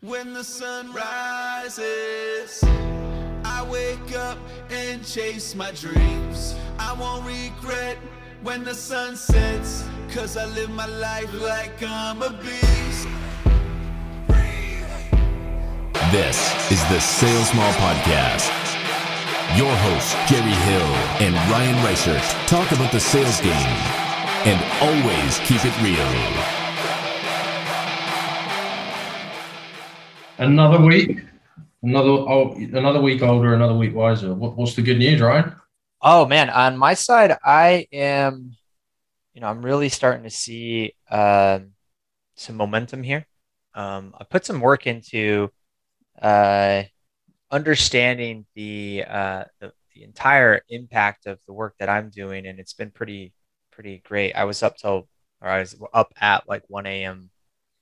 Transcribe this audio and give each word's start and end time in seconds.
When 0.00 0.32
the 0.32 0.44
sun 0.44 0.92
rises, 0.92 2.62
I 3.44 3.66
wake 3.68 4.14
up 4.16 4.38
and 4.70 5.04
chase 5.04 5.56
my 5.56 5.72
dreams. 5.72 6.54
I 6.78 6.92
won't 6.92 7.26
regret 7.26 7.98
when 8.44 8.62
the 8.62 8.76
sun 8.76 9.16
sets, 9.16 9.84
cause 10.14 10.36
I 10.36 10.46
live 10.54 10.70
my 10.70 10.86
life 10.86 11.34
like 11.42 11.82
I'm 11.82 12.22
a 12.22 12.30
beast. 12.30 13.08
This 16.12 16.70
is 16.70 16.80
the 16.90 17.00
Sales 17.00 17.52
Maul 17.54 17.72
Podcast. 17.72 18.52
Your 19.58 19.74
hosts, 19.82 20.14
Gerry 20.30 20.58
Hill 20.70 20.94
and 21.26 21.34
Ryan 21.50 21.84
Reichert, 21.84 22.22
talk 22.46 22.70
about 22.70 22.92
the 22.92 23.00
sales 23.00 23.40
game 23.40 23.74
and 24.46 24.62
always 24.80 25.40
keep 25.40 25.64
it 25.64 25.74
real. 25.82 26.67
Another 30.38 30.80
week, 30.80 31.24
another 31.82 32.10
oh, 32.10 32.54
another 32.54 33.00
week 33.00 33.22
older, 33.22 33.54
another 33.54 33.74
week 33.74 33.92
wiser. 33.92 34.32
What, 34.34 34.56
what's 34.56 34.76
the 34.76 34.82
good 34.82 34.98
news, 34.98 35.20
Ryan? 35.20 35.52
Oh 36.00 36.26
man, 36.26 36.48
on 36.48 36.76
my 36.76 36.94
side, 36.94 37.36
I 37.44 37.88
am, 37.92 38.54
you 39.34 39.40
know, 39.40 39.48
I'm 39.48 39.64
really 39.64 39.88
starting 39.88 40.22
to 40.22 40.30
see 40.30 40.94
uh, 41.10 41.58
some 42.36 42.56
momentum 42.56 43.02
here. 43.02 43.26
Um, 43.74 44.14
I 44.16 44.22
put 44.22 44.46
some 44.46 44.60
work 44.60 44.86
into 44.86 45.50
uh, 46.22 46.84
understanding 47.50 48.46
the, 48.54 49.04
uh, 49.08 49.44
the 49.58 49.72
the 49.92 50.04
entire 50.04 50.62
impact 50.68 51.26
of 51.26 51.40
the 51.48 51.52
work 51.52 51.74
that 51.80 51.88
I'm 51.88 52.10
doing, 52.10 52.46
and 52.46 52.60
it's 52.60 52.74
been 52.74 52.92
pretty 52.92 53.32
pretty 53.72 54.02
great. 54.04 54.34
I 54.34 54.44
was 54.44 54.62
up 54.62 54.76
till, 54.76 55.08
or 55.40 55.48
I 55.48 55.58
was 55.58 55.74
up 55.92 56.12
at 56.20 56.48
like 56.48 56.62
1 56.68 56.86
a.m. 56.86 57.30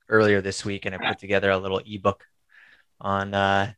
earlier 0.08 0.40
this 0.40 0.64
week, 0.64 0.86
and 0.86 0.94
I 0.94 0.98
put 1.06 1.18
together 1.18 1.50
a 1.50 1.58
little 1.58 1.82
ebook 1.84 2.24
on 3.00 3.34
uh, 3.34 3.72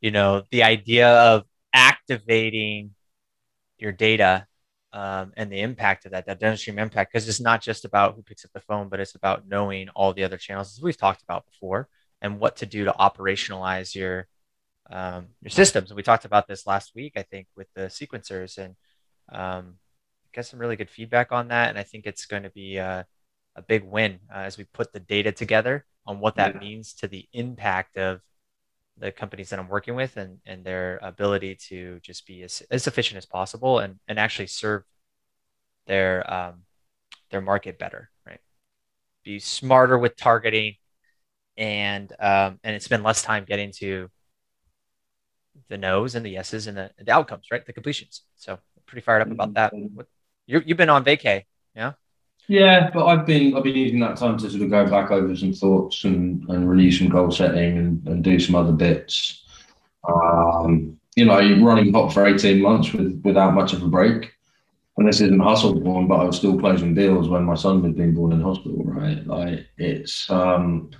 you 0.00 0.10
know 0.10 0.42
the 0.50 0.62
idea 0.62 1.08
of 1.08 1.44
activating 1.72 2.90
your 3.78 3.92
data 3.92 4.46
um, 4.92 5.32
and 5.36 5.50
the 5.50 5.60
impact 5.60 6.04
of 6.04 6.12
that 6.12 6.26
that 6.26 6.40
downstream 6.40 6.78
impact 6.78 7.12
because 7.12 7.28
it's 7.28 7.40
not 7.40 7.62
just 7.62 7.84
about 7.84 8.14
who 8.14 8.22
picks 8.22 8.44
up 8.44 8.50
the 8.52 8.60
phone 8.60 8.88
but 8.88 9.00
it's 9.00 9.14
about 9.14 9.48
knowing 9.48 9.88
all 9.90 10.12
the 10.12 10.24
other 10.24 10.36
channels 10.36 10.76
as 10.76 10.82
we've 10.82 10.96
talked 10.96 11.22
about 11.22 11.46
before 11.46 11.88
and 12.20 12.38
what 12.38 12.56
to 12.56 12.66
do 12.66 12.84
to 12.84 12.92
operationalize 12.92 13.94
your 13.94 14.26
um, 14.90 15.28
your 15.40 15.50
systems 15.50 15.90
and 15.90 15.96
we 15.96 16.02
talked 16.02 16.26
about 16.26 16.46
this 16.46 16.66
last 16.66 16.92
week 16.94 17.12
i 17.16 17.22
think 17.22 17.46
with 17.56 17.68
the 17.74 17.82
sequencers 17.82 18.58
and 18.58 18.74
um, 19.30 19.74
get 20.34 20.44
some 20.44 20.58
really 20.58 20.76
good 20.76 20.90
feedback 20.90 21.32
on 21.32 21.48
that 21.48 21.70
and 21.70 21.78
i 21.78 21.82
think 21.82 22.06
it's 22.06 22.26
going 22.26 22.42
to 22.42 22.50
be 22.50 22.76
a, 22.76 23.06
a 23.56 23.62
big 23.62 23.84
win 23.84 24.18
uh, 24.34 24.38
as 24.38 24.58
we 24.58 24.64
put 24.64 24.92
the 24.92 25.00
data 25.00 25.32
together 25.32 25.86
on 26.06 26.20
what 26.20 26.36
that 26.36 26.54
yeah. 26.54 26.60
means 26.60 26.92
to 26.92 27.08
the 27.08 27.26
impact 27.32 27.96
of 27.96 28.20
the 28.98 29.10
companies 29.10 29.50
that 29.50 29.58
I'm 29.58 29.68
working 29.68 29.94
with 29.94 30.16
and, 30.16 30.38
and 30.46 30.64
their 30.64 30.98
ability 31.02 31.56
to 31.68 31.98
just 32.02 32.26
be 32.26 32.42
as, 32.42 32.62
as 32.70 32.86
efficient 32.86 33.18
as 33.18 33.26
possible 33.26 33.78
and, 33.78 33.98
and 34.06 34.18
actually 34.18 34.46
serve 34.46 34.84
their 35.86 36.32
um, 36.32 36.62
their 37.30 37.40
market 37.40 37.78
better, 37.78 38.10
right? 38.26 38.40
Be 39.24 39.38
smarter 39.38 39.98
with 39.98 40.16
targeting 40.16 40.76
and 41.56 42.12
um, 42.20 42.60
and 42.62 42.76
it's 42.76 42.88
been 42.88 43.02
less 43.02 43.22
time 43.22 43.44
getting 43.44 43.72
to 43.78 44.08
the 45.68 45.78
no's 45.78 46.14
and 46.14 46.24
the 46.24 46.30
yeses 46.30 46.66
and 46.66 46.76
the, 46.76 46.90
the 46.98 47.12
outcomes, 47.12 47.46
right? 47.50 47.64
The 47.64 47.72
completions. 47.72 48.22
So 48.36 48.58
pretty 48.86 49.04
fired 49.04 49.22
up 49.22 49.30
about 49.30 49.54
that. 49.54 49.72
What, 49.72 50.06
you 50.46 50.62
you've 50.64 50.78
been 50.78 50.90
on 50.90 51.04
vacay, 51.04 51.44
yeah? 51.74 51.92
Yeah, 52.48 52.90
but 52.92 53.06
I've 53.06 53.24
been 53.24 53.56
I've 53.56 53.62
been 53.62 53.76
using 53.76 54.00
that 54.00 54.16
time 54.16 54.36
to 54.38 54.50
sort 54.50 54.62
of 54.62 54.70
go 54.70 54.88
back 54.88 55.10
over 55.10 55.34
some 55.36 55.52
thoughts 55.52 56.04
and, 56.04 56.48
and 56.48 56.68
review 56.68 56.92
some 56.92 57.08
goal 57.08 57.30
setting 57.30 57.78
and, 57.78 58.06
and 58.08 58.24
do 58.24 58.38
some 58.38 58.54
other 58.54 58.72
bits. 58.72 59.44
Um, 60.06 60.98
you 61.14 61.24
know, 61.24 61.38
running 61.62 61.92
hot 61.92 62.12
for 62.12 62.26
18 62.26 62.60
months 62.60 62.92
with, 62.92 63.20
without 63.24 63.54
much 63.54 63.72
of 63.72 63.82
a 63.82 63.88
break. 63.88 64.32
And 64.96 65.08
this 65.08 65.20
isn't 65.20 65.40
hustle 65.40 65.78
born, 65.80 66.06
but 66.06 66.20
I 66.20 66.24
was 66.24 66.36
still 66.36 66.58
closing 66.58 66.94
deals 66.94 67.28
when 67.28 67.44
my 67.44 67.54
son 67.54 67.82
was 67.82 67.92
being 67.92 68.14
born 68.14 68.32
in 68.32 68.40
hospital, 68.40 68.82
right? 68.84 69.26
Like 69.26 69.66
it's 69.78 70.28
um, 70.30 70.90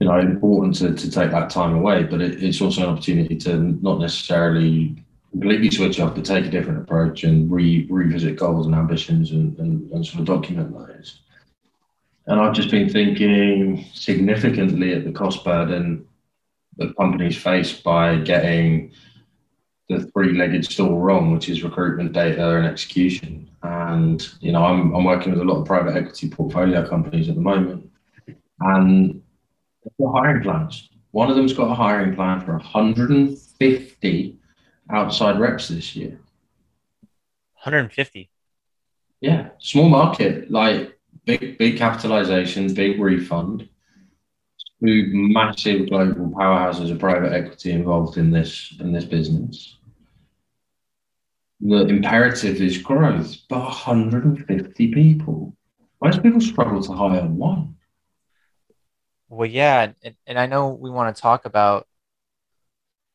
you 0.00 0.08
know, 0.08 0.18
important 0.18 0.74
to, 0.76 0.94
to 0.94 1.10
take 1.10 1.30
that 1.30 1.50
time 1.50 1.74
away, 1.74 2.02
but 2.02 2.20
it, 2.20 2.42
it's 2.42 2.60
also 2.60 2.82
an 2.82 2.88
opportunity 2.88 3.36
to 3.36 3.56
not 3.82 4.00
necessarily 4.00 4.96
completely 5.32 5.70
switch 5.70 5.98
off, 5.98 6.14
but 6.14 6.24
take 6.24 6.44
a 6.44 6.50
different 6.50 6.80
approach 6.80 7.24
and 7.24 7.50
re, 7.50 7.86
revisit 7.90 8.36
goals 8.36 8.66
and 8.66 8.74
ambitions 8.74 9.32
and, 9.32 9.58
and, 9.58 9.90
and 9.90 10.06
sort 10.06 10.20
of 10.20 10.26
document 10.26 10.72
those. 10.72 11.20
And 12.26 12.38
I've 12.38 12.54
just 12.54 12.70
been 12.70 12.88
thinking 12.88 13.84
significantly 13.92 14.94
at 14.94 15.04
the 15.04 15.10
cost 15.10 15.42
burden 15.42 16.06
that 16.76 16.96
companies 16.96 17.36
face 17.36 17.72
by 17.72 18.16
getting 18.16 18.92
the 19.88 20.04
three-legged 20.12 20.64
stool 20.64 21.00
wrong, 21.00 21.32
which 21.32 21.48
is 21.48 21.64
recruitment, 21.64 22.12
data, 22.12 22.56
and 22.56 22.66
execution. 22.66 23.50
And 23.62 24.26
you 24.40 24.52
know, 24.52 24.64
I'm 24.64 24.94
I'm 24.94 25.04
working 25.04 25.32
with 25.32 25.40
a 25.40 25.44
lot 25.44 25.60
of 25.60 25.66
private 25.66 25.96
equity 25.96 26.30
portfolio 26.30 26.88
companies 26.88 27.28
at 27.28 27.34
the 27.34 27.40
moment, 27.40 27.90
and 28.60 29.22
got 30.00 30.12
hiring 30.12 30.42
plans. 30.42 30.88
One 31.10 31.28
of 31.28 31.36
them's 31.36 31.52
got 31.52 31.70
a 31.70 31.74
hiring 31.74 32.14
plan 32.14 32.40
for 32.40 32.52
150 32.52 34.38
outside 34.92 35.40
reps 35.40 35.68
this 35.68 35.96
year. 35.96 36.20
150. 37.62 38.30
Yeah, 39.20 39.50
small 39.58 39.88
market, 39.88 40.50
like 40.50 40.98
big, 41.24 41.58
big 41.58 41.78
capitalization, 41.78 42.74
big 42.74 43.00
refund. 43.00 43.68
Two 44.84 45.10
massive 45.12 45.88
global 45.88 46.26
powerhouses 46.30 46.90
of 46.90 46.98
private 46.98 47.32
equity 47.32 47.70
involved 47.70 48.18
in 48.18 48.32
this 48.32 48.74
in 48.80 48.92
this 48.92 49.04
business. 49.04 49.78
The 51.60 51.86
imperative 51.86 52.60
is 52.60 52.78
growth, 52.78 53.36
but 53.48 53.60
150 53.60 54.92
people. 54.92 55.56
Most 56.02 56.20
people 56.20 56.40
struggle 56.40 56.82
to 56.82 56.92
hire 56.92 57.24
one. 57.28 57.76
Well, 59.28 59.48
yeah, 59.48 59.92
and, 60.02 60.16
and 60.26 60.38
I 60.38 60.46
know 60.46 60.70
we 60.70 60.90
want 60.90 61.14
to 61.14 61.22
talk 61.22 61.44
about 61.44 61.86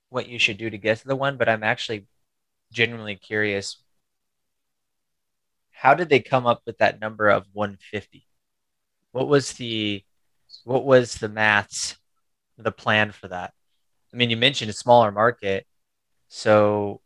what 0.10 0.28
you 0.28 0.40
should 0.40 0.58
do 0.58 0.70
to 0.70 0.78
get 0.78 1.00
to 1.00 1.08
the 1.08 1.16
one, 1.16 1.38
but 1.38 1.50
I'm 1.50 1.64
actually 1.64 2.08
genuinely 2.72 3.16
curious. 3.16 3.84
How 5.72 5.94
did 5.94 6.10
they 6.10 6.20
come 6.20 6.48
up 6.48 6.62
with 6.66 6.80
that 6.80 7.00
number 7.00 7.30
of 7.30 7.46
150? 7.54 8.26
What 9.12 9.28
was 9.28 9.54
the 9.54 10.04
what 10.64 10.86
was 10.86 11.16
the 11.16 11.30
maths, 11.30 11.98
the 12.58 12.72
plan 12.72 13.12
for 13.12 13.28
that? 13.28 13.54
I 14.14 14.18
mean, 14.18 14.30
you 14.30 14.38
mentioned 14.38 14.70
a 14.70 14.74
smaller 14.74 15.12
market, 15.12 15.68
so 16.30 17.02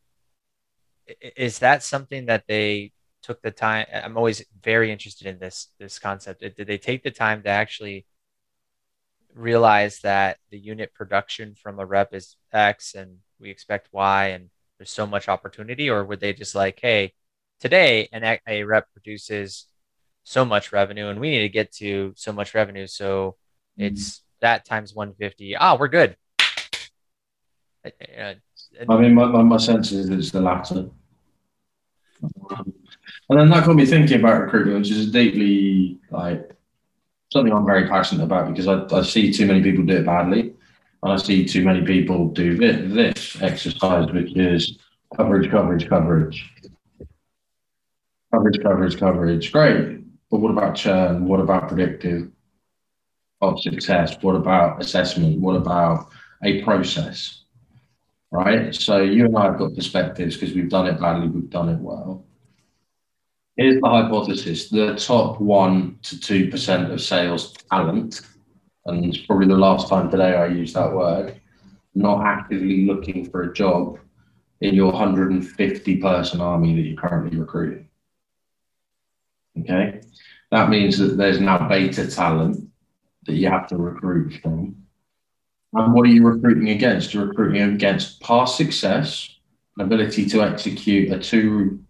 is 1.35 1.59
that 1.59 1.83
something 1.83 2.27
that 2.27 2.45
they 2.47 2.91
took 3.23 3.41
the 3.41 3.51
time? 3.51 3.85
I'm 3.93 4.17
always 4.17 4.43
very 4.61 4.91
interested 4.91 5.27
in 5.27 5.39
this 5.39 5.67
this 5.79 5.99
concept. 5.99 6.41
Did 6.41 6.67
they 6.67 6.77
take 6.77 7.03
the 7.03 7.11
time 7.11 7.43
to 7.43 7.49
actually 7.49 8.05
realize 9.35 9.99
that 9.99 10.37
the 10.49 10.59
unit 10.59 10.93
production 10.93 11.55
from 11.55 11.79
a 11.79 11.85
rep 11.85 12.13
is 12.13 12.35
X 12.51 12.95
and 12.95 13.17
we 13.39 13.49
expect 13.49 13.89
Y 13.91 14.27
and 14.27 14.49
there's 14.77 14.91
so 14.91 15.07
much 15.07 15.27
opportunity? 15.27 15.89
Or 15.89 16.03
would 16.03 16.19
they 16.19 16.33
just 16.33 16.55
like, 16.55 16.79
hey, 16.81 17.13
today 17.59 18.09
an 18.11 18.39
a 18.47 18.63
rep 18.63 18.91
produces 18.91 19.65
so 20.23 20.45
much 20.45 20.71
revenue 20.71 21.07
and 21.07 21.19
we 21.19 21.29
need 21.31 21.41
to 21.41 21.49
get 21.49 21.71
to 21.73 22.13
so 22.15 22.31
much 22.31 22.53
revenue. 22.53 22.87
So 22.87 23.37
mm-hmm. 23.77 23.93
it's 23.93 24.21
that 24.41 24.65
times 24.65 24.93
150. 24.93 25.55
Ah, 25.55 25.75
we're 25.75 25.87
good. 25.87 26.15
Uh, 27.85 28.33
I 28.89 28.97
mean, 28.97 29.13
my, 29.13 29.25
my, 29.25 29.41
my 29.41 29.57
sense 29.57 29.91
is 29.91 30.09
it's 30.09 30.31
the 30.31 30.41
latter. 30.41 30.89
And 32.21 33.39
then 33.39 33.49
that 33.49 33.65
got 33.65 33.75
me 33.75 33.85
thinking 33.85 34.19
about 34.19 34.41
recruitment, 34.41 34.79
which 34.79 34.91
is 34.91 35.11
deeply 35.11 35.99
like 36.09 36.51
something 37.31 37.53
I'm 37.53 37.65
very 37.65 37.87
passionate 37.87 38.23
about 38.23 38.49
because 38.49 38.67
I, 38.67 38.85
I 38.95 39.03
see 39.03 39.31
too 39.31 39.45
many 39.45 39.61
people 39.61 39.85
do 39.85 39.97
it 39.97 40.05
badly. 40.05 40.53
And 41.03 41.13
I 41.13 41.17
see 41.17 41.45
too 41.45 41.63
many 41.63 41.81
people 41.83 42.27
do 42.27 42.55
this, 42.57 42.93
this 42.93 43.41
exercise, 43.41 44.11
which 44.11 44.35
is 44.35 44.77
coverage, 45.15 45.49
coverage, 45.49 45.89
coverage. 45.89 46.51
Coverage, 48.31 48.61
coverage, 48.61 48.99
coverage. 48.99 49.51
Great. 49.51 49.99
But 50.29 50.41
what 50.41 50.51
about 50.51 50.75
churn? 50.75 51.25
What 51.25 51.39
about 51.39 51.69
predictive 51.69 52.29
of 53.41 53.59
success? 53.61 54.15
What 54.21 54.35
about 54.35 54.79
assessment? 54.79 55.39
What 55.39 55.55
about 55.55 56.07
a 56.43 56.61
process? 56.63 57.45
Right. 58.29 58.73
So 58.75 59.01
you 59.01 59.25
and 59.25 59.37
I 59.37 59.45
have 59.45 59.57
got 59.57 59.75
perspectives 59.75 60.37
because 60.37 60.55
we've 60.55 60.69
done 60.69 60.87
it 60.87 60.99
badly, 60.99 61.27
we've 61.27 61.49
done 61.49 61.69
it 61.69 61.79
well. 61.79 62.25
Here's 63.61 63.79
the 63.79 63.87
hypothesis 63.87 64.69
the 64.69 64.95
top 64.95 65.37
1% 65.37 66.01
to 66.01 66.15
2% 66.49 66.91
of 66.91 66.99
sales 66.99 67.53
talent, 67.69 68.21
and 68.87 69.05
it's 69.05 69.19
probably 69.19 69.47
the 69.47 69.55
last 69.55 69.87
time 69.87 70.09
today 70.09 70.33
I 70.33 70.47
use 70.47 70.73
that 70.73 70.91
word, 70.91 71.39
not 71.93 72.25
actively 72.25 72.87
looking 72.87 73.29
for 73.29 73.43
a 73.43 73.53
job 73.53 73.99
in 74.61 74.73
your 74.73 74.91
150 74.91 75.97
person 75.97 76.41
army 76.41 76.75
that 76.75 76.81
you're 76.81 76.99
currently 76.99 77.37
recruiting. 77.37 77.87
Okay. 79.59 80.01
That 80.49 80.69
means 80.69 80.97
that 80.97 81.17
there's 81.17 81.39
now 81.39 81.67
beta 81.67 82.09
talent 82.09 82.67
that 83.27 83.33
you 83.33 83.47
have 83.47 83.67
to 83.67 83.77
recruit 83.77 84.39
from. 84.41 84.75
And 85.73 85.93
what 85.93 86.07
are 86.07 86.11
you 86.11 86.25
recruiting 86.25 86.69
against? 86.69 87.13
You're 87.13 87.27
recruiting 87.27 87.61
against 87.61 88.21
past 88.21 88.57
success, 88.57 89.37
ability 89.79 90.25
to 90.29 90.41
execute 90.41 91.11
a 91.11 91.19
two 91.19 91.85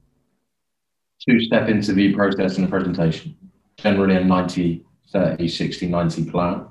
two 1.28 1.40
step 1.42 1.70
interview 1.70 2.16
process 2.16 2.58
and 2.58 2.66
a 2.66 2.70
presentation, 2.70 3.36
generally 3.78 4.16
a 4.16 4.24
90, 4.24 4.86
30, 5.12 5.48
60, 5.48 5.88
90 5.88 6.30
plan. 6.30 6.66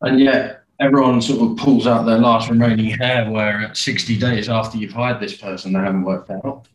And 0.00 0.18
yet 0.18 0.64
everyone 0.80 1.22
sort 1.22 1.50
of 1.50 1.56
pulls 1.56 1.86
out 1.86 2.04
their 2.04 2.18
last 2.18 2.50
remaining 2.50 2.90
hair 2.90 3.30
where 3.30 3.60
at 3.60 3.76
60 3.76 4.18
days 4.18 4.48
after 4.48 4.78
you've 4.78 4.92
hired 4.92 5.20
this 5.20 5.36
person, 5.36 5.72
they 5.72 5.78
haven't 5.78 6.04
worked 6.04 6.30
out. 6.30 6.66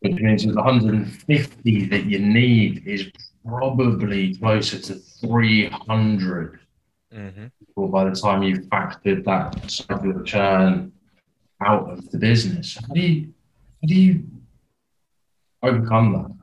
Which 0.00 0.14
means 0.14 0.44
that 0.44 0.52
the 0.52 0.62
150 0.62 1.84
that 1.86 2.04
you 2.04 2.18
need 2.18 2.86
is 2.86 3.10
probably 3.46 4.34
closer 4.36 4.78
to 4.78 4.94
300 4.94 6.60
mm-hmm. 7.14 7.90
by 7.90 8.04
the 8.04 8.16
time 8.16 8.42
you've 8.42 8.66
factored 8.66 9.24
that 9.24 9.70
cycle 9.70 10.16
of 10.16 10.24
churn 10.24 10.92
out 11.62 11.90
of 11.90 12.10
the 12.10 12.18
business. 12.18 12.78
How 12.80 12.94
do 12.94 13.00
you, 13.00 13.32
how 13.82 13.88
do 13.88 13.94
you 13.94 14.24
overcome 15.62 16.12
that? 16.12 16.40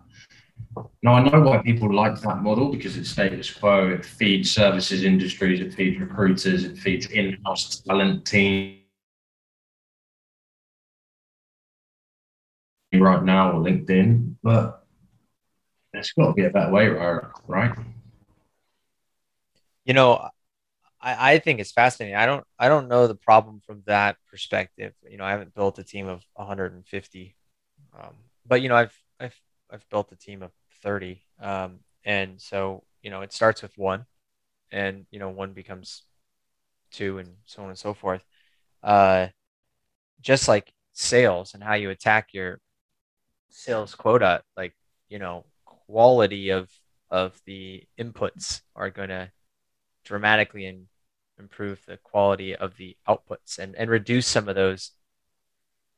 Now, 1.02 1.14
I 1.16 1.28
know 1.28 1.42
why 1.42 1.58
people 1.60 1.94
like 1.94 2.20
that 2.22 2.42
model 2.42 2.72
because 2.72 2.98
it's 2.98 3.10
status 3.10 3.52
quo, 3.52 3.90
it 3.90 4.06
feeds 4.06 4.52
services 4.52 5.04
industries, 5.04 5.60
it 5.60 5.74
feeds 5.74 6.00
recruiters, 6.00 6.64
it 6.64 6.78
feeds 6.78 7.08
in 7.08 7.38
house 7.46 7.80
talent 7.82 8.26
teams. 8.26 8.84
Right 12.94 13.24
now, 13.24 13.52
or 13.52 13.62
LinkedIn, 13.62 14.36
but 14.42 14.86
there's 15.94 16.12
got 16.14 16.28
to 16.28 16.34
be 16.34 16.46
a 16.46 16.50
better 16.50 16.72
way, 16.72 16.88
right? 16.88 17.78
You 19.86 19.94
know, 19.94 20.30
I, 21.02 21.34
I 21.34 21.40
think 21.40 21.60
it's 21.60 21.72
fascinating. 21.72 22.16
I 22.16 22.26
don't 22.26 22.46
I 22.58 22.70
don't 22.70 22.88
know 22.88 23.08
the 23.08 23.16
problem 23.16 23.62
from 23.66 23.84
that 23.86 24.18
perspective. 24.30 24.94
You 25.10 25.18
know, 25.18 25.26
I 25.26 25.32
haven't 25.32 25.54
built 25.54 25.80
a 25.80 25.84
team 25.84 26.08
of 26.08 26.24
150, 26.34 27.36
um, 28.00 28.16
but 28.48 28.62
you 28.62 28.70
know, 28.70 28.76
I've 28.76 28.98
I've 29.20 29.40
I've 29.72 29.88
built 29.90 30.12
a 30.12 30.16
team 30.16 30.44
of 30.44 30.52
30, 30.84 31.24
um, 31.42 31.80
and 32.06 32.40
so 32.42 32.84
you 33.02 33.10
know, 33.10 33.22
it 33.22 33.34
starts 33.34 33.62
with 33.62 33.78
one, 33.78 34.06
and 34.72 35.06
you 35.12 35.20
know, 35.20 35.30
one 35.30 35.54
becomes 35.54 36.04
two, 36.92 37.18
and 37.20 37.30
so 37.46 37.64
on 37.64 37.70
and 37.70 37.78
so 37.78 37.94
forth. 37.94 38.24
Uh, 38.84 39.28
just 40.22 40.48
like 40.48 40.72
sales 40.94 41.54
and 41.54 41.64
how 41.64 41.76
you 41.76 41.90
attack 41.90 42.30
your 42.34 42.60
sales 43.50 43.96
quota, 43.96 44.42
like 44.56 44.74
you 45.10 45.20
know, 45.20 45.46
quality 45.66 46.50
of 46.50 46.70
of 47.10 47.40
the 47.46 47.84
inputs 48.00 48.62
are 48.76 48.90
going 48.90 49.10
to 49.10 49.32
dramatically 50.04 50.66
in, 50.66 50.88
improve 51.40 51.82
the 51.86 51.98
quality 51.98 52.56
of 52.56 52.76
the 52.78 52.98
outputs 53.08 53.60
and, 53.60 53.76
and 53.76 53.90
reduce 53.90 54.28
some 54.28 54.50
of 54.50 54.56
those 54.56 54.92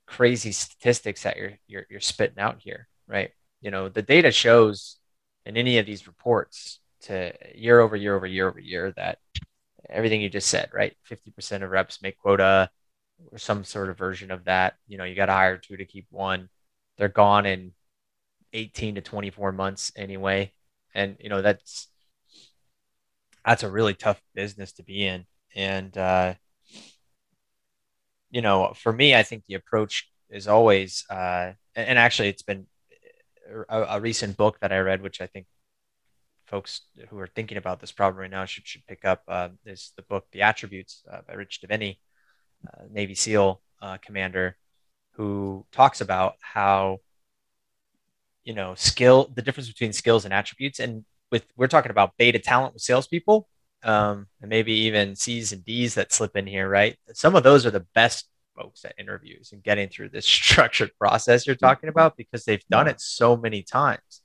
crazy 0.06 0.52
statistics 0.52 1.24
that 1.24 1.38
you're, 1.38 1.54
you're, 1.68 1.86
you're 1.90 2.00
spitting 2.00 2.40
out 2.40 2.60
here, 2.60 2.88
right? 3.10 3.32
You 3.62 3.72
know, 3.72 3.90
the 3.90 4.02
data 4.02 4.32
shows 4.32 4.98
in 5.46 5.58
any 5.58 5.80
of 5.80 5.86
these 5.86 6.08
reports 6.08 6.80
to 7.02 7.34
year 7.56 7.80
over 7.80 7.96
year 7.96 8.16
over 8.16 8.28
year 8.28 8.48
over 8.48 8.60
year 8.60 8.94
that 8.96 9.18
everything 9.90 10.22
you 10.22 10.30
just 10.30 10.50
said, 10.50 10.70
right? 10.74 10.96
50% 11.10 11.64
of 11.64 11.72
reps 11.72 12.02
make 12.02 12.18
quota 12.20 12.70
or 13.32 13.38
some 13.38 13.64
sort 13.64 13.90
of 13.90 13.98
version 13.98 14.32
of 14.32 14.46
that. 14.46 14.76
You 14.88 14.98
know, 14.98 15.04
you 15.04 15.16
got 15.16 15.26
to 15.26 15.34
hire 15.34 15.58
two 15.58 15.78
to 15.78 15.86
keep 15.86 16.08
one. 16.12 16.50
They're 16.98 17.10
gone 17.10 17.46
in 17.46 17.74
18 18.54 18.96
to 18.96 19.02
24 19.02 19.52
months 19.52 19.92
anyway. 19.96 20.54
And, 20.94 21.18
you 21.20 21.30
know, 21.30 21.42
that's, 21.42 21.88
that's 23.46 23.64
a 23.64 23.72
really 23.72 23.94
tough 23.94 24.22
business 24.36 24.74
to 24.74 24.84
be 24.84 25.06
in. 25.06 25.26
And, 25.56 25.98
uh, 25.98 26.36
you 28.30 28.42
know, 28.42 28.74
for 28.76 28.92
me, 28.94 29.16
I 29.16 29.24
think 29.24 29.46
the 29.46 29.56
approach 29.56 30.10
is 30.30 30.48
always, 30.48 31.06
uh, 31.10 31.54
and 31.76 31.98
actually, 31.98 32.30
it's 32.30 32.44
been 32.44 32.68
a, 33.70 33.82
a, 33.98 34.02
recent 34.02 34.38
book 34.38 34.60
that 34.60 34.72
I 34.72 34.80
read, 34.80 35.02
which 35.02 35.22
I 35.22 35.28
think 35.28 35.46
folks 36.48 36.82
who 37.10 37.20
are 37.20 37.28
thinking 37.28 37.58
about 37.58 37.80
this 37.80 37.92
problem 37.92 38.22
right 38.22 38.32
now 38.32 38.46
should 38.46 38.68
should 38.68 38.86
pick 38.88 39.06
up. 39.06 39.24
Uh, 39.28 39.50
is 39.66 39.94
the 39.96 40.04
book 40.04 40.26
"The 40.32 40.42
Attributes" 40.42 41.04
uh, 41.12 41.22
by 41.28 41.34
Rich 41.34 41.62
Diviney, 41.62 42.00
uh, 42.68 42.84
Navy 42.92 43.16
SEAL 43.16 43.62
uh, 43.82 43.98
commander, 43.98 44.58
who 45.14 45.66
talks 45.72 46.02
about 46.02 46.36
how 46.40 47.00
you 48.44 48.54
know 48.54 48.76
skill, 48.76 49.32
the 49.34 49.42
difference 49.42 49.68
between 49.68 49.94
skills 49.94 50.26
and 50.26 50.34
attributes, 50.34 50.80
and 50.80 51.06
with 51.32 51.46
we're 51.56 51.68
talking 51.68 51.92
about 51.92 52.18
beta 52.18 52.40
talent 52.40 52.74
with 52.74 52.84
salespeople, 52.84 53.48
um, 53.84 54.28
and 54.42 54.50
maybe 54.50 54.74
even 54.74 55.16
C's 55.16 55.52
and 55.52 55.64
D's 55.64 55.96
that 55.96 56.12
slip 56.14 56.36
in 56.36 56.48
here, 56.48 56.68
right? 56.68 56.98
Some 57.14 57.36
of 57.36 57.44
those 57.44 57.66
are 57.66 57.72
the 57.72 57.86
best 57.94 58.28
folks 58.60 58.84
at 58.86 58.96
interviews 58.98 59.52
and 59.52 59.64
getting 59.64 59.90
through 59.90 60.10
this 60.10 60.26
structured 60.26 60.92
process 61.00 61.48
you're 61.48 61.56
talking 61.56 61.90
about 61.90 62.18
because 62.18 62.46
they've 62.46 62.66
done 62.70 62.88
it 62.88 63.00
so 63.00 63.38
many 63.38 63.64
times. 63.64 64.22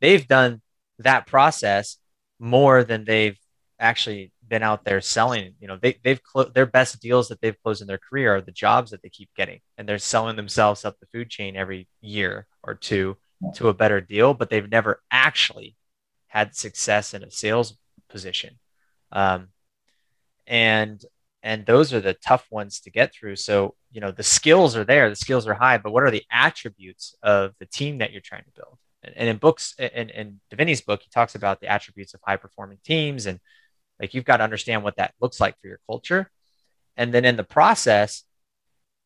They've 0.00 0.26
done 0.26 0.62
that 0.98 1.26
process 1.26 1.98
more 2.38 2.84
than 2.84 3.04
they've 3.04 3.38
actually 3.78 4.32
been 4.46 4.62
out 4.62 4.84
there 4.84 5.00
selling. 5.00 5.54
You 5.60 5.68
know, 5.68 5.78
they, 5.80 5.98
they've 6.02 6.22
clo- 6.22 6.50
their 6.54 6.66
best 6.66 7.00
deals 7.00 7.28
that 7.28 7.40
they've 7.40 7.60
closed 7.62 7.80
in 7.80 7.88
their 7.88 7.98
career 7.98 8.36
are 8.36 8.40
the 8.40 8.52
jobs 8.52 8.90
that 8.90 9.02
they 9.02 9.08
keep 9.08 9.30
getting, 9.36 9.60
and 9.76 9.88
they're 9.88 9.98
selling 9.98 10.36
themselves 10.36 10.84
up 10.84 10.98
the 11.00 11.06
food 11.06 11.30
chain 11.30 11.56
every 11.56 11.88
year 12.00 12.46
or 12.62 12.74
two 12.74 13.16
to 13.54 13.68
a 13.68 13.74
better 13.74 14.00
deal, 14.00 14.32
but 14.34 14.48
they've 14.48 14.70
never 14.70 15.02
actually 15.10 15.76
had 16.28 16.54
success 16.54 17.14
in 17.14 17.22
a 17.22 17.30
sales 17.30 17.76
position. 18.08 18.58
Um, 19.12 19.48
and 20.46 21.04
and 21.44 21.66
those 21.66 21.92
are 21.92 22.00
the 22.00 22.14
tough 22.14 22.46
ones 22.50 22.80
to 22.80 22.90
get 22.90 23.14
through. 23.14 23.36
So, 23.36 23.74
you 23.92 24.00
know, 24.00 24.10
the 24.10 24.22
skills 24.22 24.76
are 24.76 24.84
there, 24.84 25.10
the 25.10 25.14
skills 25.14 25.46
are 25.46 25.52
high, 25.52 25.76
but 25.76 25.92
what 25.92 26.02
are 26.02 26.10
the 26.10 26.24
attributes 26.32 27.14
of 27.22 27.52
the 27.60 27.66
team 27.66 27.98
that 27.98 28.12
you're 28.12 28.22
trying 28.22 28.44
to 28.44 28.50
build? 28.56 28.78
And, 29.02 29.14
and 29.14 29.28
in 29.28 29.36
books, 29.36 29.74
in, 29.78 30.08
in 30.08 30.40
Diviney's 30.50 30.80
book, 30.80 31.02
he 31.02 31.10
talks 31.10 31.34
about 31.34 31.60
the 31.60 31.68
attributes 31.68 32.14
of 32.14 32.20
high 32.26 32.38
performing 32.38 32.78
teams. 32.82 33.26
And 33.26 33.40
like, 34.00 34.14
you've 34.14 34.24
got 34.24 34.38
to 34.38 34.44
understand 34.44 34.82
what 34.82 34.96
that 34.96 35.12
looks 35.20 35.38
like 35.38 35.60
for 35.60 35.68
your 35.68 35.80
culture. 35.86 36.30
And 36.96 37.12
then 37.12 37.26
in 37.26 37.36
the 37.36 37.44
process, 37.44 38.24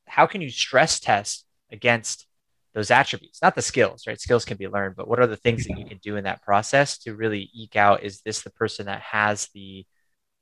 how 0.06 0.26
can 0.26 0.40
you 0.40 0.48
stress 0.48 1.00
test 1.00 1.44
against 1.72 2.28
those 2.72 2.92
attributes, 2.92 3.42
not 3.42 3.56
the 3.56 3.62
skills, 3.62 4.04
right? 4.06 4.20
Skills 4.20 4.44
can 4.44 4.56
be 4.56 4.68
learned, 4.68 4.94
but 4.94 5.08
what 5.08 5.18
are 5.18 5.26
the 5.26 5.36
things 5.36 5.66
that 5.66 5.76
you 5.76 5.86
can 5.86 5.98
do 5.98 6.14
in 6.14 6.22
that 6.22 6.42
process 6.42 6.98
to 6.98 7.16
really 7.16 7.50
eke 7.52 7.74
out? 7.74 8.04
Is 8.04 8.20
this 8.20 8.42
the 8.42 8.50
person 8.50 8.86
that 8.86 9.00
has 9.00 9.48
the 9.54 9.84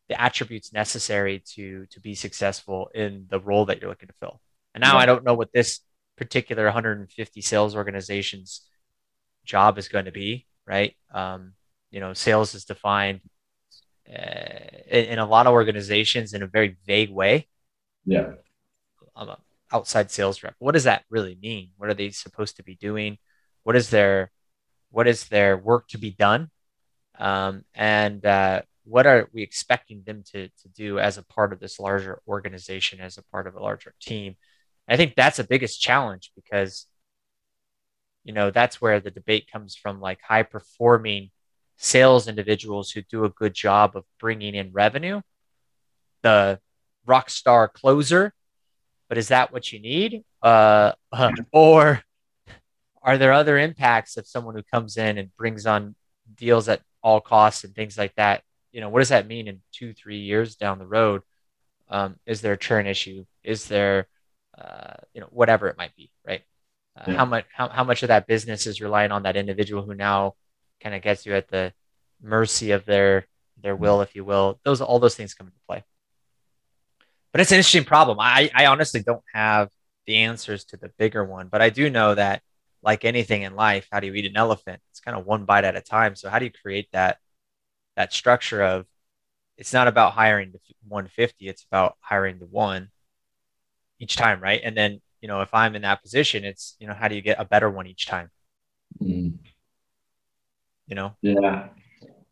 the 0.08 0.20
attributes 0.20 0.73
necessary 0.73 1.43
to 1.55 1.87
to 1.87 2.00
be 2.00 2.14
successful 2.14 2.90
in 2.95 3.26
the 3.28 3.40
role 3.40 3.66
that 3.66 3.81
you're 3.81 3.90
looking 3.90 4.09
to 4.09 4.14
fill? 4.21 4.40
And 4.75 4.83
now. 4.83 4.99
I 4.99 5.07
don't 5.07 5.25
know 5.25 5.35
what 5.35 5.52
this 5.52 5.81
particular 6.16 6.64
150 6.64 7.40
sales 7.40 7.76
organization's 7.76 8.62
job 9.45 9.78
is 9.78 9.88
going 9.88 10.07
to 10.07 10.12
be, 10.12 10.47
right? 10.66 10.95
Um, 11.12 11.52
you 11.90 12.00
know, 12.00 12.12
sales 12.12 12.54
is 12.54 12.64
defined 12.64 13.21
uh, 14.09 14.83
in, 14.88 15.04
in, 15.07 15.19
a 15.19 15.26
lot 15.26 15.47
of 15.47 15.52
organizations 15.52 16.35
in 16.35 16.42
a 16.42 16.47
very 16.47 16.76
vague 16.87 17.11
way. 17.11 17.49
Yeah. 18.04 18.33
Um, 19.14 19.37
outside 19.73 20.11
sales 20.11 20.42
rep. 20.42 20.54
What 20.59 20.73
does 20.73 20.85
that 20.85 21.04
really 21.11 21.38
mean? 21.40 21.71
What 21.76 21.90
are 21.90 21.95
they 21.95 22.11
supposed 22.11 22.57
to 22.57 22.62
be 22.62 22.76
doing? 22.76 23.19
What 23.62 23.76
is 23.76 23.90
their 23.90 24.31
what 24.90 25.09
is 25.09 25.28
their 25.28 25.57
work 25.57 25.88
to 25.88 25.99
be 25.99 26.11
done? 26.11 26.50
Um, 27.19 27.64
and 27.75 28.25
uh, 28.25 28.62
what 28.87 29.07
are 29.07 29.28
we 29.33 29.43
expecting 29.43 30.02
them 30.07 30.23
to, 30.33 30.49
to 30.49 30.69
do 30.75 30.99
as 30.99 31.19
a 31.19 31.25
part 31.25 31.52
of 31.52 31.61
this 31.61 31.78
larger 31.78 32.21
organization, 32.26 33.00
as 33.00 33.19
a 33.19 33.23
part 33.25 33.47
of 33.47 33.55
a 33.55 33.61
larger 33.61 33.95
team? 34.00 34.37
I 34.88 34.97
think 34.97 35.14
that's 35.14 35.38
the 35.38 35.45
biggest 35.45 35.81
challenge 35.81 36.33
because, 36.37 36.87
you 38.25 38.33
know, 38.33 38.50
that's 38.50 38.81
where 38.81 39.00
the 39.00 39.11
debate 39.11 39.50
comes 39.50 39.75
from 39.75 40.00
like 40.00 40.21
high 40.23 40.45
performing 40.45 41.31
sales 41.76 42.28
individuals 42.28 42.90
who 42.90 43.02
do 43.02 43.25
a 43.25 43.31
good 43.31 43.55
job 43.55 43.97
of 43.97 44.05
bringing 44.21 44.55
in 44.55 44.73
revenue, 44.73 45.21
the 46.23 46.61
rock 47.07 47.28
star 47.31 47.69
closer 47.69 48.33
but 49.09 49.19
is 49.19 49.28
that 49.28 49.52
what 49.52 49.73
you 49.73 49.78
need? 49.81 50.25
Uh, 50.43 50.93
or 51.52 52.02
are 53.02 53.19
there 53.19 53.33
other 53.33 53.59
impacts 53.59 54.16
of 54.16 54.26
someone 54.26 54.55
who 54.55 54.62
comes 54.73 54.97
in 54.97 55.19
and 55.19 55.37
brings 55.37 55.66
on 55.66 55.95
deals 56.35 56.69
at 56.69 56.83
all 57.02 57.21
costs 57.21 57.64
and 57.64 57.75
things 57.75 57.97
like 57.97 58.14
that? 58.16 58.43
You 58.76 58.83
know, 58.83 58.90
what 58.90 59.00
does 59.00 59.09
that 59.09 59.26
mean 59.26 59.49
in 59.49 59.62
two, 59.73 59.95
three 59.95 60.21
years 60.21 60.56
down 60.56 60.78
the 60.78 60.87
road? 60.87 61.23
Um, 61.88 62.16
is 62.26 62.42
there 62.42 62.52
a 62.52 62.59
churn 62.59 62.87
issue? 62.87 63.25
Is 63.42 63.66
there, 63.68 64.06
uh, 64.56 64.95
you 65.14 65.21
know, 65.21 65.28
whatever 65.30 65.68
it 65.68 65.78
might 65.78 65.97
be, 65.97 66.11
right? 66.26 66.42
Uh, 66.97 67.04
yeah. 67.09 67.16
How 67.16 67.25
much, 67.25 67.47
how, 67.54 67.68
how 67.68 67.85
much 67.85 68.02
of 68.02 68.09
that 68.09 68.26
business 68.26 68.66
is 68.66 68.83
relying 68.83 69.12
on 69.12 69.23
that 69.23 69.37
individual 69.37 69.83
who 69.83 69.95
now 69.95 70.35
kind 70.83 70.95
of 70.95 71.00
gets 71.00 71.25
you 71.25 71.35
at 71.35 71.49
the 71.49 71.73
mercy 72.21 72.73
of 72.73 72.85
their 72.85 73.26
their 73.62 73.75
will, 73.75 74.02
if 74.02 74.14
you 74.14 74.25
will? 74.25 74.61
Those 74.64 74.83
all 74.83 74.99
those 74.99 75.14
things 75.14 75.35
come 75.35 75.47
into 75.47 75.59
play 75.66 75.85
but 77.37 77.42
it's 77.42 77.52
an 77.52 77.59
interesting 77.59 77.85
problem. 77.85 78.16
I, 78.18 78.50
I 78.54 78.64
honestly 78.64 79.02
don't 79.02 79.23
have 79.35 79.68
the 80.06 80.16
answers 80.16 80.64
to 80.66 80.78
the 80.78 80.88
bigger 80.97 81.23
one, 81.23 81.49
but 81.49 81.61
I 81.61 81.68
do 81.68 81.90
know 81.90 82.14
that 82.14 82.40
like 82.83 83.04
anything 83.04 83.42
in 83.42 83.54
life, 83.54 83.87
how 83.92 84.00
do 84.00 84.06
you 84.06 84.14
eat 84.14 84.25
an 84.25 84.38
elephant? 84.38 84.80
It's 84.90 85.00
kind 85.00 85.18
of 85.18 85.26
one 85.26 85.45
bite 85.45 85.64
at 85.64 85.76
a 85.76 85.83
time. 85.83 86.16
So 86.16 86.30
how 86.30 86.38
do 86.38 86.47
you 86.47 86.50
create 86.50 86.88
that 86.92 87.18
that 87.97 88.12
structure 88.12 88.62
of 88.62 88.87
it's 89.57 89.73
not 89.73 89.88
about 89.88 90.12
hiring 90.12 90.53
the 90.53 90.61
150 90.88 91.49
it's 91.49 91.65
about 91.65 91.97
hiring 92.00 92.38
the 92.38 92.47
one 92.47 92.91
each 93.99 94.17
time 94.17 94.41
right 94.41 94.61
and 94.62 94.76
then 94.76 95.00
you 95.21 95.29
know 95.29 95.41
if 95.41 95.53
i'm 95.55 95.75
in 95.75 95.83
that 95.83 96.03
position 96.03 96.45
it's 96.45 96.76
you 96.79 96.87
know 96.87 96.95
how 96.95 97.09
do 97.09 97.15
you 97.15 97.23
get 97.23 97.41
a 97.41 97.45
better 97.45 97.71
one 97.71 97.87
each 97.87 98.07
time 98.07 98.31
Mm. 99.03 99.35
you 100.87 100.95
know 100.95 101.15
Yeah. 101.21 101.69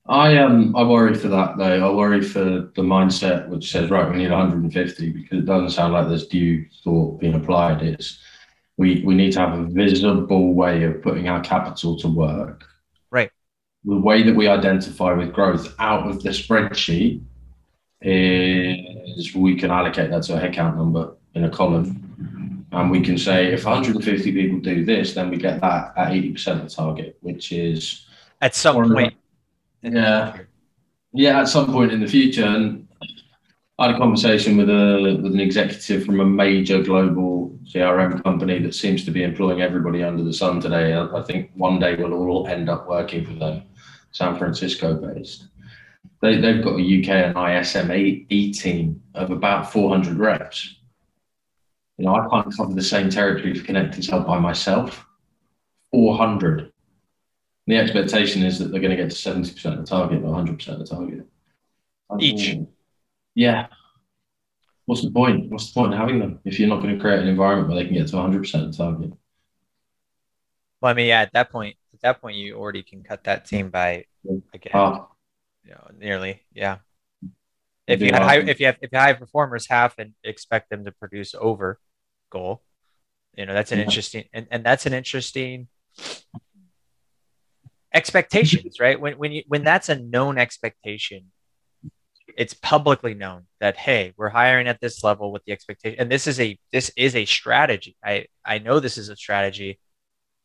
I 0.07 0.37
um 0.39 0.77
I 0.77 0.83
worry 0.83 1.15
for 1.15 1.29
that 1.29 1.57
though. 1.57 1.91
I 1.91 1.95
worry 1.95 2.21
for 2.23 2.45
the 2.45 2.83
mindset 2.83 3.49
which 3.49 3.71
says 3.71 3.91
right 3.91 4.11
we 4.11 4.19
need 4.19 4.31
150 4.31 5.11
because 5.13 5.39
it 5.39 5.47
doesn't 5.47 5.71
sound 5.71 5.95
like 5.95 6.09
there's 6.09 6.27
due 6.27 6.67
thought 6.83 7.21
being 7.21 7.35
applied. 7.35 7.83
It's 7.83 8.19
we 8.77 9.03
we 9.05 9.15
need 9.15 9.33
to 9.33 9.41
have 9.41 9.59
a 9.59 9.65
visible 9.65 10.53
way 10.55 10.85
of 10.85 11.03
putting 11.03 11.29
our 11.29 11.41
capital 11.41 11.99
to 11.99 12.09
work. 12.09 12.65
The 13.85 13.97
way 13.97 14.23
that 14.23 14.35
we 14.35 14.49
identify 14.49 15.13
with 15.13 15.33
growth 15.33 15.75
out 15.79 16.09
of 16.09 16.23
the 16.23 16.31
spreadsheet 16.31 17.21
is 18.01 19.35
we 19.35 19.57
can 19.57 19.71
allocate 19.71 20.11
that 20.11 20.23
to 20.25 20.37
a 20.37 20.41
headcount 20.41 20.77
number 20.77 21.15
in 21.35 21.45
a 21.45 21.51
column. 21.51 22.67
And 22.73 22.91
we 22.91 23.01
can 23.01 23.19
say 23.19 23.53
if 23.53 23.65
150 23.65 24.33
people 24.33 24.59
do 24.59 24.85
this, 24.85 25.15
then 25.15 25.31
we 25.31 25.37
get 25.37 25.61
that 25.61 25.93
at 25.97 26.13
80% 26.13 26.47
of 26.49 26.63
the 26.63 26.75
target, 26.75 27.17
which 27.21 27.53
is 27.53 28.07
at 28.41 28.55
some 28.55 28.93
point 28.93 29.15
Yeah. 29.83 30.39
yeah, 31.13 31.41
at 31.41 31.49
some 31.49 31.71
point 31.71 31.93
in 31.93 32.01
the 32.01 32.09
future. 32.09 32.45
And 32.45 32.89
I 33.79 33.87
had 33.87 33.95
a 33.95 33.99
conversation 33.99 34.57
with 34.57 34.71
a 34.71 35.19
with 35.23 35.33
an 35.33 35.41
executive 35.41 36.05
from 36.05 36.21
a 36.21 36.25
major 36.25 36.83
global 36.83 37.59
CRM 37.65 38.23
company 38.23 38.59
that 38.61 38.75
seems 38.75 39.05
to 39.05 39.11
be 39.11 39.23
employing 39.23 39.63
everybody 39.63 40.03
under 40.03 40.23
the 40.23 40.33
sun 40.33 40.61
today. 40.61 40.95
I 40.97 41.23
think 41.23 41.51
one 41.55 41.79
day 41.79 41.95
we'll 41.97 42.15
all 42.15 42.47
end 42.47 42.69
up 42.69 42.89
working 42.89 43.25
for 43.25 43.35
them, 43.35 43.63
San 44.15 44.37
Francisco 44.39 44.95
based. 44.95 45.49
They, 46.23 46.41
they've 46.41 46.63
got 46.63 46.79
a 46.79 46.83
UK 46.83 47.09
and 47.09 47.37
ISM 47.37 47.93
E, 47.93 48.27
E 48.31 48.53
team 48.53 49.03
of 49.15 49.31
about 49.31 49.71
400 49.71 50.17
reps. 50.17 50.77
You 51.99 52.07
know, 52.07 52.15
I 52.15 52.29
can't 52.29 52.57
cover 52.57 52.73
the 52.73 52.83
same 52.83 53.11
territory 53.11 53.55
for 53.55 53.65
Connected 53.65 54.07
Hub 54.07 54.27
by 54.27 54.39
myself. 54.39 55.05
400. 55.91 56.73
The 57.67 57.77
expectation 57.77 58.43
is 58.43 58.59
that 58.59 58.71
they're 58.71 58.81
going 58.81 58.97
to 58.97 59.03
get 59.03 59.11
to 59.11 59.17
70% 59.17 59.65
of 59.73 59.79
the 59.79 59.87
target, 59.87 60.23
not 60.23 60.47
100% 60.47 60.69
of 60.69 60.79
the 60.79 60.87
target. 60.87 61.27
Each. 62.21 62.57
Yeah. 63.35 63.67
What's 64.87 65.03
the 65.03 65.11
point? 65.11 65.51
What's 65.51 65.73
the 65.73 65.81
point 65.81 65.93
in 65.93 65.99
having 65.99 66.19
them 66.19 66.41
if 66.45 66.61
you're 66.61 66.69
not 66.69 66.83
going 66.83 66.95
to 66.95 67.01
create 67.01 67.21
an 67.21 67.29
environment 67.29 67.69
where 67.69 67.79
they 67.79 67.87
can 67.87 67.95
get 67.95 68.09
to 68.09 68.17
100% 68.17 68.55
of 68.63 68.73
the 68.73 68.77
target? 68.77 69.13
well 70.85 70.91
i 70.91 70.95
mean 70.95 71.07
yeah 71.07 71.23
at 71.23 71.33
that 71.33 71.51
point 71.51 71.71
at 71.71 71.84
that 72.05 72.21
point 72.21 72.37
you 72.37 72.57
already 72.57 72.83
can 72.83 73.03
cut 73.03 73.25
that 73.25 73.45
team 73.47 73.71
by 73.71 74.05
again 74.53 75.01
you 75.65 75.71
know, 75.71 75.91
nearly 75.99 76.43
yeah. 76.53 76.79
If 77.87 78.01
you 78.01 78.13
high, 78.13 78.39
if 78.39 78.61
you 78.61 78.67
have 78.67 78.77
if 78.81 78.91
you 78.93 78.99
high 78.99 79.13
performers 79.13 79.67
half 79.69 79.99
and 79.99 80.13
expect 80.23 80.71
them 80.71 80.85
to 80.85 80.93
produce 80.93 81.35
over 81.35 81.79
goal. 82.31 82.63
You 83.37 83.47
know 83.47 83.55
that's 83.55 83.73
an 83.73 83.79
Yeah. 83.79 83.85
interesting 83.85 84.25
and, 84.33 84.47
and 84.51 84.65
that's 84.65 84.87
an 84.87 84.93
interesting 84.95 85.69
expectations 87.93 88.79
right? 88.81 89.01
When 89.01 89.15
when 89.19 89.33
you 89.33 89.43
when 89.49 89.65
that's 89.65 89.89
a 89.89 89.97
known 89.97 90.39
expectation 90.39 91.33
it's 92.39 92.55
publicly 92.55 93.15
known 93.15 93.43
that 93.61 93.77
hey 93.77 94.13
we're 94.17 94.31
hiring 94.31 94.67
at 94.67 94.81
this 94.81 95.05
level 95.05 95.31
with 95.31 95.45
the 95.45 95.53
expectation 95.53 96.01
and 96.01 96.11
this 96.11 96.27
is 96.27 96.41
a 96.41 96.59
this 96.73 96.91
is 96.97 97.15
a 97.17 97.25
strategy. 97.25 97.97
I 98.05 98.27
i 98.45 98.59
know 98.59 98.81
this 98.81 98.99
is 98.99 99.09
a 99.09 99.17
strategy 99.17 99.79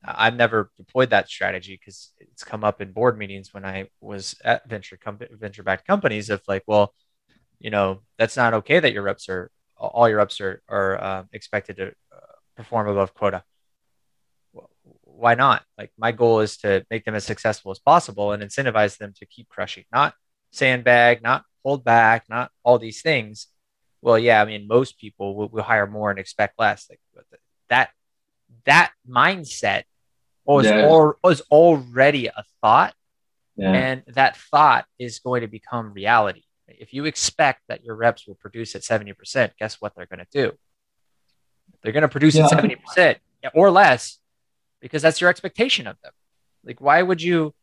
i've 0.03 0.35
never 0.35 0.71
deployed 0.77 1.09
that 1.09 1.27
strategy 1.27 1.77
because 1.79 2.11
it's 2.19 2.43
come 2.43 2.63
up 2.63 2.81
in 2.81 2.91
board 2.91 3.17
meetings 3.17 3.53
when 3.53 3.65
i 3.65 3.87
was 4.01 4.35
at 4.43 4.67
venture 4.67 4.97
company 4.97 5.29
venture 5.33 5.63
backed 5.63 5.85
companies 5.85 6.29
of 6.29 6.41
like 6.47 6.63
well 6.67 6.93
you 7.59 7.69
know 7.69 8.01
that's 8.17 8.37
not 8.37 8.53
okay 8.53 8.79
that 8.79 8.93
your 8.93 9.03
reps 9.03 9.29
are 9.29 9.51
all 9.79 10.09
your 10.09 10.17
reps 10.17 10.41
are 10.41 10.61
are 10.67 11.01
uh, 11.01 11.23
expected 11.31 11.77
to 11.77 11.87
uh, 11.87 12.35
perform 12.55 12.87
above 12.87 13.13
quota. 13.13 13.43
Why 15.03 15.35
not? 15.35 15.63
Like 15.77 15.91
my 15.97 16.11
goal 16.11 16.39
is 16.41 16.57
to 16.57 16.85
make 16.89 17.05
them 17.05 17.15
as 17.15 17.25
successful 17.25 17.71
as 17.71 17.79
possible 17.79 18.31
and 18.31 18.43
incentivize 18.43 18.97
them 18.97 19.13
to 19.17 19.25
keep 19.25 19.47
crushing 19.49 19.85
not 19.91 20.13
sandbag 20.51 21.21
not 21.21 21.43
hold 21.63 21.83
back 21.83 22.25
not 22.29 22.51
all 22.63 22.79
these 22.79 23.01
things. 23.01 23.47
Well 24.01 24.19
yeah 24.19 24.41
i 24.41 24.45
mean 24.45 24.67
most 24.67 24.97
people 24.97 25.35
will, 25.35 25.49
will 25.49 25.63
hire 25.63 25.87
more 25.87 26.09
and 26.09 26.19
expect 26.19 26.59
less. 26.59 26.89
Like 26.89 26.99
that 27.69 27.91
that 28.65 28.91
mindset 29.07 29.83
was, 30.45 30.65
Yeah. 30.65 30.87
al- 30.87 31.19
was 31.23 31.41
already 31.51 32.27
a 32.27 32.43
thought 32.61 32.93
yeah. 33.55 33.71
and 33.71 34.03
that 34.07 34.37
thought 34.37 34.85
is 34.97 35.19
going 35.19 35.41
to 35.41 35.47
become 35.47 35.93
reality. 35.93 36.43
If 36.67 36.93
you 36.93 37.05
expect 37.05 37.61
that 37.67 37.83
your 37.83 37.95
reps 37.95 38.27
will 38.27 38.35
produce 38.35 38.75
at 38.75 38.83
70%, 38.83 39.51
guess 39.59 39.81
what 39.81 39.95
they're 39.95 40.05
going 40.05 40.25
to 40.25 40.27
do? 40.31 40.57
They're 41.81 41.91
going 41.91 42.01
to 42.01 42.09
produce 42.09 42.35
Yeah. 42.35 42.45
at 42.45 42.51
70% 42.51 43.19
or 43.53 43.69
less 43.69 44.19
because 44.79 45.01
that's 45.01 45.19
your 45.21 45.29
expectation 45.29 45.87
of 45.87 45.97
them. 46.01 46.13
Like, 46.63 46.81
why 46.81 47.01
would 47.01 47.21
you 47.21 47.53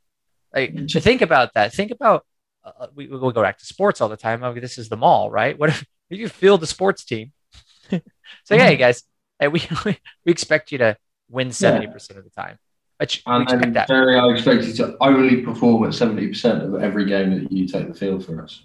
like 0.54 0.72
mm-hmm. 0.72 0.86
to 0.86 1.00
think 1.00 1.22
about 1.22 1.54
that? 1.54 1.72
Think 1.72 1.90
about 1.90 2.24
uh, 2.64 2.72
uh 2.80 2.86
we, 2.94 3.06
we'll 3.08 3.30
go 3.32 3.42
back 3.42 3.58
to 3.58 3.66
sports 3.66 4.00
all 4.00 4.08
the 4.08 4.16
time. 4.16 4.42
Oh, 4.42 4.54
this 4.54 4.78
is 4.78 4.88
the 4.88 4.96
maul, 4.96 5.30
right? 5.30 5.58
What 5.58 5.70
if, 5.70 5.84
if 6.10 6.18
you 6.18 6.28
field 6.28 6.60
the 6.60 6.66
sports 6.66 7.04
team? 7.04 7.32
Say, 7.90 8.00
hey 8.48 8.72
mm-hmm. 8.72 8.78
guys, 8.80 9.02
hey, 9.40 9.48
we 9.54 9.62
we 9.84 9.98
expect 10.32 10.72
you 10.72 10.78
to 10.78 10.96
win 11.28 11.48
70% 11.48 11.94
of 12.16 12.24
the 12.24 12.30
time. 12.30 12.58
We 13.00 13.06
And 13.26 13.74
that. 13.76 13.88
Gerry, 13.88 14.18
I 14.18 14.28
expect 14.32 14.64
you 14.64 14.72
to 14.74 14.96
only 15.00 15.42
perform 15.42 15.84
at 15.84 15.90
70% 15.90 16.62
of 16.64 16.82
every 16.82 17.04
game 17.04 17.30
that 17.38 17.52
you 17.52 17.66
take 17.68 17.88
the 17.88 17.94
field 17.94 18.24
for 18.24 18.42
us. 18.42 18.62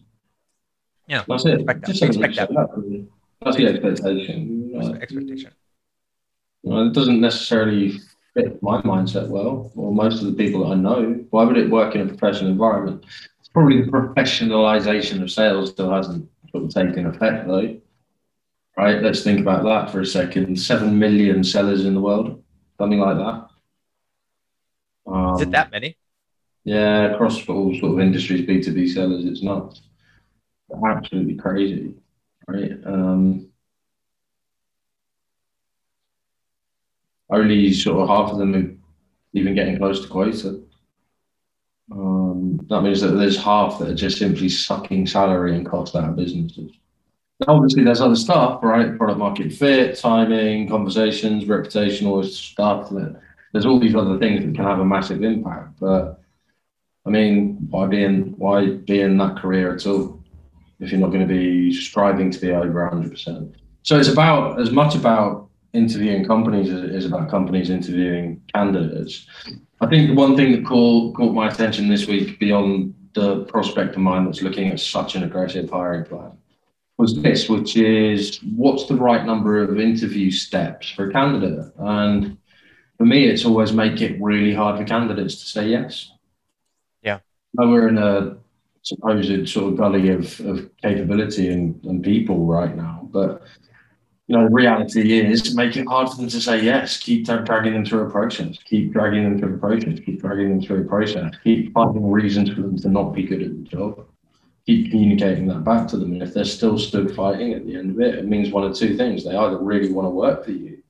Yeah, 1.08 1.24
That's 1.28 1.46
it. 1.46 1.56
expect 1.56 1.82
that. 1.82 1.88
Just 1.88 2.04
Expect 2.04 2.36
70%. 2.36 2.38
That's- 2.56 3.08
That's 3.44 3.58
the 3.58 3.66
expectation. 3.68 4.72
Uh, 4.76 4.94
expectation. 4.94 5.52
Well, 6.64 6.88
it 6.88 6.94
doesn't 6.94 7.20
necessarily 7.20 8.00
fit 8.34 8.62
my 8.62 8.82
mindset 8.84 9.28
well, 9.28 9.72
or 9.76 9.92
most 9.94 10.22
of 10.22 10.28
the 10.28 10.34
people 10.34 10.64
that 10.64 10.74
I 10.74 10.76
know. 10.76 11.26
Why 11.32 11.44
would 11.44 11.58
it 11.58 11.70
work 11.70 11.96
in 11.96 12.02
a 12.02 12.06
professional 12.06 12.52
environment? 12.52 13.04
It's 13.40 13.50
probably 13.50 13.82
the 13.82 13.92
professionalization 13.92 15.22
of 15.24 15.32
sales 15.32 15.72
still 15.72 15.92
hasn't 15.92 16.30
sort 16.52 16.64
of 16.64 16.70
taken 16.74 17.08
effect, 17.08 17.48
though. 17.48 17.76
Right? 18.78 19.02
Let's 19.02 19.24
think 19.24 19.40
about 19.40 19.64
that 19.64 19.92
for 19.92 20.02
a 20.02 20.06
second. 20.06 20.60
Seven 20.60 20.98
million 20.98 21.44
sellers 21.44 21.86
in 21.86 21.94
the 21.94 22.02
world, 22.02 22.42
something 22.78 23.00
like 23.00 23.18
that. 23.18 23.48
Um, 25.12 25.36
Is 25.36 25.42
it 25.42 25.52
that 25.52 25.72
many? 25.72 25.98
Yeah, 26.64 27.14
across 27.14 27.48
all 27.50 27.74
sort 27.80 27.94
of 27.94 28.00
industries, 28.00 28.48
B2B 28.48 28.94
sellers, 28.94 29.26
it's 29.26 29.44
not 29.44 29.80
absolutely 30.86 31.36
crazy, 31.36 31.96
right? 32.48 32.72
Um, 32.86 33.48
only 37.32 37.74
sort 37.74 38.02
of 38.02 38.10
half 38.10 38.32
of 38.32 38.38
them 38.38 38.56
are 38.56 38.76
even 39.34 39.56
getting 39.56 39.78
close 39.78 40.02
to 40.02 40.08
quota. 40.08 40.62
Um, 41.92 42.60
that 42.70 42.82
means 42.82 43.02
that 43.02 43.12
there's 43.12 43.42
half 43.42 43.80
that 43.80 43.90
are 43.90 43.96
just 43.96 44.18
simply 44.18 44.50
sucking 44.50 45.08
salary 45.08 45.56
and 45.56 45.66
cost 45.66 45.96
out 45.96 46.10
of 46.10 46.16
businesses. 46.16 46.72
Obviously, 47.48 47.84
there's 47.84 48.02
other 48.02 48.16
stuff, 48.16 48.64
right? 48.64 48.98
Product 48.98 49.20
market 49.20 49.52
fit, 49.52 49.98
timing, 49.98 50.68
conversations, 50.70 51.46
reputational 51.46 52.24
stuff. 52.24 52.92
There's 53.52 53.66
all 53.66 53.80
these 53.80 53.96
other 53.96 54.18
things 54.20 54.46
that 54.46 54.56
can 54.56 54.64
have 54.64 54.80
a 54.80 54.86
massive 54.86 55.24
impact. 55.24 55.80
But 55.80 56.22
I 57.06 57.10
mean, 57.10 57.58
why 57.70 57.88
be 57.88 58.04
in 58.04 58.36
why 58.38 58.68
be 58.68 59.02
in 59.02 59.18
that 59.18 59.38
career 59.38 59.76
at 59.76 59.86
all 59.88 60.24
if 60.80 60.92
you're 60.92 61.00
not 61.00 61.12
going 61.12 61.28
to 61.28 61.34
be 61.34 61.74
striving 61.74 62.32
to 62.32 62.40
be 62.40 62.52
over 62.52 62.84
100 62.84 63.12
percent? 63.12 63.56
So 63.84 63.98
it's 63.98 64.10
about 64.10 64.62
as 64.62 64.72
much 64.72 64.96
about 64.96 65.50
interviewing 65.74 66.26
companies 66.26 66.72
as 66.72 66.84
it 66.84 66.94
is 66.94 67.06
about 67.06 67.30
companies 67.30 67.70
interviewing 67.70 68.42
candidates. 68.54 69.26
I 69.80 69.88
think 69.88 70.10
the 70.10 70.16
one 70.16 70.36
thing 70.36 70.52
that 70.52 70.66
caught 70.66 71.16
caught 71.16 71.34
my 71.34 71.48
attention 71.48 71.88
this 71.88 72.08
week, 72.08 72.40
beyond 72.40 72.94
the 73.14 73.46
prospect 73.46 73.96
of 73.96 74.02
mine 74.02 74.26
that's 74.26 74.42
looking 74.42 74.70
at 74.70 74.80
such 74.80 75.16
an 75.16 75.24
aggressive 75.24 75.70
hiring 75.70 76.06
plan, 76.06 76.32
was 76.98 77.22
this, 77.22 77.50
which 77.50 77.76
is 77.76 78.40
what's 78.56 78.86
the 78.86 78.96
right 78.96 79.26
number 79.26 79.62
of 79.62 79.80
interview 79.80 80.32
steps 80.32 80.90
for 80.90 81.10
a 81.10 81.12
candidate? 81.12 81.74
And 81.78 82.38
for 82.98 83.06
me, 83.06 83.26
it's 83.26 83.46
always 83.46 83.74
make 83.74 84.02
it 84.02 84.22
really 84.22 84.54
hard 84.54 84.78
for 84.78 84.86
candidates 84.86 85.36
to 85.40 85.46
say 85.46 85.70
yes. 85.70 86.12
Yeah. 87.02 87.20
Now 87.54 87.70
we're 87.70 87.88
in 87.88 87.98
a 87.98 88.38
supposed 88.84 89.50
sort 89.50 89.74
of 89.74 89.78
gully 89.78 90.10
of, 90.10 90.40
of 90.42 90.70
capability 90.82 91.50
and, 91.50 91.84
and 91.86 92.04
people 92.04 92.46
right 92.46 92.76
now, 92.76 93.08
but 93.12 93.42
you 94.28 94.38
know, 94.38 94.46
the 94.46 94.54
reality 94.54 95.20
is 95.20 95.56
make 95.56 95.76
it 95.76 95.86
hard 95.88 96.10
for 96.10 96.16
them 96.16 96.30
to 96.30 96.40
say 96.40 96.64
yes. 96.64 96.98
Keep 96.98 97.26
dragging 97.26 97.74
them 97.74 97.84
through 97.84 98.08
a 98.08 98.10
process. 98.10 98.58
Keep 98.64 98.94
dragging 98.94 99.24
them 99.24 99.38
through 99.38 99.56
a 99.56 99.58
process. 99.58 100.00
Keep 100.00 100.22
dragging 100.22 100.50
them 100.50 100.62
through 100.62 100.84
a 100.84 100.88
process. 100.88 101.34
Keep 101.44 101.74
finding 101.74 102.10
reasons 102.10 102.50
for 102.50 102.62
them 102.62 102.78
to 102.78 102.88
not 102.88 103.14
be 103.14 103.24
good 103.24 103.42
at 103.42 103.50
the 103.50 103.64
job. 103.64 104.06
Keep 104.66 104.92
communicating 104.92 105.48
that 105.48 105.64
back 105.64 105.88
to 105.90 105.98
them. 105.98 106.14
And 106.14 106.22
if 106.22 106.34
they're 106.34 106.46
still 106.46 106.78
stood 106.78 107.16
fighting 107.16 107.54
at 107.54 107.66
the 107.66 107.76
end 107.76 107.92
of 107.92 108.00
it, 108.00 108.16
it 108.16 108.28
means 108.28 108.52
one 108.52 108.64
of 108.64 108.76
two 108.76 108.96
things. 108.96 109.24
They 109.24 109.36
either 109.36 109.58
really 109.58 109.92
want 109.92 110.06
to 110.06 110.12
work 110.12 110.46
for 110.46 110.52
you 110.52 110.82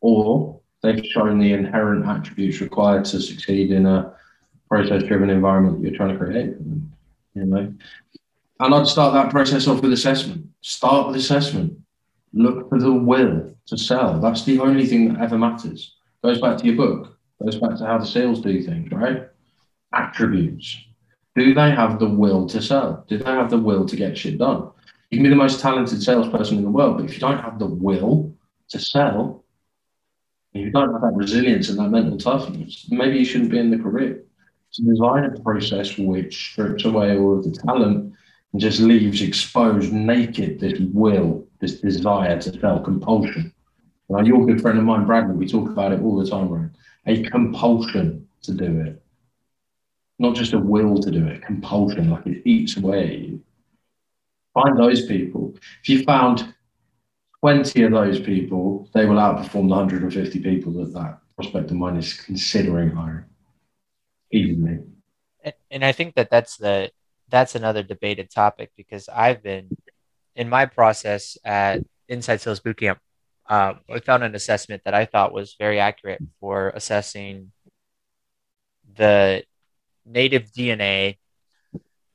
or 0.00 0.60
they've 0.82 1.04
shown 1.06 1.38
the 1.38 1.52
inherent 1.52 2.06
attributes 2.06 2.60
required 2.60 3.04
to 3.06 3.20
succeed 3.20 3.70
in 3.70 3.86
a 3.86 4.14
process 4.68 5.02
driven 5.02 5.30
environment 5.30 5.76
that 5.76 5.88
you're 5.88 5.96
trying 5.96 6.12
to 6.12 6.18
create. 6.18 6.54
You 7.34 7.44
know? 7.44 7.74
And 8.60 8.74
I'd 8.74 8.86
start 8.86 9.14
that 9.14 9.30
process 9.30 9.66
off 9.66 9.82
with 9.82 9.92
assessment. 9.92 10.46
Start 10.60 11.08
with 11.08 11.16
assessment. 11.16 11.78
Look 12.32 12.68
for 12.68 12.78
the 12.78 12.92
will 12.92 13.54
to 13.66 13.78
sell. 13.78 14.20
That's 14.20 14.44
the 14.44 14.60
only 14.60 14.86
thing 14.86 15.12
that 15.12 15.20
ever 15.20 15.38
matters. 15.38 15.96
Goes 16.22 16.40
back 16.40 16.58
to 16.58 16.66
your 16.66 16.76
book. 16.76 17.16
Goes 17.42 17.56
back 17.56 17.76
to 17.76 17.86
how 17.86 17.98
the 17.98 18.06
sales 18.06 18.40
do 18.40 18.62
things, 18.62 18.92
right? 18.92 19.28
Attributes. 19.94 20.84
Do 21.36 21.54
they 21.54 21.70
have 21.70 21.98
the 21.98 22.08
will 22.08 22.46
to 22.48 22.60
sell? 22.60 23.04
Do 23.08 23.18
they 23.18 23.30
have 23.30 23.50
the 23.50 23.58
will 23.58 23.86
to 23.86 23.96
get 23.96 24.18
shit 24.18 24.38
done? 24.38 24.70
You 25.10 25.18
can 25.18 25.24
be 25.24 25.30
the 25.30 25.36
most 25.36 25.60
talented 25.60 26.02
salesperson 26.02 26.58
in 26.58 26.64
the 26.64 26.70
world, 26.70 26.98
but 26.98 27.06
if 27.06 27.14
you 27.14 27.20
don't 27.20 27.40
have 27.40 27.58
the 27.58 27.66
will 27.66 28.34
to 28.68 28.78
sell, 28.78 29.44
you 30.52 30.70
don't 30.70 30.92
have 30.92 31.02
that 31.02 31.14
resilience 31.14 31.68
and 31.68 31.78
that 31.78 31.90
mental 31.90 32.18
toughness, 32.18 32.86
maybe 32.90 33.18
you 33.18 33.24
shouldn't 33.24 33.50
be 33.50 33.58
in 33.58 33.70
the 33.70 33.78
career. 33.78 34.24
To 34.74 34.82
design 34.82 35.24
a 35.24 35.40
process 35.40 35.98
which 35.98 36.52
strips 36.52 36.84
away 36.84 37.16
all 37.16 37.38
of 37.38 37.44
the 37.44 37.50
talent 37.50 38.14
and 38.52 38.60
just 38.60 38.80
leaves 38.80 39.22
exposed, 39.22 39.92
naked, 39.92 40.60
this 40.60 40.78
will, 40.92 41.46
this 41.60 41.80
desire 41.80 42.40
to 42.40 42.60
sell, 42.60 42.80
compulsion. 42.80 43.52
Now, 44.08 44.20
you're 44.20 44.44
good 44.46 44.60
friend 44.60 44.78
of 44.78 44.84
mine, 44.84 45.06
Bradley. 45.06 45.34
We 45.34 45.46
talk 45.46 45.68
about 45.68 45.92
it 45.92 46.00
all 46.00 46.16
the 46.20 46.28
time, 46.28 46.48
right? 46.48 46.70
A 47.06 47.22
compulsion 47.30 48.28
to 48.42 48.52
do 48.52 48.80
it. 48.80 49.02
Not 50.20 50.36
just 50.36 50.52
a 50.52 50.58
will 50.58 51.00
to 51.00 51.10
do 51.10 51.26
it, 51.26 51.40
compulsion, 51.40 52.10
like 52.10 52.26
it 52.26 52.42
eats 52.44 52.76
away. 52.76 53.38
Find 54.52 54.78
those 54.78 55.06
people. 55.06 55.54
If 55.82 55.88
you 55.88 56.04
found 56.04 56.54
20 57.40 57.82
of 57.84 57.92
those 57.92 58.20
people, 58.20 58.86
they 58.92 59.06
will 59.06 59.16
outperform 59.16 59.68
the 59.68 59.76
150 59.76 60.40
people 60.40 60.72
that 60.74 60.92
that 60.92 61.20
prospect 61.36 61.70
of 61.70 61.78
mine 61.78 61.96
is 61.96 62.12
considering 62.12 62.90
hiring. 62.90 63.24
And, 65.42 65.54
and 65.70 65.84
I 65.86 65.92
think 65.92 66.14
that 66.16 66.28
that's 66.28 66.58
the 66.58 66.90
that's 67.30 67.54
another 67.54 67.82
debated 67.82 68.30
topic 68.30 68.72
because 68.76 69.08
I've 69.08 69.42
been 69.42 69.74
in 70.36 70.50
my 70.50 70.66
process 70.66 71.38
at 71.46 71.80
Inside 72.08 72.42
Sales 72.42 72.60
Bootcamp. 72.60 72.98
Uh, 73.48 73.74
I 73.88 74.00
found 74.00 74.22
an 74.22 74.34
assessment 74.34 74.82
that 74.84 74.92
I 74.92 75.06
thought 75.06 75.32
was 75.32 75.56
very 75.58 75.80
accurate 75.80 76.22
for 76.40 76.72
assessing 76.74 77.52
the 78.96 79.44
native 80.10 80.50
DNA 80.52 81.18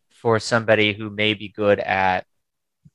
for 0.09 0.39
somebody 0.39 0.93
who 0.93 1.09
may 1.09 1.33
be 1.33 1.49
good 1.49 1.79
at 1.79 2.25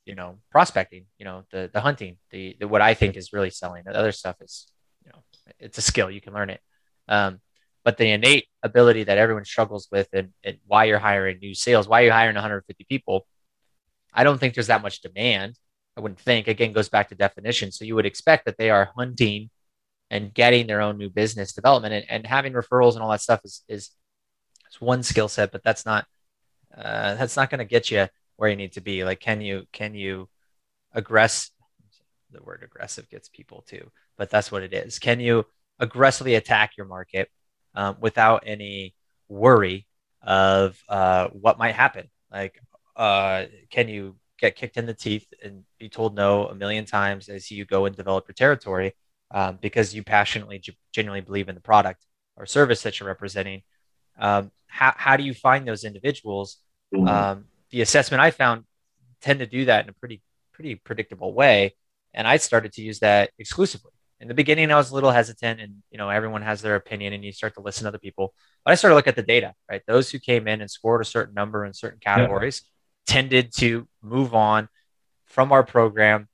you 0.05 0.15
know 0.15 0.39
prospecting 0.51 1.05
you 1.19 1.25
know 1.25 1.45
the 1.53 1.71
the 1.73 1.81
hunting 1.81 2.17
the, 2.31 2.57
the 2.59 2.67
what 2.67 2.81
i 2.81 2.95
think 2.95 3.17
is 3.17 3.33
really 3.33 3.51
selling. 3.51 3.83
The 3.85 3.97
other 3.97 4.13
stuff 4.13 4.37
is 4.41 4.67
you 5.05 5.13
know 5.13 5.19
it's 5.59 5.79
a 5.79 5.83
skill. 5.83 6.11
You 6.11 6.21
can 6.21 6.35
learn 6.35 6.51
it. 6.51 6.61
Um, 7.09 7.41
but 7.85 7.97
the 7.97 8.11
innate 8.11 8.47
ability 8.63 9.05
that 9.05 9.19
everyone 9.19 9.45
struggles 9.45 9.89
with 9.91 10.09
and, 10.13 10.31
and 10.45 10.59
why 10.67 10.85
you're 10.85 10.99
hiring 10.99 11.39
new 11.39 11.55
sales 11.55 11.89
why 11.89 12.01
you're 12.01 12.13
hiring 12.13 12.35
150 12.35 12.85
people 12.85 13.27
i 14.13 14.25
don't 14.25 14.39
think 14.39 14.55
there's 14.55 14.69
that 14.69 14.83
much 14.83 15.01
demand. 15.01 15.57
I 15.97 16.01
wouldn't 16.01 16.21
think. 16.21 16.49
Again 16.49 16.73
goes 16.73 16.89
back 16.89 17.09
to 17.09 17.15
definition. 17.15 17.73
So 17.73 17.85
you 17.85 17.95
would 17.95 18.07
expect 18.07 18.45
that 18.47 18.57
they 18.59 18.71
are 18.71 18.93
hunting 18.97 19.51
and 20.11 20.35
getting 20.35 20.67
their 20.67 20.81
own 20.81 20.99
new 20.99 21.11
business 21.11 21.53
development 21.53 21.95
and, 21.95 22.05
and 22.09 22.27
having 22.27 22.53
referrals 22.53 22.95
and 22.95 23.03
all 23.03 23.11
that 23.11 23.21
stuff 23.21 23.41
is 23.45 23.65
is, 23.69 23.91
is 24.71 24.81
one 24.81 25.03
skill 25.03 25.29
set 25.29 25.53
but 25.53 25.63
that's 25.63 25.85
not 25.85 26.07
uh, 26.77 27.15
that's 27.15 27.37
not 27.37 27.51
going 27.51 27.59
to 27.59 27.65
get 27.65 27.91
you 27.91 28.07
where 28.37 28.49
you 28.49 28.57
need 28.57 28.73
to 28.73 28.81
be. 28.81 29.05
Like 29.05 29.21
can 29.21 29.41
you 29.41 29.67
can 29.73 29.95
you 29.95 30.29
aggress 30.97 31.51
the 32.33 32.43
word 32.43 32.63
aggressive 32.65 33.09
gets 33.11 33.29
people 33.29 33.63
too 33.63 33.91
but 34.21 34.29
that's 34.29 34.53
what 34.53 34.63
it 34.63 34.75
is. 34.75 34.99
Can 34.99 35.19
you 35.19 35.47
aggressively 35.79 36.35
attack 36.35 36.77
your 36.77 36.87
market 36.87 37.31
um, 37.75 37.97
without 38.01 38.45
any 38.47 38.95
worry 39.31 39.87
of 40.23 40.79
uh, 40.91 41.29
what 41.29 41.59
might 41.59 41.75
happen? 41.75 42.11
Like 42.31 42.61
uh, 42.97 43.47
can 43.71 43.89
you 43.89 44.17
get 44.39 44.57
kicked 44.57 44.77
in 44.77 44.85
the 44.85 44.93
teeth 44.93 45.27
and 45.43 45.65
be 45.79 45.89
told 45.89 46.15
no 46.15 46.49
a 46.49 46.55
million 46.55 46.85
times 46.85 47.31
as 47.31 47.51
you 47.51 47.65
go 47.65 47.87
and 47.87 47.97
develop 47.97 48.27
your 48.29 48.35
territory 48.35 48.95
um, 49.31 49.59
because 49.61 49.95
you 49.95 50.03
passionately 50.03 50.63
genuinely 50.93 51.23
believe 51.23 51.49
in 51.49 51.55
the 51.55 51.61
product 51.63 52.05
or 52.37 52.45
service 52.45 52.83
that 52.83 53.01
you're 53.01 53.07
representing? 53.07 53.63
Um, 54.19 54.51
how, 54.71 54.95
how 54.97 55.17
do 55.17 55.25
you 55.25 55.35
find 55.35 55.67
those 55.67 55.85
individuals 55.85 56.59
mm-hmm. 56.95 57.07
um, 57.09 57.45
the 57.71 57.81
assessment 57.81 58.21
I 58.21 58.31
found 58.31 58.65
tend 59.21 59.41
to 59.41 59.47
do 59.47 59.65
that 59.67 59.85
in 59.85 59.91
a 59.91 59.93
pretty 59.93 60.23
pretty 60.53 60.75
predictable 60.75 61.33
way, 61.33 61.75
and 62.13 62.27
I 62.27 62.37
started 62.37 62.73
to 62.75 62.83
use 62.83 62.99
that 63.01 63.31
exclusively. 63.39 63.93
In 64.21 64.29
the 64.29 64.35
beginning, 64.35 64.71
I 64.71 64.77
was 64.77 64.91
a 64.91 64.95
little 64.95 65.11
hesitant, 65.11 65.61
and 65.61 65.77
you 65.91 65.99
know 65.99 66.11
everyone 66.11 66.43
has 66.43 66.61
their 66.61 66.77
opinion, 66.77 67.13
and 67.13 67.25
you 67.25 67.33
start 67.33 67.55
to 67.55 67.61
listen 67.61 67.85
to 67.85 67.89
other 67.89 67.99
people. 67.99 68.35
But 68.65 68.73
I 68.73 68.75
started 68.75 68.93
to 68.93 68.97
look 68.97 69.09
at 69.09 69.17
the 69.17 69.23
data. 69.23 69.55
Right, 69.71 69.83
those 69.87 70.11
who 70.11 70.19
came 70.19 70.49
in 70.49 70.61
and 70.61 70.71
scored 70.71 71.01
a 71.01 71.07
certain 71.07 71.35
number 71.35 71.65
in 71.65 71.73
certain 71.73 72.01
categories 72.01 72.63
yeah. 73.09 73.15
tended 73.15 73.55
to 73.57 73.89
move 74.03 74.35
on 74.35 74.69
from 75.27 75.53
our 75.53 75.63
program, 75.63 76.29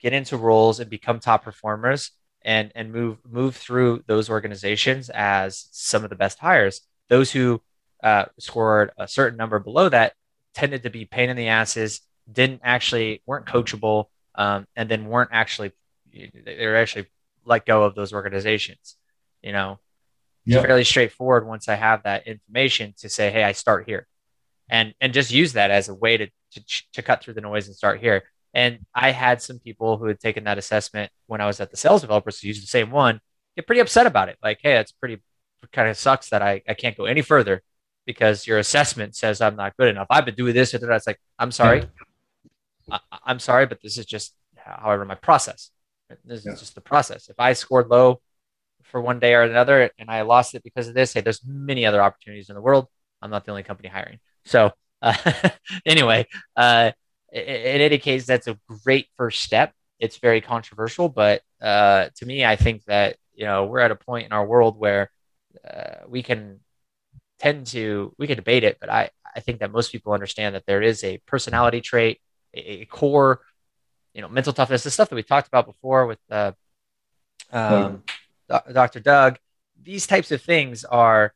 get 0.00 0.12
into 0.12 0.36
roles, 0.36 0.80
and 0.80 0.90
become 0.90 1.20
top 1.20 1.44
performers, 1.44 2.10
and 2.42 2.72
and 2.74 2.92
move 2.92 3.18
move 3.28 3.56
through 3.56 4.02
those 4.06 4.30
organizations 4.30 5.10
as 5.10 5.68
some 5.70 6.02
of 6.02 6.10
the 6.10 6.16
best 6.16 6.38
hires. 6.38 6.80
Those 7.08 7.30
who 7.30 7.62
uh, 8.02 8.26
scored 8.38 8.90
a 8.98 9.08
certain 9.08 9.36
number 9.36 9.58
below 9.58 9.88
that 9.88 10.14
tended 10.54 10.82
to 10.82 10.90
be 10.90 11.04
pain 11.04 11.30
in 11.30 11.36
the 11.36 11.48
asses, 11.48 12.00
didn't 12.30 12.60
actually 12.64 13.22
weren't 13.26 13.46
coachable, 13.46 14.06
um, 14.34 14.66
and 14.76 14.88
then 14.88 15.06
weren't 15.06 15.30
actually 15.32 15.72
they 16.12 16.66
were 16.66 16.76
actually 16.76 17.06
let 17.44 17.66
go 17.66 17.84
of 17.84 17.94
those 17.94 18.12
organizations. 18.12 18.96
You 19.42 19.52
know, 19.52 19.78
yep. 20.44 20.58
it's 20.58 20.66
fairly 20.66 20.84
straightforward 20.84 21.46
once 21.46 21.68
I 21.68 21.76
have 21.76 22.02
that 22.02 22.26
information 22.26 22.94
to 22.98 23.08
say, 23.08 23.30
hey, 23.30 23.44
I 23.44 23.52
start 23.52 23.86
here, 23.86 24.06
and 24.68 24.94
and 25.00 25.12
just 25.12 25.32
use 25.32 25.54
that 25.54 25.70
as 25.70 25.88
a 25.88 25.94
way 25.94 26.16
to 26.16 26.26
to, 26.52 26.62
to 26.94 27.02
cut 27.02 27.22
through 27.22 27.34
the 27.34 27.40
noise 27.40 27.66
and 27.66 27.76
start 27.76 28.00
here. 28.00 28.24
And 28.54 28.86
I 28.94 29.10
had 29.10 29.42
some 29.42 29.58
people 29.58 29.98
who 29.98 30.06
had 30.06 30.18
taken 30.18 30.44
that 30.44 30.58
assessment 30.58 31.12
when 31.26 31.40
I 31.40 31.46
was 31.46 31.60
at 31.60 31.70
the 31.70 31.76
sales 31.76 32.00
developers 32.00 32.40
who 32.40 32.48
used 32.48 32.62
the 32.62 32.66
same 32.66 32.90
one 32.90 33.20
get 33.56 33.66
pretty 33.66 33.80
upset 33.80 34.06
about 34.06 34.28
it. 34.28 34.38
Like, 34.42 34.58
hey, 34.62 34.74
that's 34.74 34.92
pretty 34.92 35.20
kind 35.72 35.88
of 35.88 35.96
sucks 35.96 36.30
that 36.30 36.42
I, 36.42 36.62
I 36.68 36.74
can't 36.74 36.96
go 36.96 37.04
any 37.04 37.22
further 37.22 37.62
because 38.08 38.46
your 38.46 38.56
assessment 38.56 39.14
says 39.14 39.42
I'm 39.42 39.54
not 39.54 39.76
good 39.76 39.88
enough. 39.88 40.06
I've 40.08 40.24
been 40.24 40.34
doing 40.34 40.54
this. 40.54 40.72
And 40.72 40.82
It's 40.82 41.06
like, 41.06 41.20
I'm 41.38 41.50
sorry. 41.50 41.84
I, 42.90 43.00
am 43.26 43.38
sorry, 43.38 43.66
but 43.66 43.82
this 43.82 43.98
is 43.98 44.06
just, 44.06 44.34
however, 44.56 45.04
my 45.04 45.14
process. 45.14 45.70
This 46.24 46.46
yeah. 46.46 46.52
is 46.52 46.60
just 46.60 46.74
the 46.74 46.80
process. 46.80 47.28
If 47.28 47.38
I 47.38 47.52
scored 47.52 47.88
low 47.88 48.22
for 48.84 49.02
one 49.02 49.18
day 49.18 49.34
or 49.34 49.42
another 49.42 49.90
and 49.98 50.10
I 50.10 50.22
lost 50.22 50.54
it 50.54 50.62
because 50.62 50.88
of 50.88 50.94
this, 50.94 51.12
hey, 51.12 51.20
there's 51.20 51.44
many 51.44 51.84
other 51.84 52.00
opportunities 52.00 52.48
in 52.48 52.54
the 52.54 52.62
world. 52.62 52.86
I'm 53.20 53.28
not 53.28 53.44
the 53.44 53.50
only 53.50 53.62
company 53.62 53.90
hiring. 53.90 54.20
So, 54.46 54.72
uh, 55.02 55.50
anyway, 55.84 56.26
uh, 56.56 56.92
in, 57.30 57.42
in 57.42 57.80
any 57.82 57.98
case, 57.98 58.24
that's 58.24 58.46
a 58.46 58.58
great 58.84 59.08
first 59.18 59.42
step. 59.42 59.74
It's 60.00 60.16
very 60.16 60.40
controversial, 60.40 61.10
but 61.10 61.42
uh, 61.60 62.08
to 62.16 62.24
me, 62.24 62.42
I 62.42 62.56
think 62.56 62.84
that 62.84 63.16
you 63.34 63.44
know 63.44 63.66
we're 63.66 63.80
at 63.80 63.90
a 63.90 63.96
point 63.96 64.24
in 64.24 64.32
our 64.32 64.46
world 64.46 64.78
where 64.78 65.10
uh, 65.68 66.06
we 66.08 66.22
can 66.22 66.60
tend 67.38 67.66
to 67.68 68.14
we 68.18 68.26
can 68.26 68.36
debate 68.36 68.64
it, 68.64 68.78
but 68.80 68.90
I 68.90 69.10
I 69.34 69.40
think 69.40 69.60
that 69.60 69.72
most 69.72 69.92
people 69.92 70.12
understand 70.12 70.54
that 70.54 70.66
there 70.66 70.82
is 70.82 71.04
a 71.04 71.18
personality 71.26 71.80
trait, 71.80 72.20
a, 72.54 72.82
a 72.82 72.84
core, 72.86 73.40
you 74.14 74.22
know, 74.22 74.28
mental 74.28 74.52
toughness, 74.52 74.82
the 74.82 74.90
stuff 74.90 75.08
that 75.08 75.14
we 75.14 75.22
talked 75.22 75.48
about 75.48 75.66
before 75.66 76.06
with 76.06 76.18
uh, 76.30 76.52
um, 77.52 78.02
Dr. 78.48 79.00
Doug. 79.00 79.38
These 79.80 80.06
types 80.06 80.32
of 80.32 80.42
things 80.42 80.84
are 80.84 81.34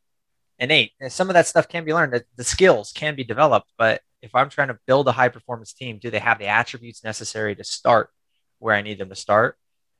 innate. 0.58 0.92
And 1.00 1.12
some 1.12 1.30
of 1.30 1.34
that 1.34 1.46
stuff 1.46 1.68
can 1.68 1.84
be 1.84 1.94
learned. 1.94 2.12
The, 2.12 2.24
the 2.36 2.44
skills 2.44 2.92
can 2.92 3.14
be 3.14 3.24
developed, 3.24 3.70
but 3.78 4.02
if 4.20 4.34
I'm 4.34 4.48
trying 4.48 4.68
to 4.68 4.78
build 4.86 5.08
a 5.08 5.12
high 5.12 5.28
performance 5.28 5.72
team, 5.72 5.98
do 5.98 6.10
they 6.10 6.18
have 6.18 6.38
the 6.38 6.46
attributes 6.46 7.04
necessary 7.04 7.54
to 7.56 7.64
start 7.64 8.10
where 8.58 8.74
I 8.74 8.82
need 8.82 8.98
them 8.98 9.08
to 9.08 9.16
start? 9.16 9.56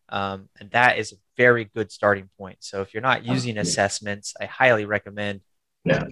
Um, 0.09 0.49
and 0.61 0.71
that 0.71 0.99
is 0.99 1.13
a 1.13 1.17
very 1.37 1.65
good 1.65 1.91
starting 1.91 2.29
point. 2.39 2.59
So 2.61 2.83
if 2.83 2.95
you're 2.95 3.03
not 3.03 3.25
using 3.25 3.59
assessments, 3.59 4.35
I 4.41 4.45
highly 4.45 4.85
recommend 4.85 5.41
yeah. 5.85 6.05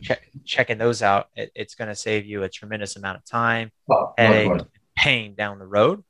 checking 0.45 0.79
those 0.79 1.03
out, 1.03 1.29
it, 1.37 1.51
it's 1.55 1.75
going 1.75 1.89
to 1.89 1.95
save 1.95 2.27
you 2.27 2.43
a 2.43 2.49
tremendous 2.49 2.97
amount 2.97 3.19
of 3.19 3.25
time, 3.25 3.71
well, 3.87 4.15
headache, 4.19 4.63
pain 4.97 5.35
down 5.35 5.59
the 5.59 5.67
road. 5.67 6.03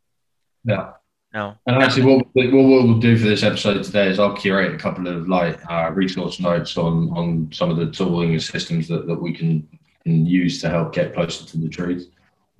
Yeah. 0.64 0.92
No. 1.32 1.54
And 1.66 1.80
actually, 1.80 2.06
what, 2.06 2.26
what 2.34 2.52
we'll 2.52 2.98
do 2.98 3.16
for 3.16 3.28
this 3.28 3.44
episode 3.44 3.84
today 3.84 4.08
is 4.08 4.18
I'll 4.18 4.36
curate 4.36 4.74
a 4.74 4.78
couple 4.78 5.06
of 5.06 5.28
like 5.28 5.60
uh, 5.70 5.90
resource 5.92 6.40
notes 6.40 6.76
on 6.76 7.08
on 7.16 7.48
some 7.52 7.70
of 7.70 7.76
the 7.76 7.90
tooling 7.90 8.32
and 8.32 8.42
systems 8.42 8.88
that, 8.88 9.06
that 9.06 9.14
we 9.14 9.32
can, 9.32 9.68
can 10.02 10.26
use 10.26 10.60
to 10.62 10.68
help 10.68 10.92
get 10.92 11.14
closer 11.14 11.46
to 11.46 11.56
the 11.56 11.68
truth. 11.68 12.10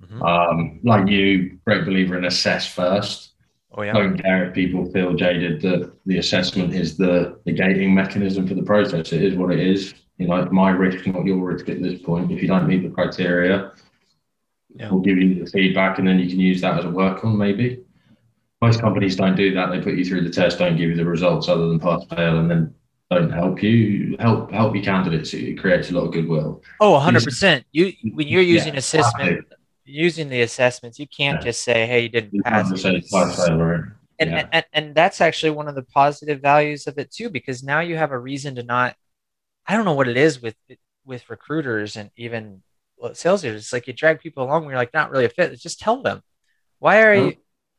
Mm-hmm. 0.01 0.21
Um, 0.23 0.79
like 0.83 1.09
you, 1.09 1.59
great 1.65 1.83
believer 1.83 2.17
in 2.17 2.25
assess 2.25 2.65
first. 2.65 3.33
Oh, 3.73 3.83
yeah. 3.83 3.93
Don't 3.93 4.17
care 4.17 4.47
if 4.47 4.53
people 4.53 4.89
feel 4.91 5.13
jaded 5.13 5.61
that 5.61 5.93
the 6.05 6.17
assessment 6.17 6.73
is 6.73 6.97
the, 6.97 7.39
the 7.45 7.53
gating 7.53 7.93
mechanism 7.93 8.47
for 8.47 8.53
the 8.53 8.63
process. 8.63 9.13
It 9.13 9.23
is 9.23 9.35
what 9.35 9.51
it 9.51 9.59
is 9.59 9.93
you 10.21 10.27
know, 10.27 10.45
my 10.51 10.69
risk, 10.69 11.07
not 11.07 11.25
your 11.25 11.37
risk 11.37 11.67
at 11.67 11.81
this 11.81 11.99
point. 12.01 12.31
If 12.31 12.41
you 12.41 12.47
don't 12.47 12.67
meet 12.67 12.83
the 12.83 12.89
criteria, 12.89 13.71
yeah. 14.75 14.91
we'll 14.91 15.01
give 15.01 15.17
you 15.17 15.43
the 15.43 15.49
feedback 15.49 15.97
and 15.97 16.07
then 16.07 16.19
you 16.19 16.29
can 16.29 16.39
use 16.39 16.61
that 16.61 16.77
as 16.77 16.85
a 16.85 16.89
work 16.89 17.25
on 17.25 17.37
maybe. 17.37 17.83
Most 18.61 18.79
companies 18.79 19.15
don't 19.15 19.35
do 19.35 19.51
that. 19.55 19.71
They 19.71 19.81
put 19.81 19.95
you 19.95 20.05
through 20.05 20.21
the 20.23 20.29
test, 20.29 20.59
don't 20.59 20.77
give 20.77 20.91
you 20.91 20.95
the 20.95 21.05
results 21.05 21.49
other 21.49 21.67
than 21.67 21.79
pass 21.79 22.05
fail, 22.05 22.37
and 22.37 22.51
then 22.51 22.75
don't 23.09 23.31
help 23.31 23.63
you 23.63 24.15
help 24.19 24.51
help 24.51 24.75
your 24.75 24.83
candidates. 24.83 25.33
It 25.33 25.57
creates 25.59 25.89
a 25.89 25.95
lot 25.95 26.05
of 26.05 26.13
goodwill. 26.13 26.61
Oh, 26.79 26.91
100 26.91 27.23
percent. 27.23 27.65
You 27.71 27.91
when 28.13 28.27
you're 28.27 28.43
using 28.43 28.73
yeah, 28.73 28.79
assessment, 28.79 29.47
using 29.83 30.29
the 30.29 30.43
assessments, 30.43 30.99
you 30.99 31.07
can't 31.07 31.39
Yeah. 31.39 31.45
just 31.45 31.63
say, 31.63 31.87
"Hey, 31.87 32.01
you 32.01 32.09
didn't 32.09 32.35
You 32.35 32.43
pass." 32.43 32.79
say 32.79 32.97
it." 32.97 33.09
pass 33.09 33.39
over. 33.49 33.97
and, 34.19 34.29
Yeah. 34.29 34.47
and 34.51 34.65
and 34.71 34.95
that's 34.95 35.19
actually 35.19 35.49
one 35.49 35.67
of 35.67 35.73
the 35.73 35.81
positive 35.81 36.39
values 36.39 36.85
of 36.85 36.99
it 36.99 37.09
too 37.11 37.31
because 37.31 37.63
now 37.63 37.79
you 37.79 37.97
have 37.97 38.11
a 38.11 38.19
reason 38.19 38.53
to 38.55 38.63
not 38.63 38.95
i 39.67 39.75
don't 39.75 39.85
know 39.85 39.93
what 39.93 40.07
it 40.07 40.17
is 40.17 40.41
with 40.41 40.55
with 41.05 41.29
recruiters 41.29 41.95
and 41.95 42.11
even 42.15 42.61
sales 43.13 43.43
leaders. 43.43 43.61
It's 43.61 43.73
like 43.73 43.87
you 43.87 43.93
drag 43.93 44.19
people 44.19 44.43
along 44.43 44.63
when 44.63 44.71
you're 44.71 44.79
like 44.79 44.93
not 44.93 45.11
really 45.11 45.25
a 45.25 45.29
fit. 45.29 45.57
Just 45.59 45.79
tell 45.79 46.01
them. 46.01 46.21
Why 46.79 47.03
are 47.03 47.13
you 47.13 47.35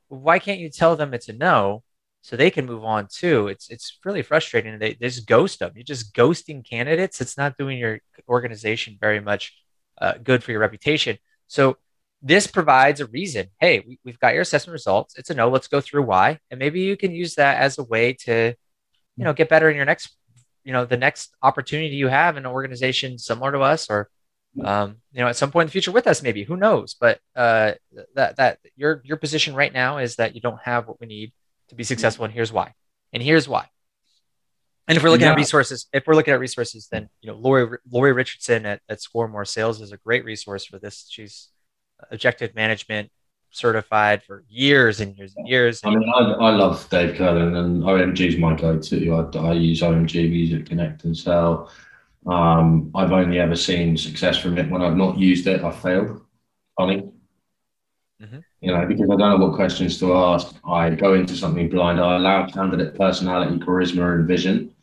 why 0.08 0.38
can't 0.38 0.60
you 0.60 0.68
tell 0.68 0.94
them 0.94 1.14
it's 1.14 1.28
a 1.28 1.32
no 1.32 1.82
so 2.20 2.36
they 2.36 2.50
can 2.50 2.66
move 2.66 2.84
on 2.84 3.08
too? 3.10 3.48
It's 3.48 3.70
it's 3.70 3.98
really 4.04 4.22
frustrating. 4.22 4.78
They, 4.78 4.94
they 4.94 5.08
just 5.08 5.26
ghost 5.26 5.58
them. 5.58 5.72
You're 5.74 5.84
just 5.84 6.14
ghosting 6.14 6.68
candidates. 6.68 7.20
It's 7.20 7.38
not 7.38 7.56
doing 7.56 7.78
your 7.78 8.00
organization 8.28 8.98
very 9.00 9.20
much 9.20 9.54
uh, 10.00 10.14
good 10.22 10.44
for 10.44 10.52
your 10.52 10.60
reputation. 10.60 11.18
So 11.48 11.78
this 12.20 12.46
provides 12.46 13.00
a 13.00 13.06
reason. 13.06 13.48
Hey, 13.58 13.82
we, 13.86 13.98
we've 14.04 14.20
got 14.20 14.34
your 14.34 14.42
assessment 14.42 14.74
results. 14.74 15.16
It's 15.18 15.30
a 15.30 15.34
no. 15.34 15.48
Let's 15.48 15.68
go 15.68 15.80
through 15.80 16.02
why, 16.02 16.38
and 16.50 16.58
maybe 16.58 16.80
you 16.80 16.96
can 16.96 17.12
use 17.12 17.34
that 17.34 17.58
as 17.58 17.78
a 17.78 17.84
way 17.84 18.12
to, 18.24 18.54
you 19.16 19.24
know, 19.24 19.32
get 19.32 19.48
better 19.48 19.68
in 19.68 19.76
your 19.76 19.84
next, 19.84 20.16
you 20.64 20.72
know, 20.72 20.84
the 20.84 20.96
next 20.96 21.34
opportunity 21.42 21.96
you 21.96 22.08
have 22.08 22.36
in 22.36 22.44
an 22.46 22.52
organization 22.52 23.18
similar 23.18 23.52
to 23.52 23.60
us, 23.60 23.88
or, 23.90 24.08
um, 24.64 24.96
you 25.12 25.20
know, 25.20 25.28
at 25.28 25.36
some 25.36 25.50
point 25.50 25.64
in 25.64 25.66
the 25.68 25.72
future 25.72 25.92
with 25.92 26.06
us, 26.06 26.22
maybe. 26.22 26.44
Who 26.44 26.56
knows? 26.56 26.94
But 27.00 27.20
uh, 27.34 27.72
that 28.14 28.36
that 28.36 28.58
your 28.76 29.00
your 29.04 29.16
position 29.16 29.54
right 29.54 29.72
now 29.72 29.98
is 29.98 30.16
that 30.16 30.34
you 30.34 30.40
don't 30.40 30.60
have 30.62 30.86
what 30.88 31.00
we 31.00 31.06
need 31.06 31.32
to 31.68 31.74
be 31.74 31.84
successful, 31.84 32.24
and 32.24 32.34
here's 32.34 32.52
why, 32.52 32.74
and 33.12 33.22
here's 33.22 33.48
why. 33.48 33.68
And 34.88 34.96
if 34.96 35.02
we're 35.02 35.10
looking 35.10 35.26
Yeah. 35.26 35.32
at 35.32 35.36
resources, 35.36 35.86
if 35.92 36.06
we're 36.06 36.14
looking 36.16 36.34
at 36.34 36.40
resources, 36.40 36.88
then 36.90 37.08
you 37.20 37.28
know 37.30 37.36
Lori 37.36 37.78
Lori 37.90 38.12
Richardson 38.12 38.66
at, 38.66 38.80
at 38.88 39.00
Score 39.00 39.28
More 39.28 39.44
Sales 39.44 39.80
is 39.80 39.92
a 39.92 39.96
great 39.96 40.24
resource 40.24 40.66
for 40.66 40.78
this. 40.78 41.06
She's 41.08 41.48
objective 42.10 42.54
management 42.54 43.10
certified 43.52 44.22
for 44.22 44.44
years 44.48 45.00
and 45.00 45.16
years 45.16 45.34
and 45.36 45.46
years. 45.46 45.80
I 45.84 45.90
mean, 45.90 46.08
I, 46.14 46.20
I 46.20 46.50
love 46.50 46.88
Dave 46.90 47.14
Kurlan 47.14 47.56
and 47.56 47.82
OMG 47.82 48.28
is 48.28 48.36
my 48.38 48.54
go-to. 48.56 49.12
I, 49.14 49.38
I 49.38 49.52
use 49.52 49.80
OMG 49.82 50.28
Music 50.30 50.66
Connect 50.66 51.04
and 51.04 51.16
Sell. 51.16 51.70
Um, 52.26 52.90
I've 52.94 53.12
only 53.12 53.38
ever 53.38 53.56
seen 53.56 53.96
success 53.96 54.38
from 54.38 54.56
it. 54.58 54.70
When 54.70 54.82
I've 54.82 54.96
not 54.96 55.18
used 55.18 55.46
it, 55.46 55.62
I've 55.62 55.78
failed. 55.78 56.22
Funny. 56.76 57.02
Mhm. 58.22 58.42
You 58.60 58.72
know, 58.72 58.86
because 58.86 59.10
I 59.10 59.16
don't 59.16 59.40
know 59.40 59.46
what 59.46 59.56
questions 59.56 59.98
to 59.98 60.14
ask. 60.14 60.54
I 60.64 60.90
go 60.90 61.14
into 61.14 61.34
something 61.36 61.68
blind. 61.68 62.00
I 62.00 62.16
allow 62.16 62.46
candidate 62.46 62.94
personality, 62.96 63.58
charisma, 63.58 64.14
and 64.14 64.26
vision 64.28 64.74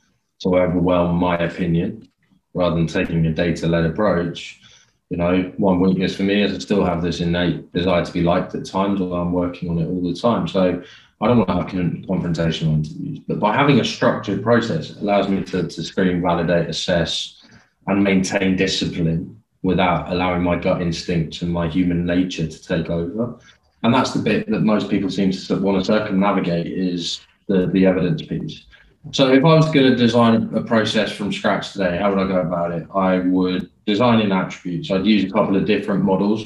to 0.41 0.49
overwhelm 0.58 1.15
my 1.15 1.38
opinion 1.38 2.08
rather 2.53 2.75
than 2.75 2.88
taking 2.88 3.25
a 3.25 3.32
data-led 3.32 3.86
approach. 3.86 4.62
You 5.10 5.17
know, 5.17 5.52
one 5.58 5.80
weakness 5.80 6.15
for 6.15 6.24
me 6.24 6.43
is 6.43 6.54
I 6.54 6.60
still 6.60 6.86
have 6.86 7.02
this 7.02 7.19
innate 7.19 7.74
desire 7.74 8.06
to 8.06 8.12
be 8.12 8.22
liked 8.22 8.54
at 8.54 8.65
times, 8.65 9.02
although 9.02 9.15
I'm 9.15 9.34
working 9.34 9.69
on 9.69 9.80
it 9.80 9.88
all 9.88 10.02
the 10.02 10.13
time. 10.13 10.48
So 10.48 10.84
I 11.22 11.28
don't 11.28 11.39
want 11.39 11.50
to 11.50 11.56
have 11.56 11.86
confrontational 12.06 12.74
interviews, 12.74 13.19
but 13.28 13.39
by 13.39 13.56
having 13.56 13.80
a 13.80 13.84
structured 13.84 14.43
process, 14.43 14.91
it 14.91 14.98
allows 14.98 15.28
me 15.28 15.43
to, 15.45 15.67
to 15.67 15.84
screen, 15.84 16.22
validate, 16.22 16.69
assess, 16.69 17.41
and 17.88 18.04
maintain 18.04 18.56
discipline 18.56 19.41
without 19.63 20.12
allowing 20.12 20.43
my 20.43 20.56
gut 20.56 20.82
instinct 20.82 21.41
and 21.41 21.52
my 21.52 21.67
human 21.67 22.06
nature 22.06 22.48
to 22.48 22.63
take 22.63 22.89
over. 22.89 23.38
And 23.84 23.93
that's 23.93 24.12
the 24.12 24.22
bit 24.22 24.50
that 24.50 24.62
most 24.62 24.89
people 24.89 25.10
seem 25.10 25.32
to 25.32 25.56
want 25.58 25.80
to 25.80 25.86
circumnavigate 25.86 26.67
is 26.67 27.22
the, 27.48 27.67
the 27.67 27.86
evidence 27.86 28.22
piece. 28.22 28.65
So 29.12 29.31
if 29.31 29.43
I 29.43 29.55
was 29.55 29.65
going 29.71 29.89
to 29.89 29.95
design 29.95 30.49
a 30.53 30.62
process 30.62 31.12
from 31.12 31.31
scratch 31.31 31.71
today, 31.71 31.97
how 31.97 32.13
would 32.13 32.19
I 32.19 32.27
go 32.27 32.41
about 32.41 32.71
it? 32.73 32.85
I 32.93 33.19
would 33.19 33.69
design 33.85 34.19
in 34.19 34.31
attributes. 34.31 34.91
I'd 34.91 35.05
use 35.05 35.23
a 35.23 35.33
couple 35.33 35.55
of 35.55 35.65
different 35.65 36.03
models 36.03 36.43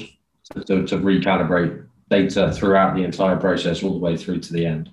to, 0.54 0.86
to, 0.86 0.96
recalibrate 0.98 1.86
data 2.10 2.52
throughout 2.52 2.94
the 2.94 3.02
entire 3.02 3.36
process 3.36 3.82
all 3.82 3.92
the 3.92 3.98
way 3.98 4.16
through 4.16 4.40
to 4.40 4.52
the 4.52 4.64
end. 4.64 4.90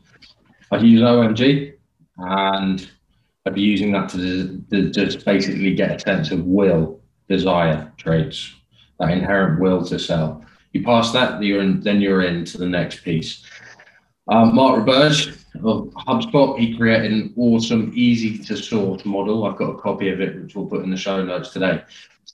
I'd 0.71 0.81
use 0.81 1.01
OMG 1.01 1.73
and 2.17 2.89
I'd 3.45 3.53
be 3.53 3.61
using 3.61 3.91
that 3.91 4.09
to, 4.09 4.63
to 4.71 4.89
just 4.89 5.23
basically 5.23 5.75
get 5.75 5.95
a 5.95 5.99
sense 5.99 6.31
of 6.31 6.43
will, 6.43 6.99
desire 7.29 7.91
traits, 7.97 8.53
that 8.99 9.11
inherent 9.11 9.61
will 9.61 9.85
to 9.85 9.99
sell. 9.99 10.43
You 10.73 10.83
pass 10.83 11.11
that, 11.11 11.41
you're 11.43 11.61
in, 11.61 11.81
then 11.81 12.01
you're 12.01 12.23
into 12.23 12.57
the 12.57 12.67
next 12.67 13.03
piece. 13.03 13.45
Um, 14.27 14.55
Mark 14.55 14.85
Roberge 14.85 15.40
of 15.55 15.89
HubSpot, 16.07 16.57
he 16.57 16.77
created 16.77 17.11
an 17.11 17.33
awesome, 17.37 17.91
easy 17.95 18.37
to 18.37 18.57
sort 18.57 19.05
model. 19.05 19.45
I've 19.45 19.57
got 19.57 19.71
a 19.71 19.81
copy 19.81 20.09
of 20.09 20.21
it, 20.21 20.41
which 20.41 20.55
we'll 20.55 20.65
put 20.65 20.83
in 20.83 20.89
the 20.89 20.97
show 20.97 21.23
notes 21.23 21.49
today. 21.49 21.83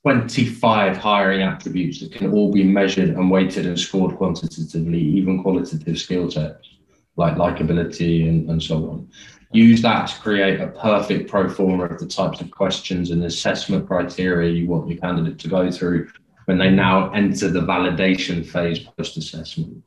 25 0.04 0.98
hiring 0.98 1.42
attributes 1.42 2.00
that 2.00 2.12
can 2.12 2.32
all 2.32 2.52
be 2.52 2.64
measured 2.64 3.10
and 3.10 3.32
weighted 3.32 3.66
and 3.66 3.80
scored 3.80 4.16
quantitatively, 4.16 5.00
even 5.00 5.42
qualitative 5.42 5.98
skill 5.98 6.30
sets 6.30 6.68
like 7.16 7.36
likability 7.36 8.30
and, 8.30 8.50
and 8.50 8.62
so 8.62 8.90
on. 8.90 9.10
Use 9.52 9.82
that 9.82 10.08
to 10.08 10.20
create 10.22 10.60
a 10.60 10.68
perfect 10.68 11.30
pro 11.30 11.50
forma 11.50 11.86
of 11.86 12.00
the 12.00 12.06
types 12.06 12.42
of 12.42 12.52
questions 12.52 13.12
and 13.12 13.24
assessment 13.24 13.88
criteria 13.88 14.52
you 14.52 14.68
want 14.68 14.88
your 14.88 15.00
candidate 15.00 15.40
to 15.40 15.48
go 15.48 15.72
through 15.72 16.10
when 16.46 16.58
they 16.58 16.70
now 16.70 17.12
enter 17.12 17.50
the 17.50 17.62
validation 17.62 18.46
phase 18.46 18.80
post 18.80 19.18
assessment. 19.18 19.84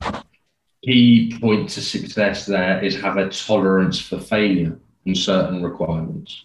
Key 0.85 1.37
point 1.41 1.69
to 1.71 1.83
success 1.83 2.47
there 2.47 2.83
is 2.83 3.01
have 3.01 3.19
a 3.19 3.29
tolerance 3.29 4.01
for 4.01 4.19
failure 4.19 4.79
in 5.05 5.15
certain 5.15 5.63
requirements. 5.63 6.45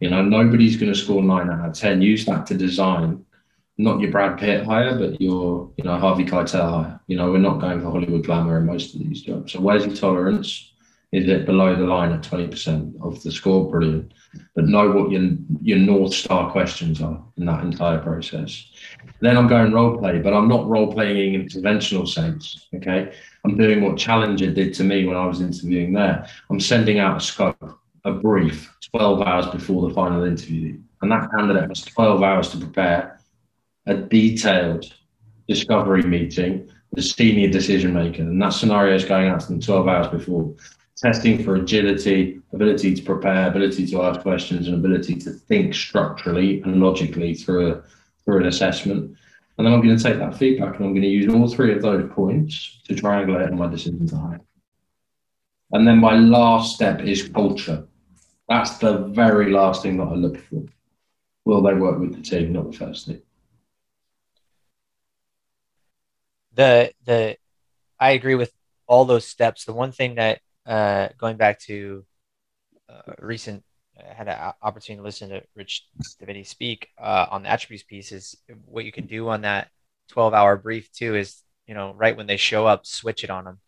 You 0.00 0.10
know, 0.10 0.22
nobody's 0.22 0.76
going 0.76 0.92
to 0.92 0.98
score 0.98 1.22
nine 1.22 1.50
out 1.50 1.68
of 1.68 1.74
10. 1.74 2.02
Use 2.02 2.24
that 2.26 2.46
to 2.46 2.54
design 2.54 3.24
not 3.78 4.00
your 4.00 4.10
Brad 4.10 4.38
Pitt 4.38 4.64
hire, 4.64 4.98
but 4.98 5.20
your, 5.20 5.70
you 5.76 5.84
know, 5.84 5.98
Harvey 5.98 6.24
Keitel 6.24 6.70
hire. 6.70 7.00
You 7.06 7.16
know, 7.16 7.30
we're 7.30 7.38
not 7.38 7.60
going 7.60 7.80
for 7.80 7.90
Hollywood 7.90 8.24
glamour 8.24 8.58
in 8.58 8.66
most 8.66 8.94
of 8.94 9.00
these 9.00 9.22
jobs. 9.22 9.52
So 9.52 9.60
where's 9.60 9.86
your 9.86 9.94
tolerance? 9.94 10.72
Is 11.12 11.28
it 11.28 11.44
below 11.44 11.74
the 11.74 11.84
line 11.84 12.12
at 12.12 12.22
20% 12.22 13.02
of 13.02 13.22
the 13.22 13.30
score? 13.30 13.70
Brilliant. 13.70 14.14
But 14.54 14.66
know 14.66 14.90
what 14.90 15.10
your, 15.10 15.36
your 15.60 15.78
North 15.78 16.14
Star 16.14 16.50
questions 16.50 17.02
are 17.02 17.22
in 17.36 17.44
that 17.46 17.64
entire 17.64 17.98
process. 17.98 18.64
Then 19.20 19.36
I'm 19.36 19.46
going 19.46 19.72
role 19.72 19.98
play, 19.98 20.20
but 20.20 20.32
I'm 20.32 20.48
not 20.48 20.68
role 20.68 20.90
playing 20.90 21.34
in 21.34 21.48
conventional 21.48 22.06
sense. 22.06 22.66
Okay. 22.74 23.12
I'm 23.44 23.56
doing 23.56 23.82
what 23.82 23.98
Challenger 23.98 24.52
did 24.52 24.72
to 24.74 24.84
me 24.84 25.04
when 25.04 25.16
I 25.16 25.26
was 25.26 25.40
interviewing 25.40 25.92
there. 25.92 26.26
I'm 26.50 26.60
sending 26.60 26.98
out 26.98 27.16
a 27.16 27.20
scope, 27.20 27.78
a 28.04 28.12
brief 28.12 28.72
12 28.90 29.22
hours 29.22 29.46
before 29.46 29.88
the 29.88 29.94
final 29.94 30.22
interview. 30.24 30.78
And 31.00 31.10
that 31.10 31.30
candidate 31.30 31.68
has 31.68 31.82
12 31.82 32.22
hours 32.22 32.50
to 32.50 32.58
prepare 32.58 33.20
a 33.86 33.96
detailed 33.96 34.92
discovery 35.48 36.02
meeting 36.02 36.70
with 36.90 37.04
a 37.04 37.08
senior 37.08 37.48
decision 37.48 37.94
maker. 37.94 38.22
And 38.22 38.40
that 38.40 38.50
scenario 38.50 38.94
is 38.94 39.04
going 39.04 39.28
out 39.28 39.40
to 39.40 39.46
them 39.48 39.60
12 39.60 39.88
hours 39.88 40.08
before. 40.08 40.54
Testing 40.96 41.42
for 41.42 41.56
agility, 41.56 42.40
ability 42.52 42.94
to 42.94 43.02
prepare, 43.02 43.48
ability 43.48 43.88
to 43.88 44.02
ask 44.02 44.20
questions, 44.20 44.68
and 44.68 44.76
ability 44.76 45.16
to 45.16 45.32
think 45.32 45.74
structurally 45.74 46.62
and 46.62 46.80
logically 46.80 47.34
through 47.34 47.72
a 47.72 47.82
through 48.24 48.38
an 48.38 48.46
assessment. 48.46 49.16
And 49.56 49.66
then 49.66 49.74
I'm 49.74 49.82
going 49.82 49.96
to 49.96 50.02
take 50.02 50.18
that 50.18 50.36
feedback 50.36 50.76
and 50.76 50.86
I'm 50.86 50.92
going 50.92 51.02
to 51.02 51.08
use 51.08 51.32
all 51.32 51.48
three 51.48 51.74
of 51.74 51.82
those 51.82 52.10
points 52.12 52.80
to 52.86 52.94
triangulate 52.94 53.50
on 53.50 53.58
my 53.58 53.68
decision 53.68 54.06
to 54.08 54.16
hire. 54.16 54.40
And 55.72 55.86
then 55.86 55.98
my 55.98 56.14
last 56.16 56.74
step 56.74 57.00
is 57.00 57.28
culture. 57.28 57.86
That's 58.48 58.78
the 58.78 58.98
very 59.08 59.50
last 59.50 59.82
thing 59.82 59.98
that 59.98 60.04
I 60.08 60.14
look 60.14 60.38
for. 60.38 60.64
Will 61.44 61.62
they 61.62 61.74
work 61.74 61.98
with 61.98 62.14
the 62.14 62.22
team, 62.22 62.52
not 62.52 62.70
the 62.70 62.76
first 62.76 63.06
thing? 63.06 63.22
the 66.54 66.92
the 67.04 67.36
I 67.98 68.12
agree 68.12 68.34
with 68.34 68.52
all 68.86 69.04
those 69.04 69.26
steps. 69.26 69.64
The 69.64 69.72
one 69.72 69.92
thing 69.92 70.16
that 70.16 70.40
uh, 70.66 71.08
going 71.18 71.36
back 71.36 71.60
to 71.60 72.04
uh, 72.88 73.12
recent, 73.18 73.64
had 74.06 74.28
an 74.28 74.52
opportunity 74.62 75.00
to 75.00 75.04
listen 75.04 75.30
to 75.30 75.42
Rich 75.54 75.86
Diviney 76.20 76.46
speak 76.46 76.88
uh, 77.00 77.26
on 77.30 77.42
the 77.42 77.48
attributes 77.48 77.84
piece. 77.84 78.12
Is 78.12 78.36
what 78.66 78.84
you 78.84 78.92
can 78.92 79.06
do 79.06 79.28
on 79.28 79.42
that 79.42 79.68
twelve 80.08 80.34
hour 80.34 80.56
brief 80.56 80.90
too. 80.92 81.14
Is 81.14 81.42
you 81.66 81.74
know 81.74 81.94
right 81.96 82.16
when 82.16 82.26
they 82.26 82.36
show 82.36 82.66
up, 82.66 82.86
switch 82.86 83.24
it 83.24 83.30
on 83.30 83.44
them. 83.44 83.60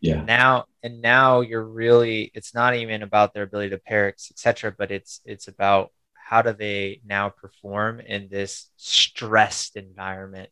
Yeah. 0.00 0.22
Now 0.22 0.66
and 0.82 1.00
now 1.00 1.40
you're 1.40 1.64
really. 1.64 2.30
It's 2.34 2.54
not 2.54 2.74
even 2.74 3.02
about 3.02 3.34
their 3.34 3.44
ability 3.44 3.70
to 3.70 3.78
pair, 3.78 4.08
etc. 4.08 4.74
But 4.76 4.90
it's 4.90 5.20
it's 5.24 5.48
about 5.48 5.92
how 6.14 6.42
do 6.42 6.52
they 6.52 7.00
now 7.06 7.28
perform 7.28 8.00
in 8.00 8.28
this 8.28 8.68
stressed 8.76 9.76
environment 9.76 10.50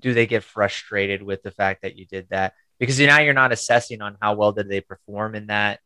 do 0.00 0.14
they 0.14 0.26
get 0.26 0.44
frustrated 0.44 1.22
with 1.22 1.42
the 1.42 1.50
fact 1.50 1.82
that 1.82 1.96
you 1.96 2.06
did 2.06 2.28
that 2.30 2.54
because 2.78 2.98
now 3.00 3.18
you're 3.18 3.34
not 3.34 3.52
assessing 3.52 4.00
on 4.00 4.16
how 4.20 4.34
well 4.34 4.52
did 4.52 4.68
they 4.68 4.80
perform 4.80 5.34
in 5.34 5.46
that 5.48 5.80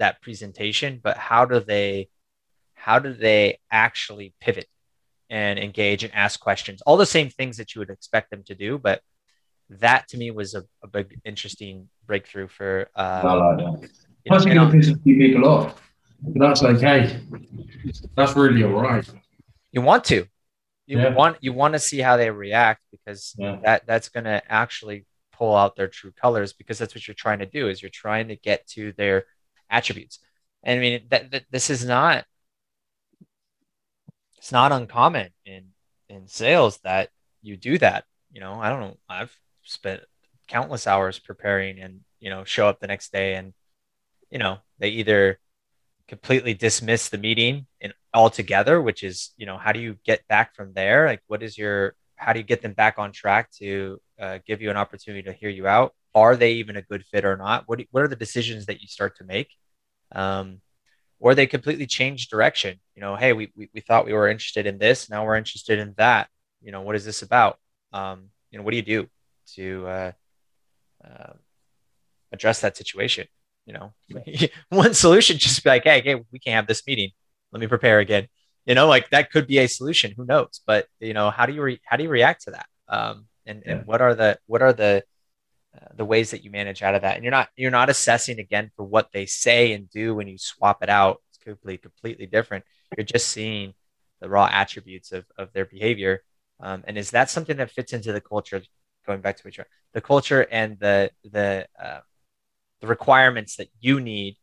that 0.00 0.20
presentation 0.22 1.00
but 1.02 1.16
how 1.16 1.44
do 1.44 1.60
they 1.60 2.08
how 2.74 2.98
do 2.98 3.12
they 3.14 3.58
actually 3.70 4.34
pivot 4.40 4.66
and 5.28 5.58
engage 5.58 6.02
and 6.02 6.12
ask 6.14 6.40
questions 6.40 6.82
all 6.86 6.96
the 6.96 7.06
same 7.06 7.28
things 7.30 7.56
that 7.58 7.74
you 7.74 7.78
would 7.78 7.90
expect 7.90 8.30
them 8.30 8.42
to 8.42 8.54
do 8.54 8.76
but 8.78 9.00
that 9.68 10.08
to 10.08 10.16
me 10.18 10.30
was 10.32 10.54
a, 10.54 10.64
a 10.82 10.88
big 10.88 11.20
interesting 11.24 11.88
breakthrough 12.06 12.48
for 12.48 12.88
uh 12.96 13.22
I 13.24 13.32
like 13.34 13.58
that. 13.58 13.64
you 13.64 13.68
know, 13.70 13.88
Plus, 14.26 14.44
you're 14.44 14.52
and 14.52 14.60
going 14.60 14.70
to 14.72 14.76
piss 14.78 14.88
a 14.88 14.98
few 15.04 15.16
people 15.16 15.48
off. 15.48 15.80
But 16.22 16.40
that's 16.40 16.62
okay. 16.62 17.20
That's 18.16 18.34
really 18.36 18.64
all 18.64 18.72
right. 18.72 19.08
you 19.72 19.80
want 19.80 20.04
to 20.12 20.26
you 20.86 20.98
Yeah. 20.98 21.14
want 21.14 21.36
you 21.40 21.52
want 21.52 21.72
to 21.74 21.78
see 21.78 22.00
how 22.00 22.16
they 22.16 22.30
react 22.30 22.82
because 22.90 23.34
Yeah. 23.38 23.56
that 23.64 23.86
that's 23.86 24.08
going 24.08 24.24
to 24.24 24.42
actually 24.50 25.06
pull 25.38 25.54
out 25.56 25.76
their 25.76 25.88
true 25.88 26.12
colors 26.24 26.52
because 26.52 26.76
that's 26.78 26.94
what 26.94 27.06
you're 27.06 27.14
trying 27.26 27.38
to 27.38 27.46
do 27.46 27.68
is 27.68 27.80
you're 27.80 27.90
trying 28.04 28.28
to 28.28 28.36
get 28.36 28.66
to 28.76 28.92
their 29.00 29.24
attributes. 29.70 30.18
And 30.62 30.78
I 30.78 30.80
mean 30.80 31.00
that, 31.10 31.44
this 31.50 31.70
is 31.70 31.84
not 31.84 32.24
it's 34.38 34.52
not 34.52 34.72
uncommon 34.72 35.30
in 35.44 35.68
in 36.08 36.26
sales 36.28 36.78
that 36.78 37.10
you 37.42 37.56
do 37.56 37.78
that. 37.78 38.04
You 38.32 38.40
know, 38.40 38.54
I 38.54 38.68
don't 38.68 38.80
know. 38.80 38.96
I've 39.08 39.34
spent 39.62 40.02
countless 40.48 40.86
hours 40.86 41.18
preparing 41.18 41.78
and 41.78 42.00
you 42.18 42.30
know 42.30 42.44
show 42.44 42.68
up 42.68 42.80
the 42.80 42.86
next 42.86 43.12
day 43.12 43.34
and 43.36 43.52
you 44.30 44.38
know 44.38 44.58
they 44.78 44.88
either 44.88 45.38
completely 46.08 46.54
dismiss 46.54 47.08
the 47.08 47.18
meeting 47.18 47.66
and 47.80 47.94
altogether 48.12 48.82
which 48.82 49.04
is 49.04 49.30
you 49.36 49.46
know 49.46 49.56
how 49.56 49.70
do 49.70 49.78
you 49.78 49.96
get 50.04 50.26
back 50.26 50.56
from 50.56 50.72
there 50.72 51.06
like 51.06 51.22
what 51.28 51.40
is 51.40 51.56
your 51.56 51.94
how 52.16 52.32
do 52.32 52.40
you 52.40 52.44
get 52.44 52.62
them 52.62 52.72
back 52.72 52.98
on 52.98 53.12
track 53.12 53.48
to 53.52 54.00
uh, 54.18 54.38
give 54.44 54.60
you 54.60 54.70
an 54.70 54.76
opportunity 54.76 55.22
to 55.22 55.32
hear 55.32 55.48
you 55.48 55.68
out 55.68 55.94
are 56.14 56.36
they 56.36 56.52
even 56.52 56.76
a 56.76 56.82
good 56.82 57.04
fit 57.06 57.24
or 57.24 57.36
not? 57.36 57.64
What, 57.66 57.78
do, 57.78 57.84
what 57.90 58.02
are 58.02 58.08
the 58.08 58.16
decisions 58.16 58.66
that 58.66 58.80
you 58.80 58.88
start 58.88 59.16
to 59.18 59.24
make? 59.24 59.48
Um, 60.12 60.60
or 61.20 61.34
they 61.34 61.46
completely 61.46 61.86
change 61.86 62.28
direction. 62.28 62.80
You 62.94 63.02
know 63.02 63.14
hey 63.16 63.32
we, 63.32 63.52
we, 63.54 63.68
we 63.74 63.80
thought 63.80 64.06
we 64.06 64.12
were 64.12 64.28
interested 64.28 64.66
in 64.66 64.78
this. 64.78 65.08
Now 65.10 65.24
we're 65.24 65.36
interested 65.36 65.78
in 65.78 65.94
that. 65.98 66.28
You 66.62 66.72
know 66.72 66.80
what 66.82 66.96
is 66.96 67.04
this 67.04 67.22
about? 67.22 67.58
Um, 67.92 68.30
you 68.50 68.58
know 68.58 68.64
what 68.64 68.72
do 68.72 68.76
you 68.76 68.82
do 68.82 69.06
to 69.54 69.86
uh, 69.86 70.12
uh, 71.04 71.32
address 72.32 72.60
that 72.62 72.76
situation? 72.76 73.26
You 73.66 73.74
know 73.74 73.92
one 74.70 74.94
solution 74.94 75.38
just 75.38 75.62
be 75.62 75.70
like 75.70 75.84
hey, 75.84 76.00
hey 76.00 76.16
we 76.32 76.38
can't 76.38 76.56
have 76.56 76.66
this 76.66 76.86
meeting. 76.86 77.10
Let 77.52 77.60
me 77.60 77.66
prepare 77.66 78.00
again. 78.00 78.26
You 78.66 78.74
know 78.74 78.88
like 78.88 79.10
that 79.10 79.30
could 79.30 79.46
be 79.46 79.58
a 79.58 79.68
solution. 79.68 80.12
Who 80.16 80.24
knows? 80.24 80.60
But 80.66 80.86
you 80.98 81.14
know 81.14 81.30
how 81.30 81.46
do 81.46 81.52
you 81.52 81.62
re- 81.62 81.80
how 81.84 81.96
do 81.96 82.02
you 82.02 82.10
react 82.10 82.44
to 82.44 82.52
that? 82.52 82.66
Um, 82.88 83.26
and 83.46 83.62
Yeah. 83.64 83.72
and 83.72 83.86
what 83.86 84.00
are 84.00 84.14
the 84.14 84.38
what 84.46 84.62
are 84.62 84.72
the 84.72 85.04
uh, 85.76 85.86
the 85.94 86.04
ways 86.04 86.30
that 86.32 86.44
you 86.44 86.50
manage 86.50 86.82
out 86.82 86.94
of 86.94 87.02
that. 87.02 87.14
And 87.14 87.24
you're 87.24 87.30
not 87.30 87.48
you're 87.56 87.70
not 87.70 87.90
assessing 87.90 88.38
again 88.38 88.70
for 88.76 88.84
what 88.84 89.10
they 89.12 89.26
say 89.26 89.72
and 89.72 89.88
do 89.90 90.14
when 90.14 90.28
you 90.28 90.38
swap 90.38 90.82
it 90.82 90.88
out. 90.88 91.22
It's 91.28 91.38
completely 91.38 91.78
completely 91.78 92.26
different. 92.26 92.64
You're 92.96 93.04
just 93.04 93.28
seeing 93.28 93.74
the 94.20 94.28
raw 94.28 94.48
attributes 94.50 95.12
of, 95.12 95.24
of 95.38 95.52
their 95.52 95.64
behavior. 95.64 96.22
Um, 96.60 96.84
and 96.86 96.98
is 96.98 97.12
that 97.12 97.30
something 97.30 97.56
that 97.58 97.70
fits 97.70 97.92
into 97.92 98.12
the 98.12 98.20
culture? 98.20 98.62
Going 99.06 99.20
back 99.20 99.36
to 99.36 99.42
what 99.42 99.56
you're 99.56 99.66
the 99.92 100.00
culture 100.00 100.46
and 100.50 100.78
the 100.78 101.10
the 101.24 101.66
uh, 101.82 102.00
the 102.80 102.86
requirements 102.86 103.56
that 103.56 103.68
you 103.80 104.00
need 104.00 104.36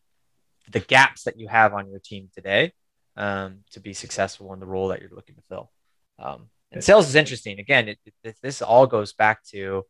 the 0.70 0.80
gaps 0.80 1.24
that 1.24 1.40
you 1.40 1.48
have 1.48 1.74
on 1.74 1.90
your 1.90 2.00
team 2.00 2.30
today 2.34 2.74
um, 3.16 3.60
to 3.72 3.80
be 3.80 3.94
successful 3.94 4.54
in 4.54 4.60
the 4.60 4.66
role 4.66 4.90
that 4.90 5.02
you're 5.02 5.16
looking 5.16 5.36
to 5.36 5.42
fill. 5.48 5.72
Um, 6.20 6.50
and 6.72 6.84
sales 6.84 7.08
is 7.08 7.16
interesting. 7.16 7.60
Again 7.60 7.90
it, 7.90 8.00
it, 8.24 8.36
this 8.42 8.62
all 8.62 8.88
goes 8.88 9.14
back 9.14 9.44
to 9.52 9.86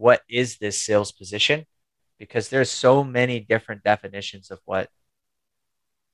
what 0.00 0.22
is 0.28 0.56
this 0.56 0.80
sales 0.80 1.12
position? 1.12 1.66
Because 2.18 2.48
there's 2.48 2.70
so 2.70 3.04
many 3.04 3.40
different 3.40 3.82
definitions 3.82 4.50
of 4.50 4.58
what 4.64 4.88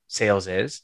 sales 0.08 0.48
is. 0.48 0.82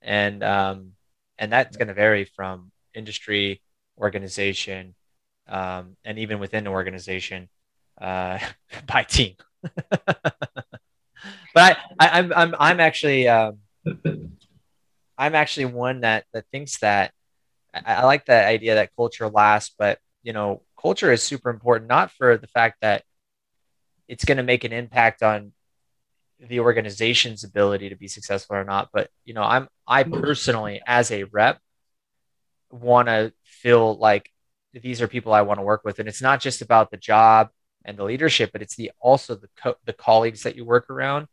And 0.00 0.42
um, 0.42 0.92
and 1.38 1.52
that's 1.52 1.76
going 1.76 1.88
to 1.88 1.94
vary 1.94 2.24
from 2.24 2.72
industry 2.94 3.62
organization 3.98 4.94
um, 5.48 5.96
and 6.04 6.18
even 6.18 6.38
within 6.38 6.64
the 6.64 6.70
organization 6.70 7.48
uh, 8.00 8.38
by 8.86 9.02
team. 9.02 9.34
But 11.54 11.78
I, 11.98 12.06
I 12.06 12.18
i'm 12.18 12.32
i'm, 12.32 12.54
I'm 12.58 12.80
actually 12.80 13.26
um, 13.26 13.58
i'm 15.18 15.34
actually 15.34 15.66
one 15.66 16.02
that 16.02 16.24
that 16.32 16.44
thinks 16.52 16.78
that 16.78 17.12
I, 17.74 17.94
I 17.94 18.04
like 18.04 18.26
the 18.26 18.46
idea 18.46 18.76
that 18.76 18.94
culture 18.94 19.28
lasts 19.28 19.74
but 19.76 19.98
you 20.22 20.32
know 20.32 20.62
culture 20.80 21.12
is 21.12 21.22
super 21.22 21.50
important 21.50 21.88
not 21.88 22.10
for 22.10 22.36
the 22.36 22.46
fact 22.46 22.78
that 22.80 23.04
it's 24.06 24.24
going 24.24 24.38
to 24.38 24.42
make 24.42 24.64
an 24.64 24.72
impact 24.72 25.22
on 25.22 25.52
the 26.40 26.60
organization's 26.60 27.44
ability 27.44 27.88
to 27.88 27.96
be 27.96 28.08
successful 28.08 28.56
or 28.56 28.64
not 28.64 28.88
but 28.92 29.10
you 29.24 29.34
know 29.34 29.42
i'm 29.42 29.68
i 29.86 30.04
mm-hmm. 30.04 30.20
personally 30.20 30.80
as 30.86 31.10
a 31.10 31.24
rep 31.24 31.60
want 32.70 33.08
to 33.08 33.32
feel 33.44 33.96
like 33.96 34.30
these 34.72 35.00
are 35.00 35.08
people 35.08 35.32
i 35.32 35.42
want 35.42 35.58
to 35.58 35.64
work 35.64 35.82
with. 35.84 35.98
And 35.98 36.08
it's 36.08 36.22
not 36.22 36.40
just 36.40 36.62
about 36.62 36.90
the 36.90 36.96
job 36.96 37.48
and 37.84 37.96
the 37.96 38.04
leadership 38.04 38.50
but 38.52 38.62
it's 38.62 38.76
the 38.76 38.92
also 39.00 39.34
the 39.34 39.48
co- 39.56 39.76
the 39.84 39.92
colleagues 39.92 40.42
that 40.42 40.56
you 40.56 40.64
work 40.64 40.90
around. 40.90 41.26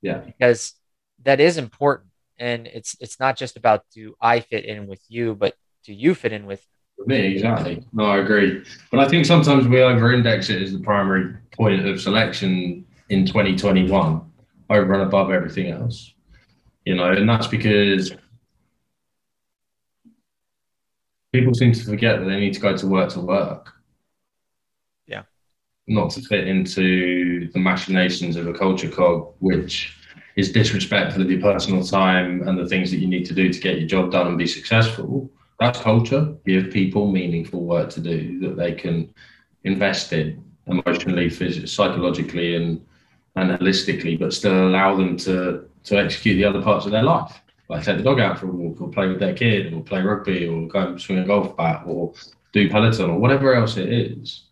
Yeah. 0.00 0.18
because 0.18 0.74
that 1.22 1.38
is 1.38 1.58
important. 1.58 2.10
And 2.38 2.66
it's 2.66 2.96
it's 3.00 3.20
not 3.20 3.36
just 3.36 3.56
about 3.56 3.84
do 3.94 4.14
i 4.20 4.40
fit 4.40 4.64
in 4.64 4.86
with 4.86 5.02
you 5.08 5.34
but 5.34 5.54
do 5.84 5.92
you 5.92 6.14
fit 6.14 6.32
in 6.32 6.46
with 6.46 6.64
me, 7.06 7.34
exactly. 7.34 7.84
No, 7.92 8.04
I 8.04 8.18
agree. 8.18 8.64
But 8.90 9.00
I 9.00 9.08
think 9.08 9.26
sometimes 9.26 9.66
we 9.66 9.82
over 9.82 10.12
index 10.12 10.50
it 10.50 10.62
as 10.62 10.72
the 10.72 10.78
primary 10.78 11.34
point 11.52 11.86
of 11.86 12.00
selection 12.00 12.84
in 13.08 13.26
2021 13.26 14.20
over 14.70 14.92
and 14.92 15.02
above 15.02 15.30
everything 15.30 15.70
else. 15.70 16.14
You 16.84 16.96
know, 16.96 17.12
and 17.12 17.28
that's 17.28 17.46
because 17.46 18.12
people 21.32 21.54
seem 21.54 21.72
to 21.72 21.84
forget 21.84 22.20
that 22.20 22.26
they 22.26 22.40
need 22.40 22.54
to 22.54 22.60
go 22.60 22.76
to 22.76 22.86
work 22.86 23.10
to 23.10 23.20
work. 23.20 23.72
Yeah. 25.06 25.22
Not 25.86 26.10
to 26.12 26.22
fit 26.22 26.46
into 26.46 27.50
the 27.52 27.58
machinations 27.58 28.36
of 28.36 28.46
a 28.46 28.52
culture 28.52 28.88
cog, 28.88 29.34
which 29.40 29.96
is 30.36 30.52
disrespectful 30.52 31.22
of 31.22 31.30
your 31.30 31.40
personal 31.40 31.84
time 31.84 32.46
and 32.46 32.58
the 32.58 32.66
things 32.66 32.90
that 32.90 32.98
you 32.98 33.06
need 33.06 33.26
to 33.26 33.34
do 33.34 33.52
to 33.52 33.60
get 33.60 33.78
your 33.78 33.88
job 33.88 34.10
done 34.10 34.28
and 34.28 34.38
be 34.38 34.46
successful. 34.46 35.30
That's 35.62 35.80
culture. 35.80 36.34
Give 36.44 36.70
people 36.70 37.10
meaningful 37.10 37.64
work 37.64 37.90
to 37.90 38.00
do 38.00 38.40
that 38.40 38.56
they 38.56 38.72
can 38.72 39.12
invest 39.64 40.12
in 40.12 40.42
emotionally, 40.66 41.28
physically, 41.30 41.68
psychologically, 41.68 42.56
and 42.56 42.84
and 43.36 43.58
holistically, 43.58 44.18
but 44.18 44.32
still 44.32 44.68
allow 44.68 44.96
them 44.96 45.16
to 45.18 45.64
to 45.84 45.96
execute 45.98 46.36
the 46.36 46.44
other 46.44 46.62
parts 46.62 46.86
of 46.86 46.92
their 46.92 47.02
life, 47.02 47.40
like 47.68 47.84
take 47.84 47.96
the 47.96 48.02
dog 48.02 48.20
out 48.20 48.38
for 48.38 48.48
a 48.48 48.52
walk, 48.52 48.80
or 48.80 48.88
play 48.88 49.08
with 49.08 49.18
their 49.18 49.34
kid, 49.34 49.72
or 49.72 49.82
play 49.82 50.02
rugby, 50.02 50.46
or 50.46 50.66
go 50.68 50.80
and 50.88 51.00
swing 51.00 51.18
a 51.18 51.24
golf 51.24 51.56
bat, 51.56 51.82
or 51.86 52.12
do 52.52 52.68
peloton, 52.68 53.10
or 53.10 53.18
whatever 53.18 53.54
else 53.54 53.76
it 53.76 53.92
is. 53.92 54.44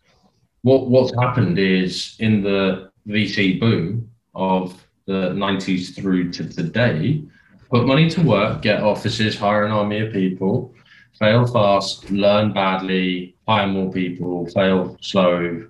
What 0.63 0.89
what's 0.89 1.13
happened 1.19 1.59
is 1.59 2.15
in 2.19 2.41
the 2.41 2.91
VC 3.07 3.59
boom 3.59 4.09
of 4.33 4.81
the 5.07 5.31
90s 5.31 5.95
through 5.95 6.31
to 6.31 6.47
today, 6.47 7.23
put 7.69 7.85
money 7.85 8.09
to 8.09 8.21
work, 8.21 8.61
get 8.61 8.83
offices, 8.83 9.37
hire 9.37 9.65
an 9.65 9.71
army 9.71 9.99
of 9.99 10.13
people, 10.13 10.73
fail 11.19 11.45
fast, 11.45 12.09
learn 12.09 12.53
badly, 12.53 13.35
hire 13.47 13.67
more 13.67 13.91
people, 13.91 14.47
fail 14.47 14.97
slow, 15.01 15.67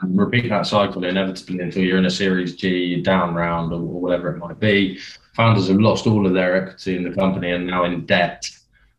and 0.00 0.18
repeat 0.18 0.48
that 0.48 0.66
cycle 0.66 1.04
inevitably 1.04 1.60
until 1.60 1.82
you're 1.82 1.98
in 1.98 2.06
a 2.06 2.10
Series 2.10 2.56
G 2.56 3.00
down 3.02 3.34
round 3.34 3.72
or, 3.72 3.76
or 3.76 4.00
whatever 4.00 4.34
it 4.34 4.38
might 4.38 4.58
be. 4.58 4.98
Founders 5.36 5.68
have 5.68 5.78
lost 5.80 6.06
all 6.06 6.26
of 6.26 6.34
their 6.34 6.56
equity 6.56 6.96
in 6.96 7.04
the 7.04 7.14
company 7.14 7.52
and 7.52 7.66
now 7.66 7.84
in 7.84 8.04
debt 8.06 8.48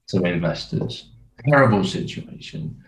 to 0.07 0.23
investors. 0.23 1.09
Terrible 1.47 1.83
situation. 1.83 2.81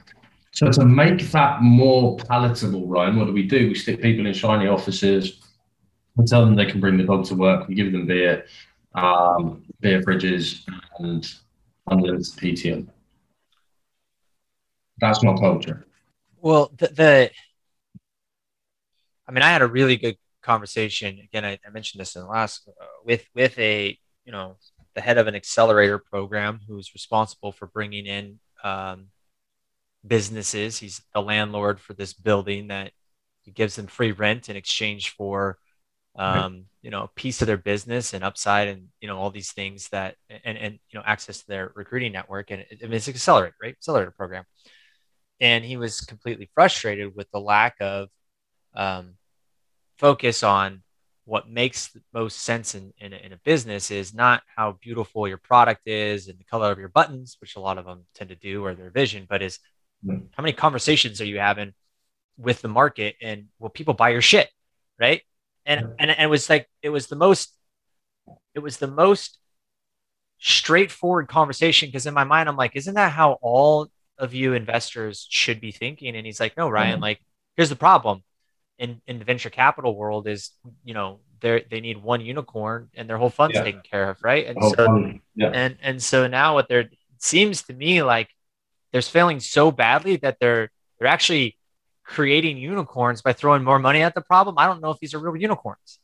So 0.52 0.72
to 0.72 0.86
make 0.86 1.20
that 1.32 1.62
more 1.62 2.16
palatable, 2.16 2.88
Ryan, 2.88 3.18
what 3.18 3.26
do 3.26 3.34
we 3.34 3.44
do? 3.44 3.68
We 3.68 3.76
stick 3.76 4.02
people 4.02 4.26
in 4.26 4.34
shiny 4.34 4.68
offices. 4.68 5.42
We 6.16 6.26
tell 6.26 6.46
them 6.46 6.56
they 6.56 6.66
can 6.66 6.80
bring 6.80 6.98
the 6.98 7.04
dog 7.04 7.26
to 7.26 7.36
work. 7.36 7.68
We 7.68 7.76
give 7.76 7.92
them 7.92 8.08
beer, 8.08 8.46
um, 8.94 9.64
beer 9.82 10.02
fridges, 10.02 10.62
and 11.00 11.28
unlimited 11.88 12.26
PTO. 12.26 12.88
That's 15.00 15.24
my 15.24 15.36
culture. 15.36 15.86
Well, 16.42 16.72
the, 16.78 16.88
the 16.88 17.32
I 19.28 19.32
mean, 19.32 19.42
I 19.42 19.50
had 19.50 19.62
a 19.62 19.68
really 19.68 19.98
good 19.98 20.18
conversation. 20.42 21.20
Again, 21.24 21.44
I, 21.44 21.60
I 21.66 21.70
mentioned 21.72 22.02
this 22.02 22.16
in 22.16 22.22
the 22.22 22.28
last 22.28 22.68
uh, 22.68 22.86
with 23.04 23.26
with 23.34 23.58
a 23.60 23.98
you 24.26 24.32
know 24.32 24.58
the 24.94 25.02
head 25.02 25.18
of 25.18 25.28
an 25.28 25.36
accelerator 25.36 26.00
program 26.00 26.62
who's 26.68 26.94
responsible 26.94 27.52
for 27.52 27.68
bringing 27.68 28.06
in 28.06 28.40
um, 28.64 29.08
businesses. 30.06 30.78
He's 30.78 31.02
the 31.14 31.22
landlord 31.22 31.80
for 31.80 31.94
this 31.94 32.14
building 32.14 32.68
that 32.68 32.92
he 33.42 33.52
gives 33.52 33.76
them 33.76 33.88
free 33.88 34.12
rent 34.12 34.50
in 34.50 34.56
exchange 34.56 35.10
for 35.10 35.58
um, 36.16 36.66
you 36.82 36.92
know 36.92 37.04
a 37.04 37.08
piece 37.16 37.42
of 37.42 37.48
their 37.48 37.58
business 37.58 38.14
and 38.14 38.24
upside 38.24 38.68
and 38.68 38.88
you 39.02 39.08
know 39.08 39.18
all 39.18 39.32
these 39.32 39.52
things 39.52 39.90
that 39.90 40.16
and 40.44 40.58
and 40.58 40.80
you 40.90 40.98
know 40.98 41.04
access 41.06 41.40
to 41.40 41.48
their 41.48 41.72
recruiting 41.76 42.12
network 42.12 42.52
and 42.52 42.62
it, 42.62 42.80
it's 42.82 43.08
an 43.08 43.14
accelerator 43.14 43.56
right 43.62 43.74
accelerator 43.74 44.12
program 44.12 44.46
and 45.40 45.66
he 45.66 45.78
was 45.78 46.02
completely 46.02 46.50
frustrated 46.54 47.16
with 47.16 47.30
the 47.32 47.40
lack 47.40 47.76
of 47.82 48.10
um, 48.76 49.16
focus 49.98 50.44
on 50.44 50.82
what 51.26 51.50
makes 51.50 51.88
the 51.88 52.02
most 52.14 52.38
sense 52.38 52.76
in, 52.76 52.94
in, 53.00 53.12
a, 53.12 53.18
in 53.18 53.34
a 53.34 53.38
business 53.38 53.90
is 53.90 54.14
not 54.14 54.44
how 54.56 54.78
beautiful 54.82 55.28
your 55.28 55.38
product 55.40 55.88
is 55.88 56.28
and 56.28 56.40
the 56.40 56.44
color 56.44 56.72
of 56.72 56.78
your 56.78 56.88
buttons, 56.88 57.38
which 57.42 57.56
a 57.56 57.60
lot 57.60 57.80
of 57.80 57.86
them 57.86 58.06
tend 58.14 58.30
to 58.30 58.36
do 58.36 58.64
or 58.64 58.76
their 58.76 58.92
vision, 58.92 59.26
but 59.30 59.42
is 59.42 59.60
Mm. 60.06 60.28
how 60.34 60.44
many 60.44 60.54
conversations 60.54 61.20
are 61.20 61.26
you 61.26 61.40
having 61.40 61.74
with 62.38 62.62
the 62.62 62.68
market 62.68 63.16
and 63.22 63.48
will 63.58 63.70
people 63.70 63.94
buy 63.94 64.10
your 64.10 64.22
shit? 64.22 64.50
Right. 65.00 65.24
And, 65.66 65.82
and, 66.00 66.12
and 66.12 66.20
it 66.22 66.30
was 66.30 66.50
like, 66.50 66.70
it 66.82 66.90
was 66.90 67.08
the 67.08 67.16
most, 67.16 67.54
it 68.54 68.60
was 68.60 68.78
the 68.78 68.88
most 68.88 69.40
straightforward 70.40 71.28
conversation 71.28 71.88
because 71.90 72.06
in 72.06 72.14
my 72.14 72.24
mind 72.24 72.50
I'm 72.50 72.58
like, 72.58 72.76
isn't 72.76 72.94
that 72.96 73.12
how 73.12 73.34
all 73.42 73.88
of 74.18 74.34
you 74.34 74.54
investors 74.54 75.28
should 75.30 75.60
be 75.60 75.72
thinking? 75.72 76.16
And 76.16 76.26
he's 76.26 76.40
like, 76.40 76.56
no, 76.58 76.70
Ryan, 76.70 77.00
Mhm. 77.00 77.02
like 77.02 77.22
here's 77.58 77.70
the 77.70 77.76
problem 77.76 78.24
in 78.78 79.02
in 79.08 79.20
the 79.20 79.26
venture 79.26 79.50
capital 79.50 79.96
world 79.96 80.28
is 80.28 80.52
you 80.84 80.94
know 80.94 81.20
they 81.42 81.66
they 81.70 81.80
need 81.82 81.98
one 82.04 82.22
unicorn 82.22 82.90
and 82.96 83.10
their 83.10 83.18
whole 83.18 83.30
fund's 83.30 83.58
Yeah. 83.58 83.64
taken 83.64 83.82
care 83.82 84.10
of, 84.10 84.24
right? 84.24 84.46
And 84.48 84.64
so 84.64 85.20
yeah. 85.36 85.50
and 85.54 85.78
and 85.82 86.04
so 86.04 86.28
now 86.28 86.54
what 86.56 86.68
they're 86.68 86.82
it 86.82 86.98
seems 87.20 87.64
to 87.64 87.74
me 87.74 88.04
like 88.04 88.30
they're 88.92 89.02
failing 89.02 89.40
so 89.40 89.72
badly 89.72 90.18
that 90.18 90.38
they're 90.40 90.72
they're 91.00 91.08
actually 91.10 91.58
creating 92.06 92.58
unicorns 92.58 93.22
by 93.22 93.34
throwing 93.34 93.64
more 93.64 93.80
money 93.80 94.02
at 94.02 94.16
the 94.16 94.22
problem. 94.22 94.56
I 94.58 94.68
don't 94.68 94.82
know 94.82 94.92
if 94.92 95.00
these 95.00 95.14
are 95.14 95.20
real 95.20 95.36
unicorns. 95.36 96.00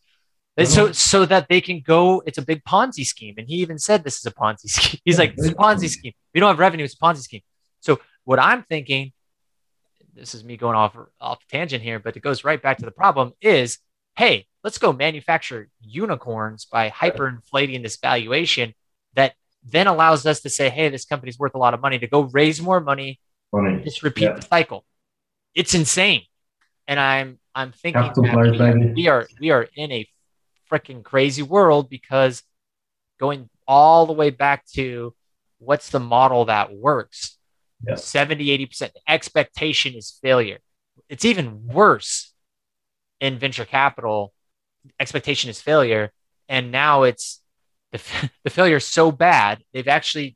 So 0.59 0.85
mm-hmm. 0.85 0.93
so 0.93 1.25
that 1.25 1.47
they 1.47 1.61
can 1.61 1.79
go, 1.79 2.21
it's 2.25 2.37
a 2.37 2.41
big 2.41 2.63
Ponzi 2.63 3.05
scheme. 3.05 3.35
And 3.37 3.47
he 3.47 3.55
even 3.55 3.79
said 3.79 4.03
this 4.03 4.17
is 4.17 4.25
a 4.25 4.31
Ponzi 4.31 4.57
scheme. 4.67 4.99
He's 5.05 5.17
like, 5.17 5.33
it's 5.37 5.47
a 5.47 5.55
Ponzi 5.55 5.89
scheme. 5.89 6.13
We 6.33 6.39
don't 6.39 6.49
have 6.49 6.59
revenue, 6.59 6.83
it's 6.83 6.93
a 6.93 6.97
Ponzi 6.97 7.21
scheme. 7.21 7.41
So 7.79 7.99
what 8.25 8.39
I'm 8.39 8.63
thinking, 8.63 9.13
this 10.13 10.35
is 10.35 10.43
me 10.43 10.57
going 10.57 10.75
off 10.75 10.95
off 11.19 11.39
tangent 11.47 11.81
here, 11.81 11.99
but 11.99 12.17
it 12.17 12.19
goes 12.19 12.43
right 12.43 12.61
back 12.61 12.79
to 12.79 12.85
the 12.85 12.91
problem 12.91 13.31
is, 13.41 13.79
hey, 14.17 14.45
let's 14.63 14.77
go 14.77 14.91
manufacture 14.91 15.69
unicorns 15.79 16.65
by 16.65 16.89
hyperinflating 16.89 17.81
this 17.81 17.97
valuation 17.97 18.73
that 19.15 19.33
then 19.63 19.87
allows 19.87 20.25
us 20.25 20.41
to 20.41 20.49
say, 20.49 20.69
hey, 20.69 20.89
this 20.89 21.05
company's 21.05 21.39
worth 21.39 21.55
a 21.55 21.57
lot 21.57 21.73
of 21.73 21.81
money 21.81 21.97
to 21.99 22.07
go 22.07 22.21
raise 22.21 22.61
more 22.61 22.81
money, 22.81 23.19
Funny. 23.51 23.83
just 23.83 24.03
repeat 24.03 24.25
Yeah. 24.25 24.33
the 24.33 24.41
cycle. 24.41 24.85
It's 25.55 25.73
insane. 25.73 26.23
And 26.87 26.99
I'm 26.99 27.39
I'm 27.53 27.71
thinking 27.71 28.01
Capital 28.01 28.23
that 28.23 28.51
we, 28.51 28.57
baby. 28.57 28.93
we 28.95 29.07
are 29.07 29.27
we 29.39 29.51
are 29.51 29.67
in 29.75 29.91
a 29.91 30.07
freaking 30.71 31.03
crazy 31.03 31.41
world 31.41 31.89
because 31.89 32.43
going 33.19 33.49
all 33.67 34.05
the 34.05 34.13
way 34.13 34.29
back 34.29 34.65
to 34.73 35.13
what's 35.59 35.89
the 35.89 35.99
model 35.99 36.45
that 36.45 36.73
works 36.73 37.37
Yeah. 37.85 37.95
70 37.95 38.67
80% 38.67 38.91
expectation 39.07 39.93
is 39.95 40.17
failure 40.21 40.59
it's 41.09 41.25
even 41.25 41.67
worse 41.67 42.33
in 43.19 43.37
venture 43.37 43.65
capital 43.65 44.33
expectation 44.99 45.49
is 45.49 45.61
failure 45.61 46.11
and 46.49 46.71
now 46.71 47.03
it's 47.03 47.41
the, 47.91 47.99
the 48.43 48.49
failure 48.49 48.77
is 48.77 48.85
so 48.85 49.11
bad 49.11 49.63
they've 49.73 49.87
actually 49.87 50.35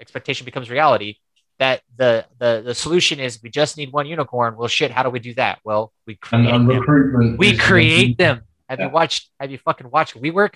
expectation 0.00 0.44
becomes 0.44 0.70
reality 0.70 1.16
that 1.62 1.78
the 2.00 2.12
the 2.42 2.50
the 2.68 2.74
solution 2.74 3.16
is 3.26 3.30
we 3.42 3.50
just 3.60 3.72
need 3.78 3.90
one 3.98 4.06
unicorn 4.16 4.50
well 4.58 4.66
shit 4.78 4.90
how 4.96 5.02
do 5.06 5.10
we 5.16 5.20
do 5.28 5.32
that 5.42 5.56
well 5.68 5.92
we 6.08 6.14
create 6.16 6.50
and 6.50 6.68
them 6.68 6.78
recruitment. 6.80 7.38
we 7.38 7.56
create 7.56 8.18
them. 8.18 8.36
Have 8.68 8.78
Yeah. 8.80 8.86
you 8.86 8.92
watched? 9.00 9.22
Have 9.38 9.50
you 9.52 9.58
fucking 9.58 9.88
watched 9.96 10.14
WeWork? 10.22 10.54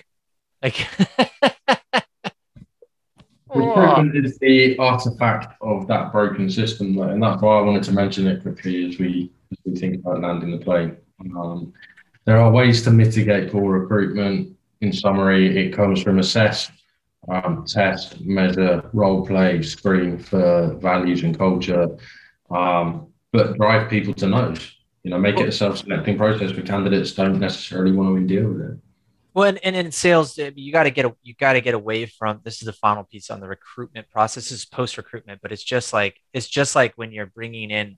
Like, 0.63 0.77
Recruitment 3.55 4.25
is 4.25 4.37
the 4.39 4.77
artifact 4.77 5.55
of 5.61 5.87
that 5.87 6.11
broken 6.11 6.49
system, 6.49 6.97
and 6.99 7.21
that's 7.23 7.41
why 7.41 7.53
I 7.59 7.61
wanted 7.61 7.83
to 7.83 7.93
mention 7.93 8.27
it 8.27 8.41
quickly 8.41 8.75
as 8.89 8.97
we 8.99 9.31
as 9.51 9.57
we 9.65 9.71
think 9.81 9.95
about 10.01 10.21
landing 10.21 10.51
the 10.51 10.57
plane. 10.67 10.97
Um, 11.35 11.73
there 12.25 12.37
are 12.43 12.51
ways 12.51 12.83
to 12.83 12.91
mitigate 12.91 13.51
poor 13.51 13.79
recruitment. 13.79 14.53
In 14.81 14.91
summary, 14.91 15.57
it 15.57 15.69
comes 15.79 16.01
from 16.03 16.19
assess, 16.19 16.69
um, 17.29 17.65
test, 17.65 18.19
measure, 18.21 18.89
role 18.93 19.25
play, 19.25 19.61
screen 19.61 20.17
for 20.17 20.75
values 20.75 21.23
and 21.23 21.37
culture, 21.37 21.87
um, 22.49 23.07
but 23.33 23.57
drive 23.57 23.89
people 23.89 24.13
to 24.15 24.27
no's. 24.27 24.73
You 25.03 25.11
know, 25.11 25.19
make 25.19 25.39
it 25.39 25.47
a 25.47 25.51
self-selecting 25.51 26.17
process 26.17 26.51
for 26.51 26.61
candidates 26.61 27.13
don't 27.13 27.39
necessarily 27.39 27.93
want 27.93 28.17
to 28.17 28.35
deal 28.35 28.49
with 28.51 28.61
it. 28.61 28.77
well, 29.33 29.47
and, 29.47 29.59
and 29.63 29.75
in 29.75 29.91
sales, 29.91 30.37
you 30.37 30.71
got 30.71 30.83
to 30.83 30.91
get 30.91 31.05
a, 31.05 31.15
you 31.23 31.33
got 31.39 31.53
to 31.53 31.61
get 31.61 31.73
away 31.73 32.07
from. 32.07 32.41
This 32.43 32.61
is 32.61 32.65
the 32.65 32.73
final 32.73 33.03
piece 33.03 33.29
on 33.29 33.39
the 33.39 33.47
recruitment 33.47 34.09
process. 34.09 34.45
This 34.45 34.51
is 34.51 34.65
post 34.65 34.97
recruitment, 34.97 35.41
but 35.41 35.51
it's 35.51 35.63
just 35.63 35.93
like 35.93 36.19
it's 36.33 36.47
just 36.47 36.75
like 36.75 36.93
when 36.95 37.11
you're 37.11 37.27
bringing 37.27 37.71
in. 37.71 37.97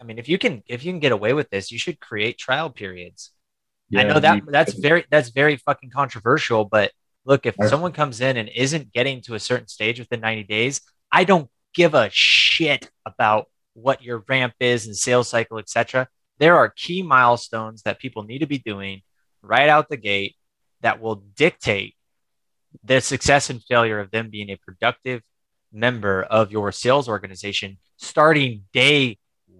I 0.00 0.04
mean, 0.04 0.18
if 0.18 0.28
you 0.28 0.38
can 0.38 0.62
if 0.66 0.84
you 0.84 0.92
can 0.92 1.00
get 1.00 1.12
away 1.12 1.32
with 1.32 1.50
this, 1.50 1.70
you 1.70 1.78
should 1.78 2.00
create 2.00 2.38
trial 2.38 2.70
periods. 2.70 3.32
I 3.96 4.04
know 4.04 4.20
that 4.20 4.42
that's 4.46 4.74
very 4.74 5.04
that's 5.10 5.30
very 5.30 5.56
fucking 5.56 5.90
controversial, 5.90 6.64
but 6.64 6.92
look, 7.28 7.44
if 7.44 7.54
Right. 7.58 7.68
someone 7.68 7.92
comes 7.92 8.20
in 8.22 8.38
and 8.38 8.48
isn't 8.48 8.90
getting 8.92 9.20
to 9.22 9.34
a 9.34 9.38
certain 9.38 9.68
stage 9.68 9.98
within 9.98 10.20
90 10.20 10.44
days, 10.44 10.80
I 11.12 11.24
don't 11.24 11.50
give 11.74 11.92
a 11.94 12.08
shit 12.10 12.90
about 13.04 13.50
what 13.74 14.02
your 14.02 14.24
ramp 14.28 14.54
is 14.60 14.86
and 14.86 14.96
sales 14.96 15.28
cycle, 15.28 15.58
etc. 15.58 16.08
There 16.38 16.56
are 16.56 16.70
key 16.70 17.02
milestones 17.02 17.82
that 17.82 17.98
people 18.00 18.22
need 18.22 18.38
to 18.38 18.46
be 18.46 18.58
doing 18.58 19.02
right 19.42 19.68
out 19.68 19.90
the 19.90 19.98
gate 19.98 20.36
that 20.80 21.00
will 21.00 21.16
dictate 21.16 21.94
the 22.82 23.00
success 23.00 23.50
and 23.50 23.62
failure 23.62 24.00
of 24.00 24.10
them 24.10 24.30
being 24.30 24.48
a 24.50 24.56
productive 24.56 25.22
member 25.70 26.22
of 26.22 26.50
your 26.50 26.72
sales 26.72 27.08
organization 27.10 27.76
starting 27.96 28.64
day 28.72 29.18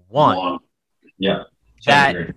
one 0.08 0.58
Yeah. 1.18 1.44
That- 1.84 2.34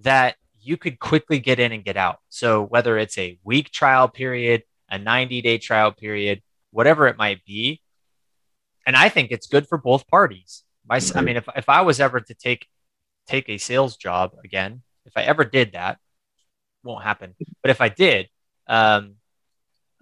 that 0.00 0.36
you 0.60 0.76
could 0.76 0.98
quickly 0.98 1.38
get 1.38 1.58
in 1.58 1.72
and 1.72 1.82
get 1.84 1.96
out. 1.96 2.20
So 2.28 2.62
whether 2.62 2.98
it's 2.98 3.16
a 3.16 3.38
week 3.44 3.70
trial 3.70 4.08
period, 4.08 4.64
a 4.94 4.98
90 4.98 5.42
day 5.42 5.58
trial 5.58 5.92
period, 5.92 6.42
whatever 6.70 7.06
it 7.08 7.18
might 7.18 7.44
be. 7.44 7.80
And 8.86 8.96
I 8.96 9.08
think 9.08 9.30
it's 9.30 9.46
good 9.46 9.66
for 9.66 9.78
both 9.78 10.06
parties. 10.06 10.62
My, 10.88 11.00
I 11.14 11.22
mean, 11.22 11.36
if, 11.36 11.48
if 11.56 11.68
I 11.68 11.82
was 11.82 12.00
ever 12.00 12.20
to 12.20 12.34
take, 12.34 12.66
take 13.26 13.48
a 13.48 13.58
sales 13.58 13.96
job 13.96 14.32
again, 14.44 14.82
if 15.06 15.12
I 15.16 15.22
ever 15.22 15.44
did 15.44 15.72
that, 15.72 15.98
won't 16.82 17.02
happen. 17.02 17.34
But 17.62 17.70
if 17.70 17.80
I 17.80 17.88
did, 17.88 18.28
um, 18.66 19.14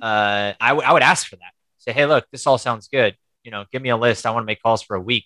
uh, 0.00 0.52
I, 0.60 0.68
w- 0.70 0.86
I 0.86 0.92
would 0.92 1.02
ask 1.02 1.26
for 1.26 1.36
that. 1.36 1.52
Say, 1.78 1.92
hey, 1.92 2.06
look, 2.06 2.26
this 2.30 2.46
all 2.46 2.58
sounds 2.58 2.88
good. 2.88 3.16
You 3.44 3.50
know, 3.50 3.64
give 3.72 3.82
me 3.82 3.90
a 3.90 3.96
list. 3.96 4.26
I 4.26 4.30
want 4.30 4.42
to 4.42 4.46
make 4.46 4.62
calls 4.62 4.82
for 4.82 4.96
a 4.96 5.00
week. 5.00 5.24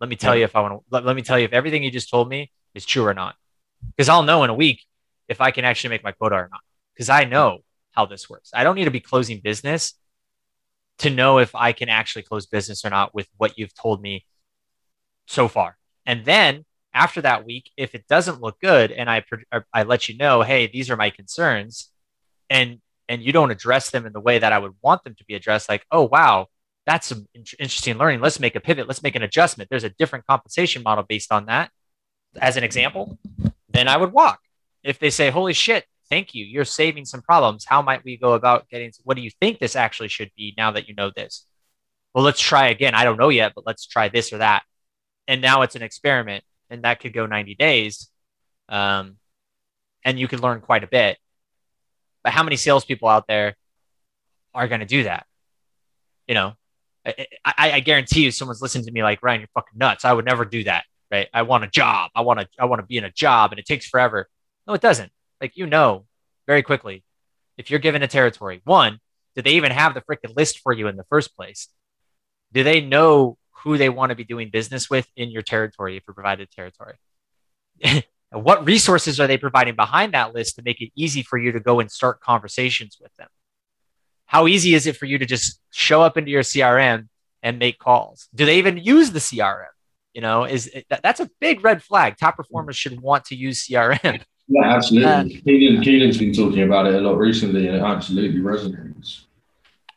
Let 0.00 0.08
me 0.08 0.16
tell 0.16 0.36
you 0.36 0.44
if 0.44 0.56
I 0.56 0.60
want 0.60 0.74
to. 0.74 0.84
Let, 0.90 1.04
let 1.04 1.16
me 1.16 1.22
tell 1.22 1.38
you 1.38 1.44
if 1.44 1.52
everything 1.52 1.82
you 1.82 1.90
just 1.90 2.10
told 2.10 2.28
me 2.28 2.50
is 2.74 2.86
true 2.86 3.04
or 3.06 3.12
not, 3.12 3.34
because 3.96 4.08
I'll 4.08 4.22
know 4.22 4.44
in 4.44 4.50
a 4.50 4.54
week 4.54 4.82
if 5.28 5.40
I 5.40 5.50
can 5.50 5.64
actually 5.64 5.90
make 5.90 6.04
my 6.04 6.12
quota 6.12 6.36
or 6.36 6.48
not. 6.50 6.60
Because 6.94 7.10
I 7.10 7.24
know 7.24 7.60
how 8.00 8.06
this 8.06 8.30
works. 8.30 8.50
I 8.54 8.64
don't 8.64 8.76
need 8.76 8.86
to 8.86 8.90
be 8.90 9.00
closing 9.00 9.40
business 9.40 9.94
to 10.98 11.10
know 11.10 11.38
if 11.38 11.54
I 11.54 11.72
can 11.72 11.88
actually 11.88 12.22
close 12.22 12.46
business 12.46 12.84
or 12.84 12.90
not 12.90 13.14
with 13.14 13.28
what 13.36 13.58
you've 13.58 13.74
told 13.74 14.00
me 14.00 14.26
so 15.26 15.48
far. 15.48 15.76
And 16.06 16.24
then 16.24 16.64
after 16.94 17.20
that 17.20 17.44
week, 17.44 17.70
if 17.76 17.94
it 17.94 18.08
doesn't 18.08 18.40
look 18.40 18.58
good, 18.60 18.90
and 18.90 19.08
I 19.10 19.22
I 19.72 19.82
let 19.82 20.08
you 20.08 20.16
know, 20.16 20.42
hey, 20.42 20.66
these 20.66 20.90
are 20.90 20.96
my 20.96 21.10
concerns, 21.10 21.90
and 22.48 22.80
and 23.08 23.22
you 23.22 23.32
don't 23.32 23.50
address 23.50 23.90
them 23.90 24.06
in 24.06 24.12
the 24.12 24.20
way 24.20 24.38
that 24.38 24.52
I 24.52 24.58
would 24.58 24.74
want 24.82 25.04
them 25.04 25.14
to 25.16 25.24
be 25.24 25.34
addressed, 25.34 25.68
like, 25.68 25.84
oh 25.90 26.08
wow, 26.10 26.46
that's 26.86 27.08
some 27.08 27.26
in- 27.34 27.44
interesting 27.58 27.98
learning. 27.98 28.20
Let's 28.20 28.40
make 28.40 28.56
a 28.56 28.60
pivot. 28.60 28.88
Let's 28.88 29.02
make 29.02 29.16
an 29.16 29.22
adjustment. 29.22 29.68
There's 29.68 29.84
a 29.84 29.96
different 30.00 30.26
compensation 30.26 30.82
model 30.82 31.04
based 31.04 31.32
on 31.32 31.46
that, 31.46 31.70
as 32.40 32.56
an 32.56 32.64
example. 32.64 33.18
Then 33.68 33.88
I 33.88 33.96
would 33.96 34.12
walk. 34.12 34.40
If 34.82 34.98
they 34.98 35.10
say, 35.10 35.30
holy 35.30 35.52
shit, 35.52 35.84
thank 36.10 36.34
you, 36.34 36.44
you're 36.44 36.64
saving 36.64 37.04
some 37.04 37.22
problems. 37.22 37.64
How 37.64 37.80
might 37.80 38.04
we 38.04 38.16
go 38.16 38.34
about 38.34 38.68
getting? 38.68 38.92
What 39.04 39.16
do 39.16 39.22
you 39.22 39.30
think 39.40 39.58
this 39.58 39.76
actually 39.76 40.08
should 40.08 40.30
be 40.36 40.54
now 40.56 40.72
that 40.72 40.88
you 40.88 40.94
know 40.94 41.10
this? 41.14 41.46
Well, 42.14 42.24
let's 42.24 42.40
try 42.40 42.68
again. 42.68 42.94
I 42.94 43.04
don't 43.04 43.18
know 43.18 43.28
yet, 43.28 43.52
but 43.54 43.64
let's 43.66 43.86
try 43.86 44.08
this 44.08 44.32
or 44.32 44.38
that. 44.38 44.64
And 45.28 45.40
now 45.40 45.62
it's 45.62 45.76
an 45.76 45.82
experiment, 45.82 46.44
and 46.68 46.82
that 46.82 47.00
could 47.00 47.12
go 47.12 47.26
90 47.26 47.54
days. 47.54 48.10
Um, 48.68 49.16
and 50.04 50.18
you 50.18 50.26
could 50.28 50.40
learn 50.40 50.60
quite 50.60 50.82
a 50.82 50.88
bit. 50.88 51.18
But 52.24 52.32
how 52.32 52.42
many 52.42 52.56
salespeople 52.56 53.08
out 53.08 53.26
there 53.28 53.54
are 54.54 54.68
going 54.68 54.80
to 54.80 54.86
do 54.86 55.04
that? 55.04 55.26
You 56.26 56.34
know, 56.34 56.52
I, 57.06 57.26
I, 57.44 57.72
I 57.72 57.80
guarantee 57.80 58.24
you, 58.24 58.30
someone's 58.30 58.60
listening 58.60 58.86
to 58.86 58.92
me 58.92 59.02
like 59.02 59.22
Ryan, 59.22 59.40
you're 59.40 59.48
fucking 59.54 59.78
nuts. 59.78 60.04
I 60.04 60.12
would 60.12 60.24
never 60.24 60.44
do 60.44 60.64
that. 60.64 60.84
Right? 61.10 61.28
I 61.32 61.42
want 61.42 61.64
a 61.64 61.66
job. 61.66 62.10
I 62.14 62.20
want 62.20 62.40
to. 62.40 62.48
I 62.58 62.66
want 62.66 62.80
to 62.80 62.86
be 62.86 62.96
in 62.96 63.04
a 63.04 63.10
job, 63.10 63.50
and 63.50 63.58
it 63.58 63.66
takes 63.66 63.86
forever. 63.86 64.28
No, 64.66 64.74
it 64.74 64.80
doesn't. 64.80 65.10
Like 65.40 65.56
you 65.56 65.66
know, 65.66 66.06
very 66.46 66.62
quickly, 66.62 67.04
if 67.56 67.70
you're 67.70 67.80
given 67.80 68.02
a 68.02 68.08
territory, 68.08 68.60
one, 68.64 69.00
do 69.34 69.42
they 69.42 69.52
even 69.52 69.72
have 69.72 69.94
the 69.94 70.00
freaking 70.00 70.36
list 70.36 70.60
for 70.60 70.72
you 70.72 70.88
in 70.88 70.96
the 70.96 71.04
first 71.04 71.36
place? 71.36 71.68
Do 72.52 72.62
they 72.64 72.80
know 72.80 73.38
who 73.62 73.78
they 73.78 73.88
want 73.88 74.10
to 74.10 74.16
be 74.16 74.24
doing 74.24 74.50
business 74.50 74.90
with 74.90 75.06
in 75.16 75.30
your 75.30 75.42
territory 75.42 75.96
if 75.96 76.02
you're 76.06 76.14
provided 76.14 76.50
territory? 76.50 76.96
What 78.32 78.64
resources 78.64 79.18
are 79.18 79.26
they 79.26 79.38
providing 79.38 79.74
behind 79.74 80.14
that 80.14 80.34
list 80.34 80.54
to 80.56 80.62
make 80.62 80.80
it 80.80 80.92
easy 80.94 81.22
for 81.22 81.36
you 81.36 81.50
to 81.50 81.58
go 81.58 81.80
and 81.80 81.90
start 81.90 82.20
conversations 82.20 82.96
with 83.00 83.12
them? 83.16 83.26
How 84.26 84.46
easy 84.46 84.74
is 84.74 84.86
it 84.86 84.96
for 84.96 85.06
you 85.06 85.18
to 85.18 85.26
just 85.26 85.60
show 85.70 86.02
up 86.02 86.16
into 86.16 86.30
your 86.30 86.42
CRM 86.42 87.08
and 87.42 87.58
make 87.58 87.80
calls? 87.80 88.28
Do 88.32 88.46
they 88.46 88.58
even 88.58 88.76
use 88.76 89.10
the 89.10 89.18
CRM? 89.18 89.66
You 90.14 90.20
know, 90.20 90.44
is 90.44 90.70
that, 90.90 91.02
that's 91.02 91.18
a 91.18 91.28
big 91.40 91.64
red 91.64 91.82
flag. 91.82 92.16
Top 92.16 92.36
performers 92.36 92.76
should 92.76 93.00
want 93.00 93.24
to 93.26 93.34
use 93.34 93.66
CRM. 93.66 94.22
Yeah, 94.50 94.64
absolutely. 94.64 95.36
Uh, 95.36 95.40
Keenan, 95.44 95.82
Keenan's 95.82 96.18
been 96.18 96.32
talking 96.32 96.62
about 96.62 96.86
it 96.86 96.94
a 96.94 97.00
lot 97.00 97.16
recently, 97.16 97.68
and 97.68 97.76
it 97.76 97.82
absolutely 97.82 98.40
resonates. 98.40 99.22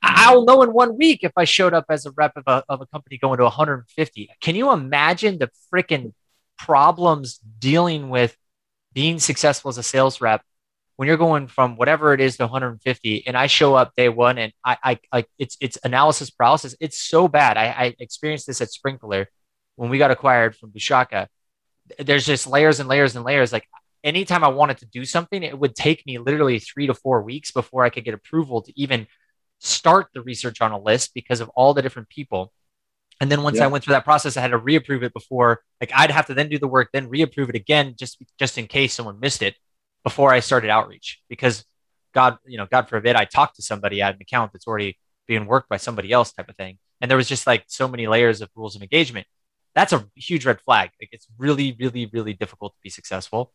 I'll 0.04 0.46
know 0.46 0.62
in 0.62 0.74
one 0.74 0.96
week 0.96 1.24
if 1.24 1.32
I 1.36 1.46
showed 1.46 1.74
up 1.74 1.86
as 1.90 2.06
a 2.06 2.12
rep 2.12 2.34
of 2.36 2.44
a, 2.46 2.64
of 2.70 2.82
a 2.82 2.86
company 2.86 3.18
going 3.18 3.38
to 3.38 3.46
150. 3.46 4.30
Can 4.42 4.56
you 4.56 4.72
imagine 4.72 5.40
the 5.40 5.50
freaking 5.74 6.14
problems 6.58 7.40
dealing 7.58 8.10
with 8.10 8.38
being 8.94 9.20
successful 9.20 9.70
as 9.70 9.80
a 9.80 9.84
sales 9.84 10.22
rep 10.22 10.44
when 10.98 11.08
you're 11.08 11.18
going 11.18 11.48
from 11.48 11.76
whatever 11.76 12.14
it 12.14 12.22
is 12.22 12.38
to 12.38 12.44
150 12.44 13.26
and 13.26 13.36
I 13.36 13.48
show 13.48 13.74
up 13.74 13.96
day 13.96 14.08
one 14.08 14.38
and 14.38 14.54
I, 14.64 14.78
I 14.84 15.00
like 15.12 15.28
it's 15.40 15.58
it's 15.60 15.80
analysis 15.84 16.30
paralysis. 16.30 16.76
It's 16.80 17.00
so 17.00 17.28
bad. 17.28 17.58
I, 17.58 17.66
I 17.66 17.96
experienced 17.98 18.46
this 18.46 18.62
at 18.62 18.70
Sprinklr 18.70 19.26
when 19.78 19.90
we 19.90 19.98
got 19.98 20.12
acquired 20.12 20.56
from 20.56 20.72
Booshaka. 20.72 21.28
There's 21.98 22.26
just 22.26 22.46
layers 22.46 22.80
and 22.80 22.88
layers 22.88 23.16
and 23.16 23.26
layers. 23.26 23.52
Like 23.52 23.68
anytime 24.04 24.44
I 24.44 24.50
wanted 24.50 24.78
to 24.80 24.86
do 24.86 25.06
something, 25.06 25.42
it 25.44 25.58
would 25.58 25.76
take 25.76 26.06
me 26.06 26.18
literally 26.18 26.60
three 26.60 26.88
to 26.88 26.94
four 26.94 27.22
weeks 27.22 27.52
before 27.52 27.84
I 27.84 27.90
could 27.90 28.04
get 28.04 28.14
approval 28.14 28.62
to 28.64 28.80
even 28.80 29.08
start 29.60 30.08
the 30.14 30.22
research 30.22 30.62
on 30.62 30.72
a 30.72 30.80
list 30.80 31.14
because 31.14 31.40
of 31.40 31.50
all 31.50 31.74
the 31.74 31.82
different 31.82 32.10
people. 32.10 32.52
And 33.22 33.32
then 33.32 33.44
once 33.44 33.58
yeah. 33.58 33.66
I 33.66 33.68
went 33.68 33.84
through 33.84 33.94
that 33.94 34.04
process, 34.04 34.36
I 34.36 34.42
had 34.42 34.52
to 34.52 34.58
reapprove 34.58 35.04
it 35.04 35.14
before, 35.14 35.62
like 35.80 35.92
I'd 35.96 36.12
have 36.12 36.26
to 36.28 36.34
then 36.34 36.50
do 36.50 36.60
the 36.60 36.68
work, 36.68 36.90
then 36.92 37.08
reapprove 37.08 37.50
it 37.50 37.56
again, 37.56 37.96
just 37.98 38.22
just 38.38 38.58
in 38.58 38.68
case 38.68 38.94
someone 38.94 39.20
missed 39.20 39.42
it 39.42 39.56
before 40.04 40.34
I 40.34 40.42
started 40.42 40.70
outreach. 40.70 41.22
Because 41.30 41.64
God, 42.14 42.38
you 42.46 42.58
know, 42.58 42.66
God 42.66 42.90
forbid 42.90 43.16
I 43.16 43.26
talked 43.26 43.56
to 43.56 43.62
somebody 43.62 44.02
at 44.02 44.16
an 44.16 44.22
account 44.22 44.52
that's 44.52 44.68
already 44.68 45.00
being 45.28 45.46
worked 45.46 45.70
by 45.70 45.78
somebody 45.78 46.12
else, 46.12 46.34
type 46.34 46.50
of 46.50 46.58
thing. 46.58 46.78
And 47.00 47.10
there 47.10 47.18
was 47.18 47.30
just 47.30 47.48
like 47.48 47.64
so 47.68 47.88
many 47.88 48.08
layers 48.08 48.42
of 48.42 48.50
rules 48.56 48.76
of 48.76 48.82
engagement. 48.82 49.28
That's 49.76 49.94
a 49.94 50.06
huge 50.16 50.46
red 50.46 50.60
flag. 50.62 50.90
Like 51.00 51.10
it's 51.14 51.28
really, 51.38 51.76
really, 51.80 52.08
really 52.12 52.34
difficult 52.34 52.74
to 52.74 52.80
be 52.84 52.90
successful 52.90 53.54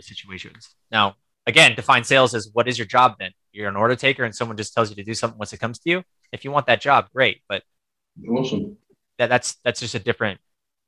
situations. 0.00 0.74
Now, 0.90 1.16
again, 1.46 1.74
define 1.74 2.04
sales 2.04 2.34
as 2.34 2.48
what 2.52 2.68
is 2.68 2.78
your 2.78 2.86
job 2.86 3.16
then? 3.18 3.32
You're 3.52 3.68
an 3.68 3.76
order 3.76 3.96
taker 3.96 4.24
and 4.24 4.34
someone 4.34 4.56
just 4.56 4.74
tells 4.74 4.90
you 4.90 4.96
to 4.96 5.04
do 5.04 5.14
something 5.14 5.38
once 5.38 5.52
it 5.52 5.60
comes 5.60 5.78
to 5.80 5.90
you. 5.90 6.02
If 6.32 6.44
you 6.44 6.50
want 6.50 6.66
that 6.66 6.80
job, 6.80 7.08
great. 7.12 7.42
But 7.48 7.62
awesome. 8.28 8.76
That, 9.18 9.28
that's 9.28 9.56
that's 9.64 9.80
just 9.80 9.94
a 9.94 9.98
different 9.98 10.40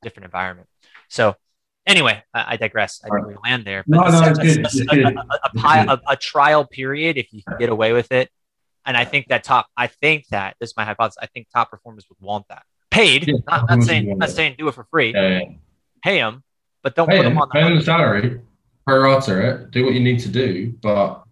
different 0.03 0.25
environment. 0.25 0.69
So 1.09 1.37
anyway, 1.87 2.23
I, 2.33 2.55
I 2.55 2.57
digress. 2.57 3.01
I 3.05 3.09
didn't 3.09 3.23
really 3.25 3.41
land 3.45 3.65
there. 3.65 3.85
But 3.87 4.11
no, 4.11 4.21
no, 4.21 4.35
good. 4.35 5.17
A. 5.65 6.01
A, 6.09 6.17
trial 6.17 6.65
period, 6.65 7.19
if 7.19 7.33
you 7.33 7.43
can 7.43 7.59
get 7.59 7.69
away 7.69 7.93
with 7.93 8.13
it. 8.13 8.31
And 8.85 8.97
I 8.97 9.05
think 9.05 9.29
that 9.29 9.45
top, 9.45 9.69
I 9.77 9.87
think 9.87 10.27
that 10.29 10.57
this 10.59 10.71
is 10.71 10.77
my 10.77 10.85
hypothesis. 10.85 11.19
I 11.23 11.27
think 11.27 11.49
top 11.53 11.71
performers 11.71 12.07
would 12.09 12.19
want 12.21 12.49
that 12.49 12.65
paid. 12.91 13.29
Yeah, 13.29 13.35
not, 13.47 13.71
not 13.71 13.83
saying, 13.83 14.19
not 14.19 14.31
saying 14.31 14.57
do 14.59 14.69
it 14.69 14.75
for 14.75 14.85
free. 14.85 15.13
Yeah, 15.15 15.29
yeah. 15.29 15.41
Pay 16.03 16.19
them, 16.19 16.43
but 16.83 16.97
don't 16.97 17.09
pay 17.09 17.19
put 17.19 17.23
them 17.25 17.39
on 17.39 17.49
the 17.77 17.83
salary 17.83 18.41
pro 18.87 19.03
rata 19.03 19.49
it, 19.49 19.71
do 19.71 19.85
what 19.85 19.95
you 19.95 20.01
need 20.01 20.21
to 20.21 20.29
do, 20.29 20.75
but 20.83 21.25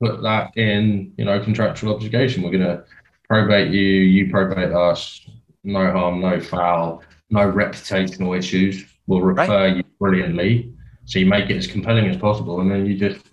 put 0.00 0.22
that 0.22 0.56
in, 0.56 1.12
you 1.16 1.24
know, 1.24 1.42
contractual 1.42 1.94
obligation. 1.94 2.42
We're 2.42 2.50
going 2.50 2.62
to 2.62 2.84
probate 3.28 3.70
you, 3.70 3.80
you 3.80 4.30
probate 4.30 4.72
us, 4.72 5.26
no 5.62 5.90
harm, 5.90 6.20
no 6.20 6.40
foul, 6.40 7.02
no 7.30 7.50
reputational 7.50 8.36
issues. 8.36 8.84
We'll 9.06 9.22
refer 9.22 9.66
right. 9.66 9.76
you 9.76 9.84
brilliantly. 9.98 10.72
So 11.04 11.18
you 11.18 11.26
make 11.26 11.50
it 11.50 11.56
as 11.56 11.66
compelling 11.66 12.06
as 12.06 12.16
possible, 12.16 12.60
and 12.60 12.70
then 12.70 12.86
you 12.86 12.96
just 12.96 13.26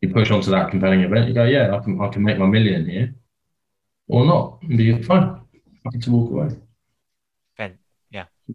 you 0.00 0.08
push 0.08 0.30
onto 0.30 0.50
that 0.50 0.70
compelling 0.70 1.00
event. 1.00 1.28
You 1.28 1.34
go, 1.34 1.44
yeah, 1.44 1.74
I 1.74 1.78
can 1.80 2.00
I 2.00 2.08
can 2.08 2.22
make 2.22 2.38
my 2.38 2.46
million 2.46 2.88
here, 2.88 3.14
or 4.06 4.24
not, 4.24 4.62
and 4.62 4.78
be 4.78 5.02
fine. 5.02 5.38
Happy 5.84 5.98
to 5.98 6.10
walk 6.10 6.30
away 6.30 6.56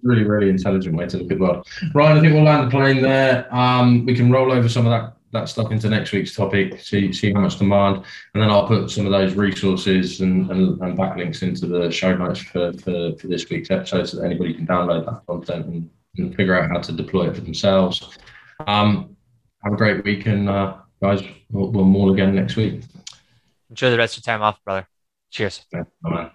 really, 0.02 0.24
really 0.24 0.50
intelligent 0.50 0.96
way 0.96 1.08
to 1.08 1.18
look 1.18 1.32
at 1.32 1.38
the 1.38 1.44
world. 1.44 1.68
Ryan, 1.94 2.18
I 2.18 2.22
think 2.22 2.34
we'll 2.34 2.44
land 2.44 2.68
the 2.68 2.72
plane 2.72 3.02
there. 3.02 3.54
Um, 3.54 4.06
we 4.06 4.16
can 4.16 4.32
roll 4.32 4.52
over 4.52 4.68
some 4.68 4.86
of 4.86 4.92
that 4.92 5.18
that 5.34 5.50
stuff 5.50 5.72
into 5.72 5.90
next 5.90 6.12
week's 6.12 6.36
topic, 6.36 6.80
see 6.80 7.12
see 7.12 7.34
how 7.34 7.42
much 7.42 7.58
demand, 7.58 7.98
and 8.34 8.44
then 8.44 8.50
I'll 8.50 8.68
put 8.68 8.90
some 8.90 9.06
of 9.06 9.12
those 9.12 9.34
resources 9.34 10.22
and, 10.22 10.50
and, 10.52 10.80
and 10.82 10.98
backlinks 10.98 11.42
into 11.42 11.66
the 11.66 11.92
show 11.92 12.16
notes 12.16 12.40
for, 12.40 12.72
for, 12.74 13.14
for 13.18 13.28
this 13.28 13.50
week's 13.50 13.72
episode 13.72 14.08
so 14.08 14.18
that 14.18 14.26
anybody 14.26 14.54
can 14.54 14.68
download 14.68 15.06
that 15.06 15.26
content 15.26 15.66
and, 15.66 15.90
and 16.18 16.36
figure 16.36 16.56
out 16.56 16.70
how 16.70 16.80
to 16.80 16.92
deploy 16.92 17.30
it 17.30 17.36
for 17.36 17.42
themselves. 17.42 18.16
Um, 18.68 19.18
have 19.64 19.74
a 19.74 19.78
great 19.78 20.04
week, 20.04 20.28
and 20.28 20.48
uh, 20.48 20.78
guys, 21.02 21.24
we'll, 21.50 21.72
we'll 21.72 21.86
maul 21.86 22.14
again 22.14 22.36
next 22.36 22.56
week. 22.56 22.84
Enjoy 23.70 23.90
the 23.90 23.98
rest 23.98 24.18
of 24.18 24.26
your 24.26 24.34
time 24.34 24.44
off, 24.44 24.64
brother. 24.64 24.88
Cheers. 25.32 25.66
Yeah. 25.74 26.30